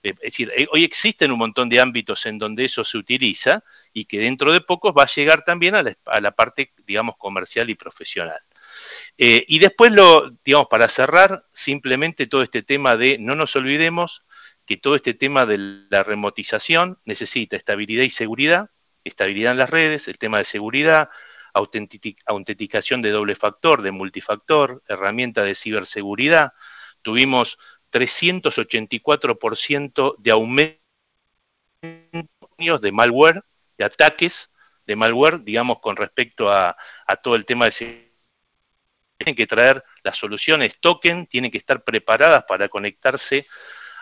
es 0.00 0.14
decir, 0.20 0.50
hoy 0.70 0.84
existen 0.84 1.32
un 1.32 1.38
montón 1.38 1.68
de 1.68 1.80
ámbitos 1.80 2.24
en 2.24 2.38
donde 2.38 2.64
eso 2.64 2.84
se 2.84 2.96
utiliza 2.96 3.62
y 3.92 4.04
que 4.04 4.20
dentro 4.20 4.52
de 4.52 4.60
pocos 4.60 4.94
va 4.96 5.02
a 5.02 5.06
llegar 5.06 5.44
también 5.44 5.74
a 5.74 6.20
la, 6.20 6.30
parte, 6.30 6.72
digamos, 6.86 7.16
comercial 7.18 7.68
y 7.68 7.74
profesional. 7.74 8.40
y 9.16 9.58
después, 9.58 9.92
lo, 9.92 10.30
digamos, 10.42 10.68
para 10.70 10.88
cerrar, 10.88 11.44
simplemente 11.52 12.26
todo 12.26 12.42
este 12.42 12.62
tema 12.62 12.96
de 12.96 13.18
no 13.18 13.34
nos 13.34 13.56
olvidemos 13.56 14.22
que 14.68 14.76
todo 14.76 14.94
este 14.96 15.14
tema 15.14 15.46
de 15.46 15.86
la 15.88 16.02
remotización 16.02 16.98
necesita 17.06 17.56
estabilidad 17.56 18.02
y 18.02 18.10
seguridad, 18.10 18.68
estabilidad 19.02 19.52
en 19.52 19.58
las 19.58 19.70
redes, 19.70 20.08
el 20.08 20.18
tema 20.18 20.36
de 20.36 20.44
seguridad, 20.44 21.08
autenticación 21.54 23.00
de 23.00 23.10
doble 23.10 23.34
factor, 23.34 23.80
de 23.80 23.92
multifactor, 23.92 24.82
herramienta 24.86 25.42
de 25.42 25.54
ciberseguridad. 25.54 26.52
Tuvimos 27.00 27.56
384% 27.90 30.14
de 30.18 30.30
aumento 30.30 30.78
de 31.80 32.92
malware, 32.92 33.42
de 33.78 33.84
ataques 33.86 34.50
de 34.84 34.96
malware, 34.96 35.42
digamos, 35.44 35.78
con 35.80 35.96
respecto 35.96 36.52
a, 36.52 36.76
a 37.06 37.16
todo 37.16 37.36
el 37.36 37.46
tema 37.46 37.64
de 37.64 37.72
seguridad. 37.72 38.06
Tienen 39.16 39.34
que 39.34 39.46
traer 39.46 39.82
las 40.02 40.18
soluciones 40.18 40.78
token, 40.78 41.26
tienen 41.26 41.50
que 41.50 41.56
estar 41.56 41.82
preparadas 41.82 42.44
para 42.46 42.68
conectarse 42.68 43.46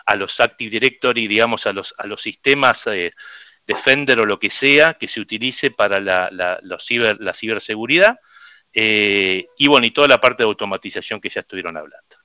a 0.07 0.15
los 0.15 0.39
Active 0.39 0.71
Directory, 0.71 1.27
digamos, 1.27 1.67
a 1.67 1.73
los, 1.73 1.93
a 1.97 2.07
los 2.07 2.21
sistemas 2.21 2.87
eh, 2.87 3.11
Defender 3.65 4.21
o 4.21 4.25
lo 4.25 4.39
que 4.39 4.49
sea 4.49 4.93
que 4.93 5.09
se 5.09 5.19
utilice 5.19 5.71
para 5.71 5.99
la, 5.99 6.29
la, 6.31 6.79
ciber, 6.79 7.19
la 7.19 7.33
ciberseguridad. 7.33 8.17
Eh, 8.73 9.45
y 9.57 9.67
bueno, 9.67 9.85
y 9.85 9.91
toda 9.91 10.07
la 10.07 10.21
parte 10.21 10.43
de 10.43 10.47
automatización 10.47 11.19
que 11.19 11.27
ya 11.27 11.41
estuvieron 11.41 11.75
hablando. 11.75 12.15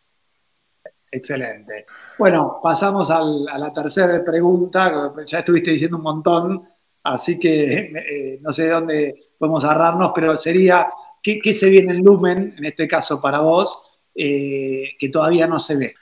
Excelente. 1.11 1.87
Bueno, 2.17 2.61
pasamos 2.63 3.11
a 3.11 3.21
la 3.25 3.73
tercera 3.73 4.23
pregunta. 4.23 5.13
Ya 5.27 5.41
estuviste 5.41 5.73
diciendo 5.73 5.97
un 5.97 6.05
montón, 6.05 6.69
así 7.03 7.41
que 7.41 7.75
eh, 7.75 8.39
no 8.41 8.53
sé 8.53 8.67
de 8.67 8.71
dónde 8.71 9.15
podemos 9.37 9.65
agarrarnos, 9.65 10.13
pero 10.15 10.37
sería, 10.37 10.89
¿qué, 11.21 11.41
se 11.53 11.69
viene 11.69 11.95
en 11.95 12.05
Lumen, 12.05 12.55
en 12.57 12.65
este 12.65 12.87
caso 12.87 13.21
para 13.21 13.41
vos, 13.41 13.83
que 14.15 15.11
todavía 15.13 15.49
no 15.49 15.59
se 15.59 15.75
ve? 15.75 15.95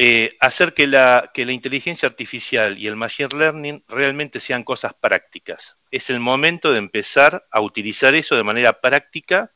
Eh, 0.00 0.36
hacer 0.38 0.74
que 0.74 0.86
la, 0.86 1.28
inteligencia 1.34 2.08
artificial 2.08 2.78
y 2.78 2.86
el 2.86 2.94
machine 2.94 3.36
learning 3.36 3.82
realmente 3.88 4.38
sean 4.38 4.62
cosas 4.62 4.94
prácticas. 4.94 5.76
Es 5.90 6.08
el 6.08 6.20
momento 6.20 6.70
de 6.70 6.78
empezar 6.78 7.48
a 7.50 7.60
utilizar 7.60 8.14
eso 8.14 8.36
de 8.36 8.44
manera 8.44 8.80
práctica 8.80 9.50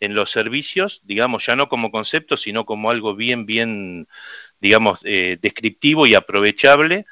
en 0.00 0.14
los 0.14 0.30
servicios, 0.30 1.02
digamos, 1.04 1.44
ya 1.44 1.56
no 1.56 1.68
como 1.68 1.90
concepto, 1.90 2.38
sino 2.38 2.64
como 2.64 2.90
algo 2.90 3.14
bien, 3.14 3.44
bien, 3.44 4.08
digamos, 4.60 5.02
eh, 5.04 5.36
descriptivo 5.42 6.06
y 6.06 6.14
aprovechable 6.14 7.04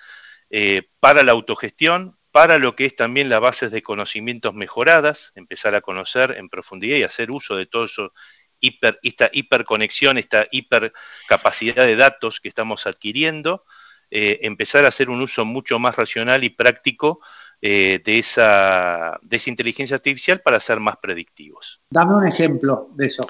eh, 0.49 0.89
para 1.01 1.23
la 1.23 1.33
autogestión, 1.33 2.17
para 2.31 2.59
lo 2.59 2.77
que 2.77 2.87
es 2.87 2.97
también 2.97 3.29
las 3.29 3.43
bases 3.43 3.73
de 3.73 3.83
conocimientos 3.83 4.55
mejoradas, 4.55 5.33
empezar 5.35 5.75
a 5.75 5.83
conocer 5.83 6.35
en 6.39 6.49
profundidad 6.49 6.97
y 6.97 7.03
hacer 7.03 7.31
uso 7.31 7.57
de 7.57 7.67
todo 7.67 7.85
eso 7.85 8.15
esta 8.61 9.31
hiperconexión, 9.33 10.19
esta 10.19 10.47
hipercapacidad 10.51 11.87
de 11.87 11.97
datos 11.97 12.41
que 12.41 12.49
estamos 12.49 12.87
adquiriendo, 12.87 13.65
eh, 14.11 14.41
empezar 14.43 14.85
a 14.85 14.89
hacer 14.89 15.09
un 15.09 15.21
uso 15.21 15.45
mucho 15.45 15.79
más 15.79 15.95
racional 15.95 16.43
y 16.43 16.51
práctico 16.51 17.21
eh, 17.63 18.01
de, 18.05 18.19
esa, 18.19 19.19
de 19.23 19.37
esa 19.37 19.51
inteligencia 19.51 19.95
artificial 19.95 20.41
para 20.41 20.59
ser 20.59 20.81
más 20.81 20.97
predictivos. 20.97 21.81
Dame 21.91 22.15
un 22.15 22.27
ejemplo 22.27 22.89
de 22.95 23.07
eso. 23.07 23.29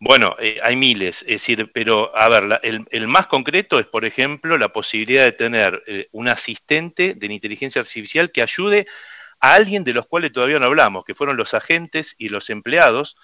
Bueno, 0.00 0.34
eh, 0.40 0.58
hay 0.62 0.74
miles, 0.74 1.22
es 1.22 1.28
decir, 1.28 1.70
pero 1.72 2.14
a 2.14 2.28
ver, 2.28 2.60
el, 2.62 3.08
más 3.08 3.28
concreto 3.28 3.78
es, 3.78 3.86
por 3.86 4.04
ejemplo, 4.04 4.58
la 4.58 4.72
posibilidad 4.72 5.24
de 5.24 5.32
tener 5.32 5.82
un 6.12 6.28
asistente 6.28 7.14
de 7.14 7.28
la 7.28 7.32
inteligencia 7.32 7.80
artificial 7.80 8.30
que 8.30 8.42
ayude 8.42 8.86
a 9.40 9.54
alguien 9.54 9.84
de 9.84 9.94
los 9.94 10.06
cuales 10.06 10.32
todavía 10.32 10.58
no 10.58 10.66
hablamos, 10.66 11.04
que 11.04 11.14
fueron 11.14 11.36
los 11.36 11.54
agentes 11.54 12.14
y 12.18 12.28
los 12.28 12.50
empleados 12.50 13.16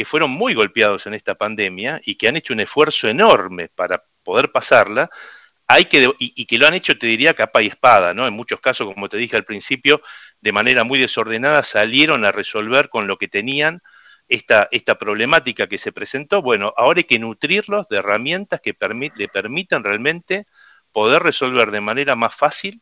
que 0.00 0.06
fueron 0.06 0.30
muy 0.30 0.54
golpeados 0.54 1.06
en 1.06 1.12
esta 1.12 1.34
pandemia 1.34 2.00
y 2.02 2.14
que 2.14 2.26
han 2.26 2.34
hecho 2.34 2.54
un 2.54 2.60
esfuerzo 2.60 3.06
enorme 3.06 3.68
para 3.68 4.02
poder 4.22 4.50
pasarla, 4.50 5.10
hay 5.66 5.84
que, 5.84 6.10
y, 6.18 6.46
que 6.46 6.56
lo 6.56 6.66
han 6.66 6.72
hecho, 6.72 6.96
te 6.96 7.06
diría, 7.06 7.34
capa 7.34 7.60
y 7.60 7.66
espada, 7.66 8.14
¿no? 8.14 8.26
En 8.26 8.32
muchos 8.32 8.62
casos, 8.62 8.86
como 8.94 9.10
te 9.10 9.18
dije 9.18 9.36
al 9.36 9.44
principio, 9.44 10.00
de 10.40 10.52
manera 10.52 10.84
muy 10.84 10.98
desordenada 10.98 11.62
salieron 11.62 12.24
a 12.24 12.32
resolver 12.32 12.88
con 12.88 13.08
lo 13.08 13.18
que 13.18 13.28
tenían 13.28 13.82
esta, 14.26 14.68
esta 14.70 14.94
problemática 14.94 15.66
que 15.66 15.76
se 15.76 15.92
presentó. 15.92 16.40
Bueno, 16.40 16.72
ahora 16.78 17.00
hay 17.00 17.04
que 17.04 17.18
nutrirlos 17.18 17.86
de 17.90 17.98
herramientas 17.98 18.62
que 18.62 18.74
le 19.16 19.28
permitan 19.28 19.84
realmente 19.84 20.46
poder 20.92 21.22
resolver 21.22 21.70
de 21.72 21.82
manera 21.82 22.16
más 22.16 22.34
fácil 22.34 22.80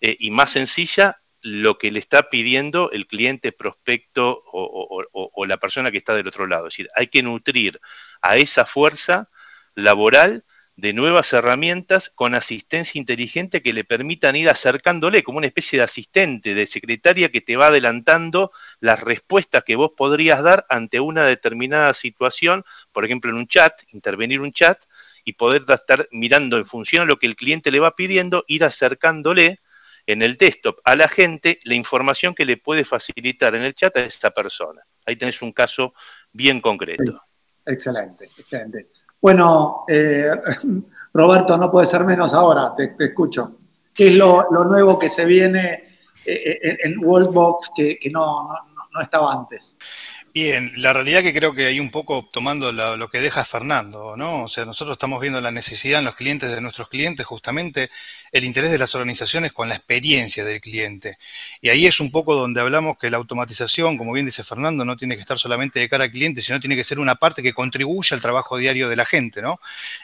eh, 0.00 0.16
y 0.18 0.32
más 0.32 0.50
sencilla 0.50 1.22
lo 1.42 1.78
que 1.78 1.90
le 1.90 1.98
está 1.98 2.28
pidiendo 2.28 2.90
el 2.90 3.06
cliente 3.06 3.52
prospecto 3.52 4.42
o, 4.52 5.46
la 5.46 5.56
persona 5.56 5.90
que 5.90 5.98
está 5.98 6.14
del 6.14 6.28
otro 6.28 6.46
lado. 6.46 6.68
Es 6.68 6.74
decir, 6.74 6.90
hay 6.94 7.08
que 7.08 7.22
nutrir 7.22 7.80
a 8.20 8.36
esa 8.36 8.66
fuerza 8.66 9.30
laboral 9.74 10.44
de 10.76 10.92
nuevas 10.94 11.32
herramientas 11.32 12.10
con 12.10 12.34
asistencia 12.34 12.98
inteligente 12.98 13.62
que 13.62 13.72
le 13.72 13.84
permitan 13.84 14.36
ir 14.36 14.48
acercándole 14.48 15.22
como 15.22 15.38
una 15.38 15.46
especie 15.46 15.78
de 15.78 15.84
asistente, 15.84 16.54
de 16.54 16.66
secretaria 16.66 17.30
que 17.30 17.42
te 17.42 17.56
va 17.56 17.66
adelantando 17.66 18.50
las 18.80 19.00
respuestas 19.00 19.62
que 19.64 19.76
vos 19.76 19.92
podrías 19.96 20.42
dar 20.42 20.64
ante 20.70 21.00
una 21.00 21.24
determinada 21.24 21.92
situación, 21.92 22.64
por 22.92 23.04
ejemplo 23.04 23.30
en 23.30 23.36
un 23.36 23.46
chat, 23.46 23.82
intervenir 23.92 24.40
un 24.40 24.52
chat 24.52 24.82
y 25.24 25.34
poder 25.34 25.64
estar 25.68 26.08
mirando 26.12 26.56
en 26.56 26.66
función 26.66 27.02
a 27.02 27.06
lo 27.06 27.18
que 27.18 27.26
el 27.26 27.36
cliente 27.36 27.70
le 27.70 27.80
va 27.80 27.94
pidiendo, 27.94 28.44
ir 28.46 28.64
acercándole 28.64 29.60
en 30.12 30.22
el 30.22 30.36
desktop 30.36 30.78
a 30.84 30.96
la 30.96 31.08
gente 31.08 31.58
la 31.64 31.74
información 31.74 32.34
que 32.34 32.44
le 32.44 32.56
puede 32.56 32.84
facilitar 32.84 33.54
en 33.54 33.62
el 33.62 33.74
chat 33.74 33.96
a 33.96 34.00
esta 34.00 34.30
persona. 34.30 34.82
Ahí 35.06 35.16
tenés 35.16 35.40
un 35.42 35.52
caso 35.52 35.94
bien 36.32 36.60
concreto. 36.60 37.20
Excelente, 37.64 38.24
excelente. 38.24 38.88
Bueno, 39.20 39.84
eh, 39.88 40.30
Roberto, 41.14 41.56
no 41.56 41.70
puede 41.70 41.86
ser 41.86 42.04
menos 42.04 42.34
ahora, 42.34 42.74
te, 42.76 42.94
escucho. 42.98 43.58
¿Qué 43.92 44.08
es 44.08 44.14
lo, 44.14 44.48
nuevo 44.50 44.98
que 44.98 45.10
se 45.10 45.24
viene 45.24 45.98
eh, 46.24 46.58
eh, 46.62 46.78
en 46.84 47.04
Wallbox 47.04 47.72
que, 47.74 47.98
no, 48.10 48.48
no 48.92 49.00
estaba 49.00 49.32
antes? 49.32 49.76
Bien, 50.32 50.72
la 50.76 50.92
realidad 50.92 51.22
que 51.22 51.34
creo 51.34 51.54
que 51.54 51.66
hay 51.66 51.80
un 51.80 51.90
poco 51.90 52.28
tomando 52.32 52.70
lo, 52.70 53.08
que 53.10 53.20
deja 53.20 53.44
Fernando, 53.44 54.16
¿no? 54.16 54.44
O 54.44 54.48
sea, 54.48 54.64
nosotros 54.64 54.94
estamos 54.94 55.20
viendo 55.20 55.40
la 55.40 55.50
necesidad 55.50 55.98
en 55.98 56.04
los 56.04 56.14
clientes 56.14 56.48
de 56.52 56.60
nuestros 56.60 56.88
clientes, 56.88 57.26
justamente 57.26 57.90
el 58.30 58.44
interés 58.44 58.70
de 58.70 58.78
las 58.78 58.94
organizaciones 58.94 59.52
con 59.52 59.68
la 59.68 59.74
experiencia 59.74 60.44
del 60.44 60.60
cliente. 60.60 61.18
Y 61.60 61.70
ahí 61.70 61.84
es 61.84 61.98
un 61.98 62.12
poco 62.12 62.36
donde 62.36 62.60
hablamos 62.60 62.96
que 62.96 63.10
la 63.10 63.16
automatización, 63.16 63.98
como 63.98 64.12
bien 64.12 64.24
dice 64.24 64.44
Fernando, 64.44 64.84
no 64.84 64.96
tiene 64.96 65.16
que 65.16 65.22
estar 65.22 65.36
solamente 65.36 65.80
de 65.80 65.88
cara 65.88 66.04
al 66.04 66.12
cliente, 66.12 66.42
sino 66.42 66.60
tiene 66.60 66.76
que 66.76 66.84
ser 66.84 67.00
una 67.00 67.16
parte 67.16 67.42
que 67.42 67.52
contribuya 67.52 68.14
al 68.14 68.22
trabajo 68.22 68.56
diario 68.56 68.88
de 68.88 68.96
la 68.96 69.04
gente, 69.04 69.42
¿no? 69.42 69.60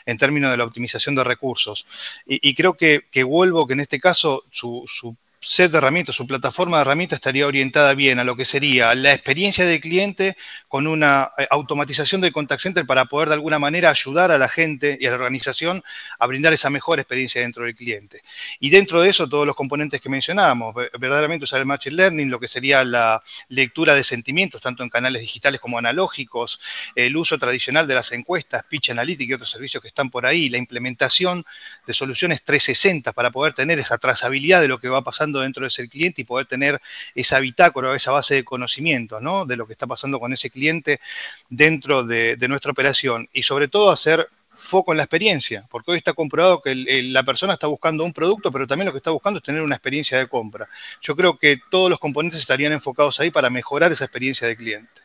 En 0.07 0.19
términos 0.19 0.51
de 0.51 0.57
la 0.57 0.65
optimización 0.65 1.15
de 1.15 1.23
recursos. 1.23 1.87
Y, 2.27 2.53
creo 2.55 2.75
que, 2.75 3.07
que 3.13 3.23
Vuelvo, 3.23 3.67
que 3.69 3.75
en 3.75 3.81
este 3.81 4.01
caso 4.01 4.45
su, 4.51 4.85
su 4.89 5.17
set 5.47 5.71
de 5.71 5.79
herramientas, 5.79 6.17
su 6.17 6.27
plataforma 6.27 6.79
de 6.79 6.83
herramientas 6.83 7.19
estaría 7.19 7.47
orientada 7.47 7.95
bien 7.95 8.19
a 8.19 8.25
lo 8.25 8.35
que 8.35 8.45
sería 8.45 8.93
la 8.97 9.13
experiencia 9.13 9.65
del 9.65 9.81
cliente 9.81 10.37
con 10.67 10.89
una 10.89 11.31
eh, 11.39 11.47
automatización 11.51 12.21
del 12.21 12.33
contact 12.33 12.63
center 12.63 12.85
para 12.85 13.05
poder 13.05 13.29
de 13.29 13.35
alguna 13.35 13.61
manera 13.61 13.91
ayudar 13.91 14.33
a 14.33 14.39
la 14.39 14.49
gente 14.49 14.99
y 15.01 15.07
a 15.07 15.11
la 15.11 15.15
organización 15.15 15.85
a 16.19 16.27
brindar 16.27 16.53
esa 16.53 16.69
mejor 16.69 16.99
experiencia 16.99 17.43
dentro 17.43 17.65
del 17.65 17.77
cliente. 17.77 18.23
Y 18.59 18.71
dentro 18.71 19.01
de 19.01 19.09
eso, 19.09 19.29
todos 19.29 19.47
los 19.47 19.55
componentes 19.55 20.01
que 20.01 20.09
mencionábamos, 20.09 20.75
verdaderamente 20.99 21.45
usar 21.45 21.61
el 21.61 21.67
Machine 21.67 21.95
Learning, 21.95 22.29
lo 22.29 22.41
que 22.41 22.49
sería 22.49 22.83
la 22.83 23.23
lectura 23.49 23.95
de 23.95 24.03
sentimientos, 24.03 24.61
tanto 24.61 24.83
en 24.83 24.89
canales 24.89 25.23
digitales 25.23 25.61
como 25.61 25.79
analógicos, 25.79 26.61
el 26.97 27.17
uso 27.17 27.39
tradicional 27.39 27.87
de 27.87 27.95
las 27.95 28.11
encuestas, 28.11 28.65
Pitch 28.69 28.91
Analytics 28.91 29.31
y 29.31 29.35
otros 29.35 29.51
servicios 29.51 29.81
que 29.81 29.89
están 29.89 30.11
por 30.11 30.27
ahí, 30.27 30.49
la 30.49 30.59
implementación 30.59 31.45
de 31.87 31.95
soluciones 31.95 32.43
360 32.43 33.13
para 33.13 33.31
poder 33.31 33.53
tener 33.53 33.79
esa 33.79 33.97
trazabilidad 33.99 34.61
de 34.61 34.67
lo 34.67 34.81
que 34.81 34.89
va 34.89 35.03
pasando 35.03 35.36
dentro 35.41 35.63
de 35.63 35.69
ese 35.69 35.89
cliente 35.89 36.23
y 36.23 36.25
poder 36.25 36.47
tener 36.47 36.81
esa 37.15 37.39
bitácora, 37.41 37.95
esa 37.95 38.13
base 38.13 38.35
de 38.35 38.45
conocimiento, 38.45 39.21
¿no? 39.21 39.47
De 39.47 39.57
lo 39.57 39.67
que 39.67 39.73
está 39.73 39.87
pasando 39.87 40.21
con 40.21 40.33
ese 40.33 40.51
cliente 40.51 41.01
dentro 41.49 42.03
de, 42.05 42.37
nuestra 42.49 42.71
operación 42.71 43.29
y 43.33 43.43
sobre 43.43 43.69
todo 43.69 43.91
hacer 43.91 44.29
foco 44.51 44.93
en 44.93 44.99
la 44.99 45.03
experiencia, 45.03 45.67
porque 45.71 45.91
hoy 45.91 45.99
está 45.99 46.15
comprobado 46.15 46.63
que 46.63 46.75
la 46.75 47.23
persona 47.25 47.53
está 47.53 47.67
buscando 47.67 48.05
un 48.05 48.13
producto, 48.13 48.51
pero 48.51 48.67
también 48.67 48.87
lo 48.87 48.93
que 48.93 48.99
está 48.99 49.11
buscando 49.11 49.39
es 49.39 49.43
tener 49.43 49.61
una 49.61 49.75
experiencia 49.75 50.17
de 50.19 50.29
compra. 50.29 50.69
Yo 51.03 51.15
creo 51.15 51.37
que 51.37 51.59
todos 51.71 51.91
los 51.91 51.99
componentes 51.99 52.41
estarían 52.41 52.73
enfocados 52.73 53.21
ahí 53.21 53.31
para 53.31 53.51
mejorar 53.51 53.93
esa 53.93 54.05
experiencia 54.05 54.49
de 54.49 54.57
cliente. 54.57 55.03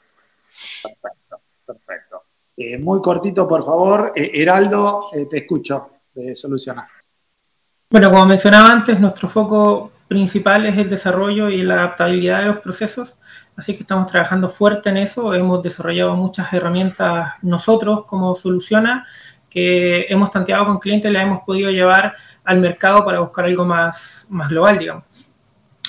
Perfecto, 0.83 1.41
perfecto. 1.65 2.23
Eh, 2.55 2.77
muy 2.77 3.01
cortito, 3.01 3.47
por 3.47 3.65
favor. 3.65 4.13
Eh, 4.15 4.31
Heraldo, 4.35 5.09
eh, 5.13 5.25
te 5.29 5.39
escucho 5.39 5.89
de 6.13 6.35
Solucionar. 6.35 6.87
Bueno, 7.89 8.09
como 8.09 8.25
mencionaba 8.25 8.69
antes, 8.69 8.99
nuestro 8.99 9.27
foco 9.27 9.91
principal 10.11 10.65
es 10.65 10.77
el 10.77 10.89
desarrollo 10.89 11.49
y 11.49 11.63
la 11.63 11.75
adaptabilidad 11.75 12.41
de 12.41 12.47
los 12.47 12.59
procesos, 12.59 13.15
así 13.55 13.75
que 13.75 13.83
estamos 13.83 14.11
trabajando 14.11 14.49
fuerte 14.49 14.89
en 14.89 14.97
eso. 14.97 15.33
Hemos 15.33 15.63
desarrollado 15.63 16.17
muchas 16.17 16.51
herramientas 16.51 17.35
nosotros 17.41 18.03
como 18.07 18.35
Soluciona, 18.35 19.07
que 19.49 20.07
hemos 20.09 20.29
tanteado 20.29 20.65
con 20.65 20.79
clientes 20.79 21.09
y 21.09 21.13
las 21.13 21.23
hemos 21.23 21.43
podido 21.43 21.71
llevar 21.71 22.13
al 22.43 22.59
mercado 22.59 23.05
para 23.05 23.21
buscar 23.21 23.45
algo 23.45 23.63
más, 23.63 24.27
más 24.29 24.49
global, 24.49 24.77
digamos. 24.77 25.05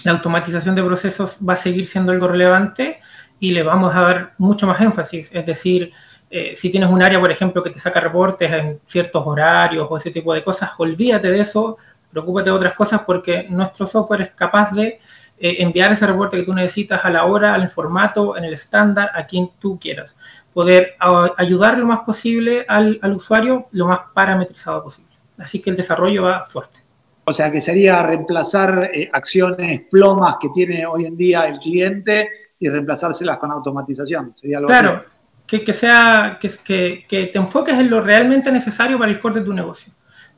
La 0.04 0.12
automatización 0.12 0.76
de 0.76 0.84
procesos 0.84 1.36
va 1.36 1.54
a 1.54 1.56
seguir 1.56 1.84
siendo 1.84 2.12
algo 2.12 2.28
relevante 2.28 3.00
y 3.40 3.50
le 3.50 3.64
vamos 3.64 3.92
a 3.92 4.02
dar 4.02 4.34
mucho 4.38 4.68
más 4.68 4.80
énfasis, 4.80 5.32
es 5.32 5.44
decir, 5.44 5.92
eh, 6.30 6.54
si 6.54 6.70
tienes 6.70 6.88
un 6.88 7.02
área, 7.02 7.18
por 7.18 7.32
ejemplo, 7.32 7.60
que 7.60 7.70
te 7.70 7.80
saca 7.80 7.98
reportes 7.98 8.50
en 8.52 8.80
ciertos 8.86 9.26
horarios 9.26 9.88
o 9.90 9.96
ese 9.96 10.12
tipo 10.12 10.32
de 10.32 10.44
cosas, 10.44 10.70
olvídate 10.78 11.28
de 11.28 11.40
eso, 11.40 11.76
preocúpate 12.12 12.50
de 12.50 12.56
otras 12.56 12.74
cosas 12.74 13.00
porque 13.06 13.46
nuestro 13.48 13.86
software 13.86 14.20
es 14.20 14.30
capaz 14.30 14.72
de 14.72 15.00
eh, 15.38 15.56
enviar 15.58 15.90
ese 15.90 16.06
reporte 16.06 16.36
que 16.36 16.44
tú 16.44 16.52
necesitas 16.52 17.04
a 17.04 17.10
la 17.10 17.24
hora, 17.24 17.54
al 17.54 17.68
formato, 17.68 18.36
en 18.36 18.44
el 18.44 18.52
estándar, 18.52 19.10
a 19.14 19.26
quien 19.26 19.50
tú 19.58 19.78
quieras. 19.80 20.16
Poder 20.52 20.94
ayudar 21.36 21.78
lo 21.78 21.86
más 21.86 22.00
posible 22.00 22.64
al, 22.68 23.00
usuario 23.14 23.66
lo 23.72 23.86
más 23.86 24.00
parametrizado 24.14 24.84
posible. 24.84 25.10
Así 25.38 25.60
que 25.60 25.70
el 25.70 25.76
desarrollo 25.76 26.24
va 26.24 26.46
fuerte. 26.46 26.80
O 27.24 27.32
sea 27.32 27.50
que 27.50 27.60
sería 27.60 28.02
reemplazar 28.02 28.90
eh, 28.92 29.08
acciones 29.12 29.82
plomas 29.90 30.36
que 30.40 30.48
tiene 30.50 30.84
hoy 30.86 31.06
en 31.06 31.16
día 31.16 31.44
el 31.44 31.58
cliente 31.58 32.28
y 32.58 32.68
reemplazárselas 32.68 33.38
con 33.38 33.50
automatización. 33.50 34.34
Sería 34.36 34.60
claro, 34.60 35.04
que, 35.46 35.64
que, 35.64 35.72
sea, 35.72 36.38
que, 36.40 36.48
que, 36.62 37.06
que 37.08 37.26
te 37.26 37.38
enfoques 37.38 37.76
en 37.78 37.90
lo 37.90 38.00
realmente 38.00 38.52
necesario 38.52 38.98
para 38.98 39.10
el 39.10 39.18
core 39.18 39.40
de 39.40 39.46
tu 39.46 39.52
negocio 39.52 39.92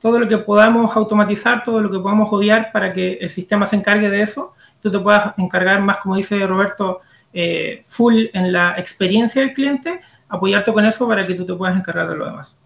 todo 0.05 0.19
lo 0.19 0.29
que 0.29 0.37
podamos 0.37 0.95
automatizar, 0.95 1.65
todo 1.65 1.81
lo 1.81 1.91
que 1.91 1.99
podamos 1.99 2.31
odiar 2.31 2.71
para 2.73 2.93
que 2.93 3.15
el 3.23 3.31
sistema 3.31 3.65
se 3.65 3.77
encargue 3.77 4.11
de 4.11 4.21
eso, 4.21 4.53
tú 4.79 4.91
te 4.91 4.99
puedas 4.99 5.33
encargar 5.39 5.81
más, 5.81 5.97
como 5.97 6.15
dice 6.15 6.47
Roberto, 6.47 7.01
eh, 7.33 7.81
full 7.87 8.27
en 8.35 8.53
la 8.53 8.75
experiencia 8.77 9.41
del 9.41 9.55
cliente, 9.55 10.03
apoyarte 10.29 10.75
con 10.75 10.85
eso 10.85 11.09
para 11.09 11.27
que 11.27 11.33
tú 11.33 11.47
te 11.47 11.55
puedas 11.55 11.75
encargar 11.75 12.07
de 12.11 12.17
lo 12.17 12.27
demás. 12.27 12.61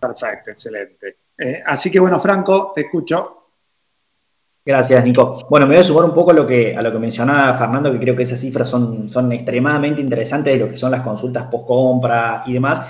Perfecto, 0.00 0.50
excelente. 0.50 1.18
Eh, 1.38 1.62
así 1.64 1.88
que 1.88 2.00
bueno, 2.00 2.18
Franco, 2.18 2.72
te 2.74 2.80
escucho. 2.80 3.50
Gracias, 4.66 5.04
Nico. 5.04 5.46
Bueno, 5.48 5.68
me 5.68 5.76
voy 5.76 5.82
a 5.82 5.86
sumar 5.86 6.04
un 6.04 6.14
poco 6.14 6.32
a 6.32 6.34
lo 6.34 6.44
que, 6.44 6.76
a 6.76 6.82
lo 6.82 6.90
que 6.90 6.98
mencionaba 6.98 7.56
Fernando, 7.56 7.92
que 7.92 8.00
creo 8.00 8.16
que 8.16 8.24
esas 8.24 8.40
cifras 8.40 8.68
son, 8.68 9.08
son 9.08 9.30
extremadamente 9.30 10.00
interesantes 10.00 10.52
de 10.52 10.58
lo 10.58 10.68
que 10.68 10.76
son 10.76 10.90
las 10.90 11.02
consultas 11.02 11.46
post-compra 11.48 12.42
y 12.44 12.54
demás. 12.54 12.82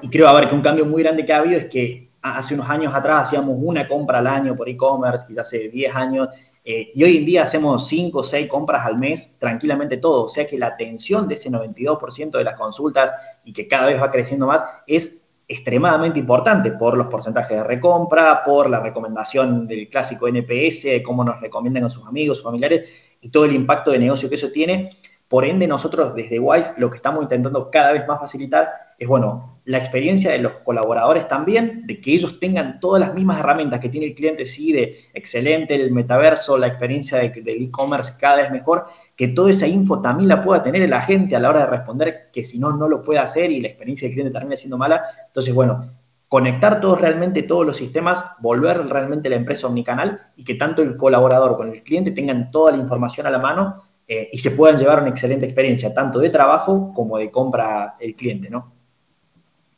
Y 0.00 0.08
creo, 0.08 0.28
a 0.28 0.32
ver, 0.32 0.48
que 0.48 0.54
un 0.54 0.62
cambio 0.62 0.86
muy 0.86 1.02
grande 1.02 1.26
que 1.26 1.34
ha 1.34 1.40
habido 1.40 1.58
es 1.58 1.66
que 1.66 2.09
hace 2.22 2.54
unos 2.54 2.68
años 2.68 2.94
atrás 2.94 3.28
hacíamos 3.28 3.56
una 3.60 3.88
compra 3.88 4.18
al 4.18 4.26
año 4.26 4.56
por 4.56 4.68
e-commerce, 4.68 5.26
quizás 5.26 5.46
hace 5.46 5.68
10 5.68 5.94
años, 5.94 6.28
eh, 6.64 6.90
y 6.94 7.02
hoy 7.02 7.16
en 7.16 7.24
día 7.24 7.42
hacemos 7.44 7.88
5 7.88 8.18
o 8.18 8.22
6 8.22 8.48
compras 8.48 8.84
al 8.84 8.98
mes 8.98 9.38
tranquilamente 9.38 9.96
todo. 9.96 10.24
O 10.24 10.28
sea 10.28 10.46
que 10.46 10.58
la 10.58 10.68
atención 10.68 11.26
de 11.26 11.34
ese 11.34 11.50
92% 11.50 12.38
de 12.38 12.44
las 12.44 12.58
consultas 12.58 13.12
y 13.44 13.52
que 13.52 13.66
cada 13.66 13.86
vez 13.86 14.00
va 14.00 14.10
creciendo 14.10 14.46
más 14.46 14.62
es 14.86 15.26
extremadamente 15.48 16.18
importante 16.18 16.70
por 16.70 16.96
los 16.96 17.08
porcentajes 17.08 17.56
de 17.56 17.64
recompra, 17.64 18.44
por 18.44 18.70
la 18.70 18.78
recomendación 18.78 19.66
del 19.66 19.88
clásico 19.88 20.28
NPS, 20.28 21.02
cómo 21.04 21.24
nos 21.24 21.40
recomiendan 21.40 21.84
a 21.84 21.90
sus 21.90 22.06
amigos, 22.06 22.38
sus 22.38 22.44
familiares 22.44 22.88
y 23.20 23.30
todo 23.30 23.46
el 23.46 23.54
impacto 23.54 23.90
de 23.90 23.98
negocio 23.98 24.28
que 24.28 24.36
eso 24.36 24.50
tiene. 24.52 24.90
Por 25.30 25.44
ende, 25.44 25.68
nosotros 25.68 26.12
desde 26.16 26.40
Wise 26.40 26.72
lo 26.78 26.90
que 26.90 26.96
estamos 26.96 27.22
intentando 27.22 27.70
cada 27.70 27.92
vez 27.92 28.04
más 28.08 28.18
facilitar 28.18 28.68
es, 28.98 29.06
bueno, 29.06 29.60
la 29.64 29.78
experiencia 29.78 30.32
de 30.32 30.40
los 30.40 30.54
colaboradores 30.64 31.28
también, 31.28 31.86
de 31.86 32.00
que 32.00 32.12
ellos 32.12 32.40
tengan 32.40 32.80
todas 32.80 32.98
las 33.00 33.14
mismas 33.14 33.38
herramientas 33.38 33.78
que 33.78 33.88
tiene 33.88 34.08
el 34.08 34.16
cliente, 34.16 34.44
sí, 34.44 34.72
de 34.72 35.04
excelente 35.14 35.76
el 35.76 35.92
metaverso, 35.92 36.58
la 36.58 36.66
experiencia 36.66 37.18
del 37.18 37.62
e-commerce 37.62 38.14
cada 38.18 38.38
vez 38.38 38.50
mejor, 38.50 38.86
que 39.14 39.28
toda 39.28 39.52
esa 39.52 39.68
info 39.68 40.02
también 40.02 40.28
la 40.28 40.42
pueda 40.42 40.64
tener 40.64 40.88
la 40.88 41.00
gente 41.00 41.36
a 41.36 41.38
la 41.38 41.50
hora 41.50 41.60
de 41.60 41.66
responder, 41.66 42.30
que 42.32 42.42
si 42.42 42.58
no, 42.58 42.72
no 42.76 42.88
lo 42.88 43.00
puede 43.00 43.20
hacer 43.20 43.52
y 43.52 43.60
la 43.60 43.68
experiencia 43.68 44.08
del 44.08 44.14
cliente 44.16 44.36
termina 44.36 44.56
siendo 44.56 44.78
mala. 44.78 45.04
Entonces, 45.28 45.54
bueno, 45.54 45.92
conectar 46.26 46.80
todos 46.80 47.00
realmente 47.00 47.44
todos 47.44 47.64
los 47.64 47.76
sistemas, 47.76 48.32
volver 48.40 48.84
realmente 48.88 49.28
la 49.30 49.36
empresa 49.36 49.68
omnicanal 49.68 50.20
y 50.34 50.42
que 50.42 50.56
tanto 50.56 50.82
el 50.82 50.96
colaborador 50.96 51.56
con 51.56 51.68
el 51.70 51.84
cliente 51.84 52.10
tengan 52.10 52.50
toda 52.50 52.72
la 52.72 52.78
información 52.78 53.28
a 53.28 53.30
la 53.30 53.38
mano 53.38 53.89
eh, 54.12 54.28
y 54.32 54.38
se 54.38 54.50
puedan 54.50 54.76
llevar 54.76 55.02
una 55.02 55.10
excelente 55.10 55.46
experiencia, 55.46 55.94
tanto 55.94 56.18
de 56.18 56.30
trabajo 56.30 56.92
como 56.92 57.16
de 57.16 57.30
compra 57.30 57.94
el 58.00 58.16
cliente, 58.16 58.50
¿no? 58.50 58.72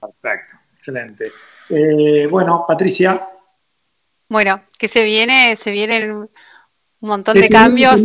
Perfecto, 0.01 0.57
excelente. 0.79 1.31
Eh, 1.69 2.27
bueno, 2.31 2.65
Patricia. 2.67 3.29
Bueno, 4.31 4.63
que 4.79 4.89
se 4.89 5.03
viene, 5.03 5.59
se 5.63 5.71
viene 5.71 6.11
un 6.15 6.31
montón 7.01 7.39
de 7.39 7.47
cambios. 7.51 8.03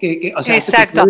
Exacto. 0.00 1.04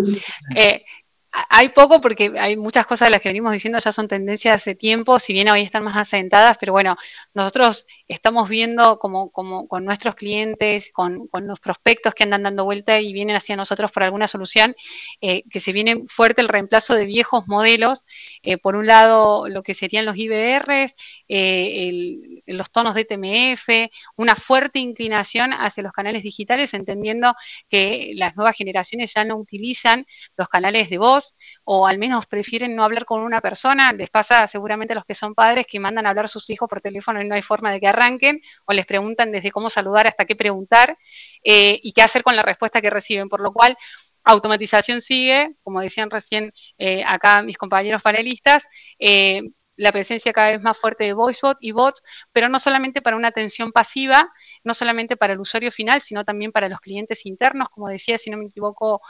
Hay 1.48 1.70
poco 1.70 2.02
porque 2.02 2.34
hay 2.38 2.58
muchas 2.58 2.86
cosas 2.86 3.06
de 3.06 3.12
las 3.12 3.22
que 3.22 3.30
venimos 3.30 3.52
diciendo 3.52 3.78
ya 3.78 3.90
son 3.90 4.06
tendencias 4.06 4.56
hace 4.56 4.74
tiempo, 4.74 5.18
si 5.18 5.32
bien 5.32 5.48
hoy 5.48 5.62
están 5.62 5.84
más 5.84 5.96
asentadas, 5.96 6.58
pero 6.58 6.72
bueno, 6.74 6.98
nosotros 7.32 7.86
estamos 8.10 8.48
viendo 8.48 8.98
como, 8.98 9.30
con 9.30 9.84
nuestros 9.84 10.16
clientes, 10.16 10.90
con, 10.92 11.28
los 11.32 11.60
prospectos 11.60 12.12
que 12.12 12.24
andan 12.24 12.42
dando 12.42 12.64
vuelta 12.64 13.00
y 13.00 13.12
vienen 13.12 13.36
hacia 13.36 13.56
nosotros 13.56 13.92
por 13.92 14.02
alguna 14.02 14.26
solución, 14.26 14.74
eh, 15.20 15.44
que 15.48 15.60
se 15.60 15.72
viene 15.72 16.04
fuerte 16.08 16.40
el 16.42 16.48
reemplazo 16.48 16.94
de 16.94 17.04
viejos 17.04 17.46
modelos. 17.46 18.04
Eh, 18.42 18.58
por 18.58 18.74
un 18.74 18.86
lado, 18.86 19.48
lo 19.48 19.62
que 19.62 19.74
serían 19.74 20.06
los 20.06 20.16
IBRs, 20.16 20.96
eh, 21.28 22.40
los 22.46 22.70
tonos 22.72 22.94
de 22.96 23.04
TMF, 23.04 23.90
una 24.16 24.34
fuerte 24.34 24.80
inclinación 24.80 25.52
hacia 25.52 25.84
los 25.84 25.92
canales 25.92 26.24
digitales, 26.24 26.74
entendiendo 26.74 27.34
que 27.68 28.12
las 28.16 28.34
nuevas 28.34 28.56
generaciones 28.56 29.14
ya 29.14 29.24
no 29.24 29.36
utilizan 29.36 30.04
los 30.36 30.48
canales 30.48 30.90
de 30.90 30.98
voz 30.98 31.36
o 31.62 31.86
al 31.86 31.98
menos 31.98 32.26
prefieren 32.26 32.74
no 32.74 32.82
hablar 32.82 33.04
con 33.04 33.20
una 33.20 33.40
persona. 33.40 33.92
Les 33.92 34.10
pasa 34.10 34.48
seguramente 34.48 34.94
a 34.94 34.96
los 34.96 35.04
que 35.04 35.14
son 35.14 35.34
padres 35.34 35.66
que 35.68 35.78
mandan 35.78 36.06
a 36.06 36.10
hablar 36.10 36.24
a 36.24 36.28
sus 36.28 36.50
hijos 36.50 36.68
por 36.68 36.80
teléfono 36.80 37.22
y 37.22 37.28
no 37.28 37.36
hay 37.36 37.42
forma 37.42 37.70
de 37.70 37.78
que 37.78 37.86
arranquen, 38.00 38.40
o 38.66 38.72
les 38.72 38.86
preguntan 38.86 39.32
desde 39.32 39.50
cómo 39.50 39.70
saludar 39.70 40.06
hasta 40.06 40.24
qué 40.24 40.36
preguntar 40.36 40.96
eh, 41.44 41.78
y 41.82 41.92
qué 41.92 42.02
hacer 42.02 42.22
con 42.22 42.36
la 42.36 42.42
respuesta 42.42 42.80
que 42.80 42.90
reciben. 42.90 43.28
Por 43.28 43.40
lo 43.40 43.52
cual, 43.52 43.76
automatización 44.24 45.00
sigue, 45.00 45.54
como 45.62 45.80
decían 45.80 46.10
recién 46.10 46.52
eh, 46.78 47.02
acá 47.06 47.42
mis 47.42 47.58
compañeros 47.58 48.02
panelistas, 48.02 48.66
eh, 48.98 49.42
la 49.76 49.92
presencia 49.92 50.32
cada 50.32 50.50
vez 50.50 50.60
más 50.60 50.76
fuerte 50.76 51.04
de 51.04 51.14
VoiceBot 51.14 51.56
y 51.60 51.72
bots, 51.72 52.02
pero 52.32 52.48
no 52.48 52.60
solamente 52.60 53.00
para 53.00 53.16
una 53.16 53.28
atención 53.28 53.72
pasiva, 53.72 54.30
no 54.64 54.74
solamente 54.74 55.16
para 55.16 55.32
el 55.32 55.40
usuario 55.40 55.72
final, 55.72 56.00
sino 56.00 56.24
también 56.24 56.52
para 56.52 56.68
los 56.68 56.80
clientes 56.80 57.26
internos, 57.26 57.68
como 57.70 57.88
decía, 57.88 58.18
si 58.18 58.30
no 58.30 58.36
me 58.36 58.46
equivoco, 58.46 59.00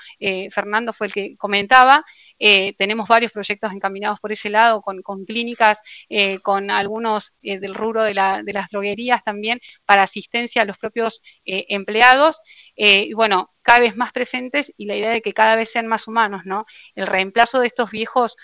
Fernando 0.50 0.92
fue 0.92 1.08
el 1.08 1.12
que 1.12 1.36
comentaba, 1.36 2.04
eh, 2.40 2.74
tenemos 2.78 3.06
varios 3.06 3.32
proyectos 3.32 3.72
encaminados 3.72 4.18
por 4.18 4.32
ese 4.32 4.48
lado, 4.48 4.80
con, 4.82 5.02
clínicas, 5.26 5.80
eh, 6.08 6.40
con 6.40 6.70
algunos 6.70 7.34
eh, 7.42 7.60
del 7.60 7.74
rubro 7.74 8.02
de, 8.02 8.14
las 8.14 8.70
droguerías 8.70 9.22
también, 9.22 9.60
para 9.84 10.02
asistencia 10.02 10.62
a 10.62 10.64
los 10.64 10.78
propios 10.78 11.20
empleados. 11.44 12.40
y 12.74 13.12
bueno, 13.12 13.50
cada 13.62 13.80
vez 13.80 13.96
más 13.96 14.12
presentes 14.12 14.72
y 14.76 14.86
la 14.86 14.96
idea 14.96 15.10
de 15.10 15.20
que 15.20 15.34
cada 15.34 15.54
vez 15.54 15.70
sean 15.70 15.86
más 15.86 16.08
humanos, 16.08 16.42
¿no? 16.44 16.64
El 16.94 17.06
reemplazo 17.06 17.60
de 17.60 17.66
estos 17.66 17.90
viejos 17.90 18.36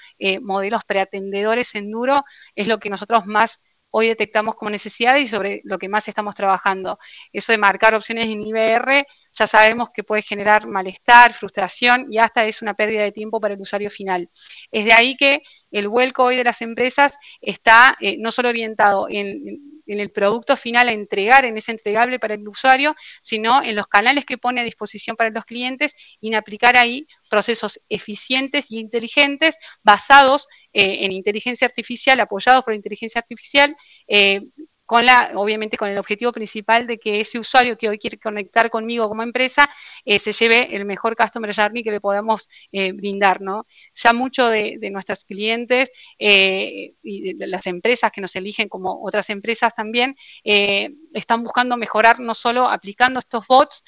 modelos 0.42 0.84
preatendedores 0.84 1.74
en 1.74 1.90
duro 1.90 2.24
es 2.54 2.68
lo 2.68 2.78
que 2.78 2.90
nosotros 2.90 3.26
más 3.26 3.60
hoy 3.98 4.08
detectamos 4.08 4.56
como 4.56 4.70
necesidad 4.70 5.16
y 5.16 5.26
sobre 5.26 5.62
lo 5.64 5.78
que 5.78 5.88
más 5.88 6.06
estamos 6.06 6.34
trabajando. 6.34 6.98
Eso 7.32 7.52
de 7.52 7.56
marcar 7.56 7.94
opciones 7.94 8.26
en 8.26 8.46
IBR 8.46 9.06
ya 9.32 9.46
sabemos 9.46 9.88
que 9.94 10.04
puede 10.04 10.20
generar 10.20 10.66
malestar, 10.66 11.32
frustración 11.32 12.06
y 12.10 12.18
hasta 12.18 12.44
es 12.44 12.60
una 12.60 12.74
pérdida 12.74 13.02
de 13.02 13.12
tiempo 13.12 13.40
para 13.40 13.54
el 13.54 13.60
usuario 13.60 13.90
final. 13.90 14.28
Es 14.70 14.84
de 14.84 14.92
ahí 14.92 15.16
que 15.16 15.42
el 15.70 15.88
vuelco 15.88 16.24
hoy 16.24 16.36
de 16.36 16.44
las 16.44 16.62
empresas 16.62 17.16
está 17.40 17.96
eh, 18.00 18.16
no 18.18 18.30
solo 18.32 18.50
orientado 18.50 19.08
en, 19.08 19.74
el 19.86 20.10
producto 20.10 20.56
final 20.56 20.88
a 20.88 20.92
entregar, 20.92 21.44
en 21.44 21.56
ese 21.56 21.70
entregable 21.70 22.18
para 22.18 22.34
el 22.34 22.48
usuario, 22.48 22.96
sino 23.22 23.62
en 23.62 23.76
los 23.76 23.86
canales 23.86 24.24
que 24.24 24.36
pone 24.36 24.60
a 24.60 24.64
disposición 24.64 25.16
para 25.16 25.30
los 25.30 25.44
clientes 25.44 25.94
y 26.20 26.28
en 26.28 26.34
aplicar 26.34 26.76
ahí 26.76 27.06
procesos 27.30 27.80
eficientes 27.88 28.66
y 28.68 28.78
inteligentes 28.80 29.56
basados 29.84 30.48
en 30.78 31.12
inteligencia 31.12 31.66
artificial, 31.66 32.20
apoyados 32.20 32.64
por 32.64 32.74
inteligencia 32.74 33.20
artificial, 33.20 33.76
eh, 34.08 34.42
con 34.86 35.04
la, 35.04 35.32
obviamente 35.34 35.76
con 35.76 35.88
el 35.88 35.98
objetivo 35.98 36.32
principal 36.32 36.86
de 36.86 36.98
que 36.98 37.20
ese 37.20 37.40
usuario 37.40 37.76
que 37.76 37.88
hoy 37.88 37.98
quiere 37.98 38.18
conectar 38.18 38.70
conmigo 38.70 39.08
como 39.08 39.24
empresa 39.24 39.68
eh, 40.04 40.20
se 40.20 40.32
lleve 40.32 40.74
el 40.76 40.84
mejor 40.84 41.16
customer 41.16 41.52
journey 41.54 41.82
que 41.82 41.90
le 41.90 42.00
podamos 42.00 42.48
eh, 42.70 42.92
brindar, 42.92 43.40
¿no? 43.40 43.66
Ya 43.94 44.12
muchos 44.12 44.50
de, 44.50 44.78
nuestros 44.86 45.24
clientes 45.24 45.90
eh, 46.16 46.94
y 47.02 47.34
las 47.34 47.66
empresas 47.66 48.12
que 48.12 48.20
nos 48.20 48.36
eligen 48.36 48.68
como 48.68 49.02
otras 49.04 49.28
empresas 49.30 49.74
también 49.74 50.16
están 50.44 51.42
buscando 51.42 51.76
mejorar 51.76 52.20
no 52.20 52.34
solo 52.34 52.70
aplicando 52.70 53.18
estos 53.18 53.44
bots 53.48 53.82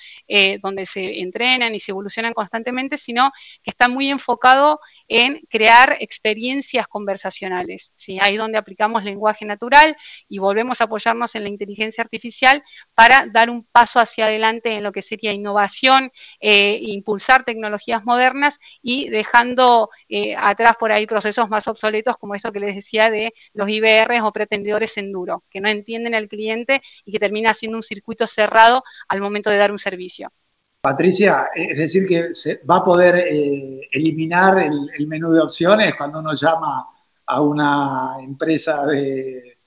donde 0.60 0.86
se 0.86 1.20
entrenan 1.20 1.74
y 1.76 1.80
se 1.80 1.92
evolucionan 1.92 2.34
constantemente, 2.34 2.98
sino 2.98 3.30
que 3.62 3.70
está 3.70 3.86
muy 3.88 4.10
enfocado 4.10 4.80
en 5.06 5.40
crear 5.48 5.96
experiencias 6.00 6.88
conversacionales, 6.88 7.92
¿sí? 7.94 8.18
Ahí 8.20 8.36
donde 8.36 8.58
aplicamos 8.58 9.04
lenguaje 9.04 9.44
natural 9.44 9.96
y 10.28 10.38
volvemos 10.38 10.80
a 10.80 10.87
apoyarnos 10.88 11.34
en 11.34 11.44
la 11.44 11.48
inteligencia 11.48 12.02
artificial 12.02 12.62
para 12.94 13.26
dar 13.32 13.50
un 13.50 13.64
paso 13.64 14.00
hacia 14.00 14.26
adelante 14.26 14.72
en 14.72 14.82
lo 14.82 14.92
que 14.92 15.02
sería 15.02 15.32
innovación, 15.32 16.10
eh, 16.40 16.78
impulsar 16.82 17.44
tecnologías 17.44 18.04
modernas 18.04 18.58
y 18.82 19.08
dejando 19.08 19.90
eh, 20.08 20.34
atrás 20.36 20.76
por 20.78 20.92
ahí 20.92 21.06
procesos 21.06 21.48
más 21.48 21.68
obsoletos 21.68 22.16
como 22.18 22.34
esto 22.34 22.52
que 22.52 22.60
les 22.60 22.74
decía 22.74 23.10
de 23.10 23.32
los 23.54 23.68
IBRs 23.68 24.22
o 24.22 24.32
pretendedores 24.32 24.96
en 24.96 25.12
duro, 25.12 25.44
que 25.50 25.60
no 25.60 25.68
entienden 25.68 26.14
al 26.14 26.28
cliente 26.28 26.82
y 27.04 27.12
que 27.12 27.18
termina 27.18 27.54
siendo 27.54 27.78
un 27.78 27.82
circuito 27.82 28.26
cerrado 28.26 28.82
al 29.08 29.20
momento 29.20 29.50
de 29.50 29.56
dar 29.56 29.70
un 29.70 29.78
servicio. 29.78 30.32
Patricia, 30.80 31.48
es 31.54 31.76
decir, 31.76 32.06
que 32.06 32.32
se 32.32 32.60
va 32.64 32.76
a 32.76 32.84
poder 32.84 33.16
eh, 33.16 33.88
eliminar 33.92 34.58
el 34.58 35.06
menú 35.06 35.32
de 35.32 35.40
opciones 35.40 35.94
cuando 35.96 36.20
uno 36.20 36.34
llama 36.34 36.86
a 37.26 37.42
una 37.42 38.16
empresa 38.20 38.86
de, 38.86 39.57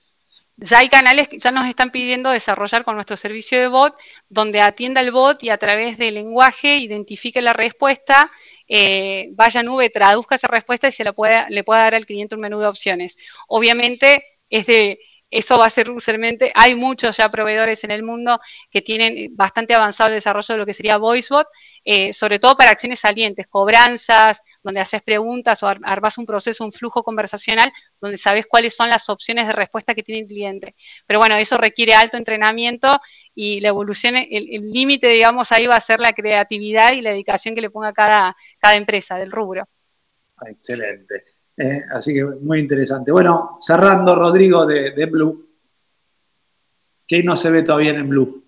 ya 0.56 0.78
hay 0.78 0.88
canales 0.88 1.28
que 1.28 1.38
ya 1.38 1.50
nos 1.50 1.66
están 1.66 1.90
pidiendo 1.90 2.30
desarrollar 2.30 2.84
con 2.84 2.94
nuestro 2.94 3.16
servicio 3.16 3.58
de 3.58 3.68
bot, 3.68 3.94
donde 4.28 4.60
atienda 4.60 5.00
el 5.00 5.10
bot 5.10 5.42
y 5.42 5.50
a 5.50 5.58
través 5.58 5.98
del 5.98 6.14
lenguaje 6.14 6.76
identifique 6.76 7.40
la 7.40 7.52
respuesta, 7.52 8.30
eh, 8.68 9.30
vaya 9.32 9.62
nube, 9.62 9.90
traduzca 9.90 10.36
esa 10.36 10.48
respuesta 10.48 10.88
y 10.88 10.92
se 10.92 11.04
la 11.04 11.12
pueda, 11.12 11.46
le 11.48 11.64
pueda 11.64 11.82
dar 11.82 11.94
al 11.94 12.06
cliente 12.06 12.34
un 12.34 12.42
menú 12.42 12.60
de 12.60 12.66
opciones. 12.66 13.16
Obviamente, 13.48 14.24
eso 15.30 15.58
va 15.58 15.66
a 15.66 15.70
ser 15.70 15.90
usualmente, 15.90 16.52
hay 16.54 16.74
muchos 16.74 17.16
ya 17.16 17.30
proveedores 17.30 17.82
en 17.84 17.90
el 17.90 18.02
mundo 18.02 18.40
que 18.70 18.82
tienen 18.82 19.34
bastante 19.34 19.74
avanzado 19.74 20.10
el 20.10 20.16
desarrollo 20.16 20.54
de 20.54 20.58
lo 20.58 20.66
que 20.66 20.74
sería 20.74 20.98
VoiceBot, 20.98 21.46
eh, 21.84 22.12
sobre 22.12 22.38
todo 22.38 22.56
para 22.56 22.70
acciones 22.70 23.00
salientes, 23.00 23.46
cobranzas, 23.48 24.42
donde 24.62 24.80
haces 24.80 25.02
preguntas 25.02 25.62
o 25.62 25.66
armas 25.66 26.18
un 26.18 26.26
proceso, 26.26 26.64
un 26.64 26.72
flujo 26.72 27.02
conversacional, 27.02 27.72
donde 28.00 28.18
sabes 28.18 28.46
cuáles 28.46 28.74
son 28.74 28.88
las 28.88 29.08
opciones 29.08 29.46
de 29.46 29.52
respuesta 29.52 29.94
que 29.94 30.02
tiene 30.02 30.22
el 30.22 30.28
cliente. 30.28 30.74
Pero 31.06 31.18
bueno, 31.18 31.36
eso 31.36 31.58
requiere 31.58 31.94
alto 31.94 32.16
entrenamiento 32.16 33.00
y 33.34 33.60
la 33.60 33.68
evolución, 33.68 34.14
el 34.16 34.70
límite, 34.70 35.08
digamos, 35.08 35.50
ahí 35.52 35.66
va 35.66 35.74
a 35.74 35.80
ser 35.80 36.00
la 36.00 36.12
creatividad 36.12 36.92
y 36.92 37.00
la 37.00 37.10
dedicación 37.10 37.54
que 37.54 37.60
le 37.60 37.70
ponga 37.70 37.92
cada, 37.92 38.36
cada 38.58 38.76
empresa 38.76 39.16
del 39.16 39.32
rubro. 39.32 39.66
Excelente. 40.46 41.24
Eh, 41.56 41.82
así 41.92 42.14
que 42.14 42.24
muy 42.24 42.60
interesante. 42.60 43.12
Bueno, 43.12 43.58
cerrando, 43.60 44.14
Rodrigo, 44.14 44.66
de, 44.66 44.92
de 44.92 45.06
Blue. 45.06 45.48
¿Qué 47.06 47.22
no 47.22 47.36
se 47.36 47.50
ve 47.50 47.62
todavía 47.62 47.90
en 47.90 48.08
Blue? 48.08 48.41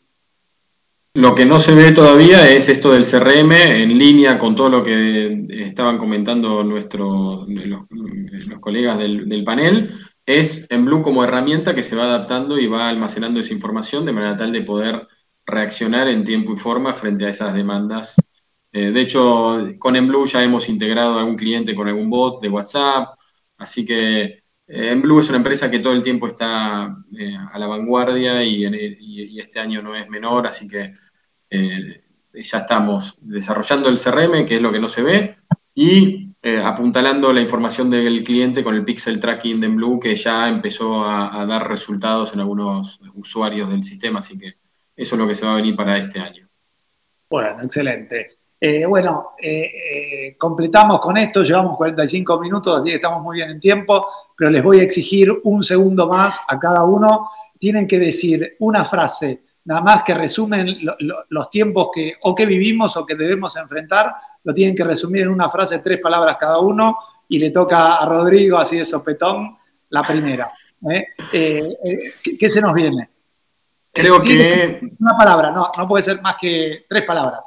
Lo 1.16 1.32
que 1.32 1.46
no 1.46 1.60
se 1.60 1.76
ve 1.76 1.92
todavía 1.92 2.50
es 2.50 2.68
esto 2.68 2.90
del 2.90 3.04
CRM 3.04 3.52
en 3.52 3.96
línea 3.96 4.36
con 4.36 4.56
todo 4.56 4.68
lo 4.68 4.82
que 4.82 5.46
estaban 5.48 5.96
comentando 5.96 6.64
nuestros, 6.64 7.46
los, 7.48 7.84
colegas 8.58 8.98
del, 8.98 9.44
panel. 9.44 9.94
es 10.26 10.66
en 10.70 10.84
Blue 10.84 11.02
como 11.02 11.22
herramienta 11.22 11.72
que 11.72 11.84
se 11.84 11.94
va 11.94 12.04
adaptando 12.04 12.58
y 12.58 12.66
va 12.66 12.88
almacenando 12.88 13.38
esa 13.38 13.52
información 13.52 14.04
de 14.04 14.12
manera 14.12 14.36
tal 14.36 14.52
de 14.52 14.62
poder 14.62 15.06
reaccionar 15.46 16.08
en 16.08 16.24
tiempo 16.24 16.52
y 16.52 16.56
forma 16.56 16.92
frente 16.94 17.26
a 17.26 17.28
esas 17.28 17.54
demandas. 17.54 18.16
Eh, 18.72 18.90
de 18.90 19.00
hecho, 19.00 19.68
con 19.78 19.94
Enblue 19.94 20.26
ya 20.26 20.42
hemos 20.42 20.68
integrado 20.68 21.14
a 21.14 21.20
algún 21.20 21.36
cliente 21.36 21.76
con 21.76 21.86
algún 21.86 22.10
bot 22.10 22.42
de 22.42 22.48
WhatsApp, 22.48 23.16
así 23.58 23.84
que 23.86 24.22
eh, 24.66 24.90
Enblue 24.90 25.20
es 25.20 25.28
una 25.28 25.38
empresa 25.38 25.70
que 25.70 25.78
todo 25.78 25.92
el 25.92 26.02
tiempo 26.02 26.26
está 26.26 26.96
eh, 27.16 27.36
a 27.52 27.58
la 27.58 27.66
vanguardia 27.66 28.42
y, 28.42 28.64
este 29.38 29.60
año 29.60 29.82
no 29.82 29.94
es 29.94 30.08
menor, 30.08 30.46
así 30.46 30.66
que 30.66 30.92
ya 32.32 32.58
estamos 32.58 33.18
desarrollando 33.20 33.88
el 33.88 33.98
CRM, 33.98 34.44
que 34.44 34.56
es 34.56 34.62
lo 34.62 34.72
que 34.72 34.80
no 34.80 34.88
se 34.88 35.02
ve, 35.02 35.36
y 35.74 36.30
apuntalando 36.62 37.32
la 37.32 37.40
información 37.40 37.88
del 37.88 38.22
cliente 38.22 38.62
con 38.62 38.74
el 38.74 38.84
pixel 38.84 39.18
tracking 39.18 39.60
de 39.60 39.66
Enblue, 39.66 39.98
que 39.98 40.14
ya 40.14 40.48
empezó 40.48 41.04
a 41.08 41.46
dar 41.46 41.68
resultados 41.68 42.34
en 42.34 42.40
algunos 42.40 43.00
usuarios 43.14 43.70
del 43.70 43.82
sistema, 43.82 44.18
así 44.18 44.36
que 44.36 44.54
eso 44.96 45.14
es 45.14 45.18
lo 45.18 45.26
que 45.26 45.34
se 45.34 45.46
va 45.46 45.52
a 45.52 45.56
venir 45.56 45.74
para 45.74 45.96
este 45.96 46.20
año. 46.20 46.48
Bueno, 47.28 47.62
excelente. 47.62 48.38
Eh, 48.60 48.86
bueno, 48.86 49.32
eh, 49.42 49.70
eh, 49.92 50.36
completamos 50.38 51.00
con 51.00 51.16
esto, 51.16 51.42
llevamos 51.42 51.76
45 51.76 52.40
minutos, 52.40 52.80
así 52.80 52.90
que 52.90 52.94
estamos 52.94 53.22
muy 53.22 53.36
bien 53.36 53.50
en 53.50 53.60
tiempo, 53.60 54.06
pero 54.36 54.50
les 54.50 54.62
voy 54.62 54.80
a 54.80 54.84
exigir 54.84 55.30
un 55.42 55.62
segundo 55.62 56.08
más 56.08 56.40
a 56.48 56.58
cada 56.58 56.84
uno. 56.84 57.28
Tienen 57.58 57.86
que 57.86 57.98
decir 57.98 58.56
una 58.60 58.84
frase, 58.84 59.42
nada 59.64 59.80
más 59.80 60.02
que 60.02 60.14
resumen 60.14 60.78
los 61.28 61.50
tiempos 61.50 61.88
que 61.94 62.14
o 62.22 62.34
que 62.34 62.46
vivimos 62.46 62.96
o 62.96 63.06
que 63.06 63.14
debemos 63.14 63.56
enfrentar, 63.56 64.14
lo 64.42 64.52
tienen 64.52 64.74
que 64.74 64.84
resumir 64.84 65.22
en 65.22 65.30
una 65.30 65.48
frase, 65.50 65.78
tres 65.78 66.00
palabras 66.00 66.36
cada 66.38 66.58
uno, 66.58 66.96
y 67.28 67.38
le 67.38 67.50
toca 67.50 67.96
a 67.96 68.06
Rodrigo, 68.06 68.58
así 68.58 68.78
de 68.78 68.84
sopetón, 68.84 69.56
la 69.88 70.02
primera. 70.02 70.52
¿Qué 71.30 72.50
se 72.50 72.60
nos 72.60 72.74
viene? 72.74 73.08
Creo 73.92 74.20
que... 74.20 74.80
Una 74.98 75.16
palabra, 75.16 75.50
no, 75.50 75.70
no 75.76 75.88
puede 75.88 76.02
ser 76.02 76.20
más 76.20 76.36
que 76.38 76.84
tres 76.88 77.04
palabras. 77.04 77.46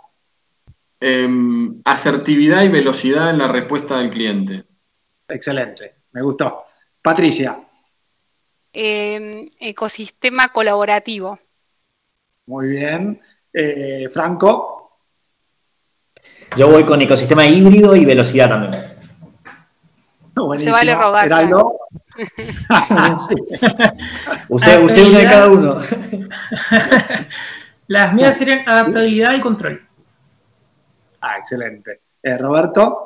Em, 0.99 1.79
asertividad 1.85 2.63
y 2.63 2.69
velocidad 2.69 3.29
en 3.29 3.37
la 3.37 3.47
respuesta 3.47 3.99
del 3.99 4.09
cliente. 4.09 4.63
Excelente, 5.27 5.95
me 6.13 6.23
gustó. 6.23 6.65
Patricia. 7.01 7.59
Em, 8.73 9.49
ecosistema 9.59 10.49
colaborativo. 10.49 11.39
Muy 12.47 12.69
bien. 12.69 13.21
Eh, 13.53 14.09
Franco. 14.11 14.99
Yo 16.55 16.69
voy 16.69 16.85
con 16.85 16.99
ecosistema 17.01 17.45
híbrido 17.45 17.95
y 17.95 18.05
velocidad 18.05 18.49
también. 18.49 18.73
Se 20.57 20.71
vale 20.71 20.95
robar. 20.95 21.25
Heraldo. 21.25 21.79
usé, 24.49 24.77
uno 24.77 25.17
de 25.17 25.25
cada 25.25 25.47
uno. 25.49 25.81
Las 27.87 28.13
mías 28.13 28.37
serían 28.37 28.67
adaptabilidad 28.67 29.35
y 29.35 29.39
control. 29.39 29.87
Ah, 31.21 31.37
excelente. 31.37 32.01
Eh, 32.23 32.37
Roberto. 32.37 33.03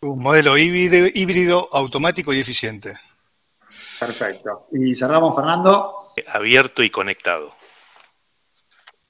Un 0.00 0.18
modelo 0.18 0.58
híbrido, 0.58 1.06
híbrido, 1.14 1.68
automático 1.72 2.32
y 2.32 2.40
eficiente. 2.40 2.94
Perfecto. 3.98 4.66
Y 4.72 4.94
cerramos, 4.94 5.34
Fernando. 5.34 6.12
Abierto 6.28 6.82
y 6.82 6.90
conectado. 6.90 7.50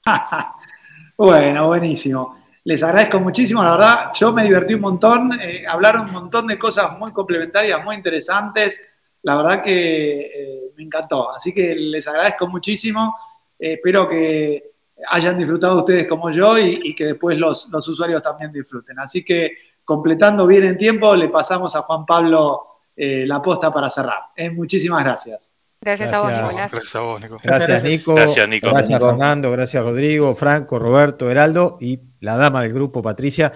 bueno, 1.17 1.67
buenísimo. 1.67 2.37
Les 2.63 2.81
agradezco 2.81 3.19
muchísimo, 3.19 3.63
la 3.63 3.71
verdad, 3.71 4.11
yo 4.15 4.33
me 4.33 4.43
divertí 4.43 4.73
un 4.73 4.81
montón, 4.81 5.39
eh, 5.39 5.65
hablaron 5.67 6.05
un 6.05 6.13
montón 6.13 6.47
de 6.47 6.57
cosas 6.57 6.97
muy 6.97 7.11
complementarias, 7.11 7.83
muy 7.83 7.95
interesantes, 7.95 8.79
la 9.21 9.35
verdad 9.35 9.61
que 9.61 10.19
eh, 10.21 10.71
me 10.75 10.83
encantó, 10.83 11.31
así 11.31 11.53
que 11.53 11.75
les 11.75 12.07
agradezco 12.07 12.47
muchísimo, 12.47 13.15
eh, 13.59 13.73
espero 13.73 14.09
que 14.09 14.71
hayan 15.09 15.37
disfrutado 15.37 15.79
ustedes 15.79 16.07
como 16.07 16.31
yo 16.31 16.57
y, 16.57 16.95
que 16.95 17.05
después 17.05 17.37
los, 17.37 17.67
usuarios 17.71 18.23
también 18.23 18.51
disfruten. 18.51 18.97
Así 18.97 19.23
que 19.25 19.51
completando 19.83 20.47
bien 20.47 20.63
en 20.63 20.77
tiempo, 20.77 21.13
le 21.15 21.27
pasamos 21.27 21.75
a 21.75 21.81
Juan 21.81 22.05
Pablo 22.05 22.67
la 22.95 23.41
posta 23.41 23.73
para 23.73 23.89
cerrar. 23.89 24.21
muchísimas 24.53 25.03
gracias. 25.03 25.54
Gracias, 25.85 26.13
a 26.13 26.21
vos, 26.21 26.31
Nicolás. 26.31 26.71
Gracias 26.71 26.95
a 26.95 26.99
vos, 27.01 27.21
Nico. 27.21 27.37
Gracias, 27.43 27.83
Nico. 27.83 28.15
Gracias, 28.15 28.49
Nico. 28.49 28.69
Gracias, 28.71 28.99
Fernando. 28.99 29.51
Gracias, 29.51 29.83
Rodrigo, 29.83 30.35
Franco, 30.35 30.79
Roberto, 30.79 31.29
Heraldo 31.29 31.77
y 31.79 31.99
la 32.21 32.37
dama 32.37 32.63
del 32.63 32.73
grupo, 32.73 33.03
Patricia. 33.03 33.53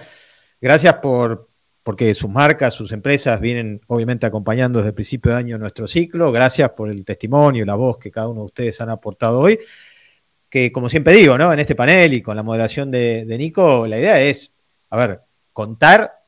Gracias 0.60 0.94
por 0.94 1.48
porque 1.82 2.14
sus 2.14 2.30
marcas, 2.30 2.74
sus 2.74 2.92
empresas 2.92 3.40
vienen 3.40 3.80
obviamente 3.88 4.26
acompañando 4.26 4.78
desde 4.78 4.90
el 4.90 4.94
principio 4.94 5.32
de 5.32 5.38
año 5.38 5.58
nuestro 5.58 5.88
ciclo. 5.88 6.30
Gracias 6.30 6.70
por 6.70 6.88
el 6.88 7.04
testimonio, 7.04 7.66
la 7.66 7.74
voz 7.74 7.98
que 7.98 8.12
cada 8.12 8.28
uno 8.28 8.42
de 8.42 8.46
ustedes 8.46 8.80
han 8.80 8.90
aportado 8.90 9.40
hoy. 9.40 9.58
Que 10.48 10.70
como 10.70 10.88
siempre 10.88 11.14
digo, 11.14 11.36
¿no? 11.36 11.52
En 11.52 11.58
este 11.58 11.74
panel 11.74 12.14
y 12.14 12.22
con 12.22 12.36
la 12.36 12.44
moderación 12.44 12.92
de, 12.92 13.24
de 13.24 13.38
Nico, 13.38 13.88
la 13.88 13.98
idea 13.98 14.20
es, 14.20 14.52
a 14.90 14.98
ver, 14.98 15.22
contar 15.52 16.19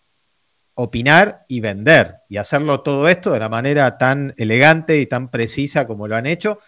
opinar 0.74 1.44
y 1.48 1.60
vender 1.60 2.16
y 2.28 2.38
hacerlo 2.38 2.80
todo 2.80 3.08
esto 3.08 3.32
de 3.32 3.38
la 3.38 3.48
manera 3.48 3.98
tan 3.98 4.34
elegante 4.36 4.98
y 4.98 5.06
tan 5.06 5.30
precisa 5.30 5.86
como 5.86 6.08
lo 6.08 6.16
han 6.16 6.26
hecho. 6.26 6.60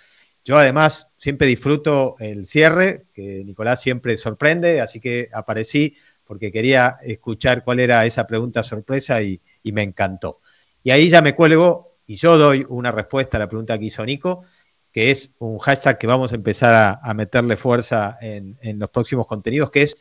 Yo 0.45 0.59
además 0.59 1.09
siempre 1.17 1.47
disfruto 1.47 2.17
el 2.19 2.47
cierre, 2.47 3.07
que 3.15 3.43
Nicolás 3.45 3.81
siempre 3.81 4.17
sorprende, 4.17 4.81
así 4.81 5.01
que 5.01 5.31
aparecí 5.33 5.97
porque 6.25 6.53
quería 6.53 6.99
escuchar 7.03 7.65
cuál 7.65 7.81
era 7.81 8.05
esa 8.05 8.27
pregunta 8.27 8.63
sorpresa 8.63 9.23
y, 9.23 9.41
me 9.65 9.83
encantó. 9.83 10.41
Y 10.83 10.91
ahí 10.91 11.09
ya 11.09 11.23
me 11.23 11.35
cuelgo 11.35 11.97
y 12.07 12.17
yo 12.17 12.37
doy 12.37 12.67
una 12.69 12.93
respuesta 12.93 13.39
a 13.39 13.41
la 13.41 13.49
pregunta 13.49 13.79
que 13.79 13.87
hizo 13.87 14.05
Nico, 14.05 14.45
que 14.93 15.11
es 15.11 15.33
un 15.39 15.59
hashtag 15.59 15.99
que 15.99 16.07
vamos 16.07 16.33
a 16.33 16.37
empezar 16.37 17.01
a, 17.03 17.15
meterle 17.15 17.57
fuerza 17.57 18.19
en, 18.21 18.59
en 18.61 18.79
los 18.79 18.91
próximos 18.91 19.27
contenidos, 19.27 19.71
que 19.71 19.83
es 19.83 19.97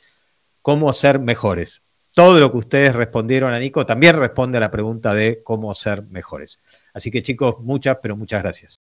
cómo 0.61 0.91
ser 0.91 1.19
mejores 1.19 1.83
todo 2.13 2.39
lo 2.39 2.51
que 2.51 2.57
ustedes 2.57 2.95
respondieron 2.95 3.53
a 3.53 3.59
Nico 3.59 3.85
también 3.85 4.17
responde 4.17 4.57
a 4.57 4.61
la 4.61 4.71
pregunta 4.71 5.13
de 5.13 5.41
cómo 5.43 5.73
ser 5.73 6.03
mejores. 6.03 6.61
Así 6.93 7.11
que 7.11 7.23
chicos, 7.23 7.55
muchas, 7.59 7.97
pero 8.01 8.15
muchas 8.15 8.41
gracias. 8.43 8.82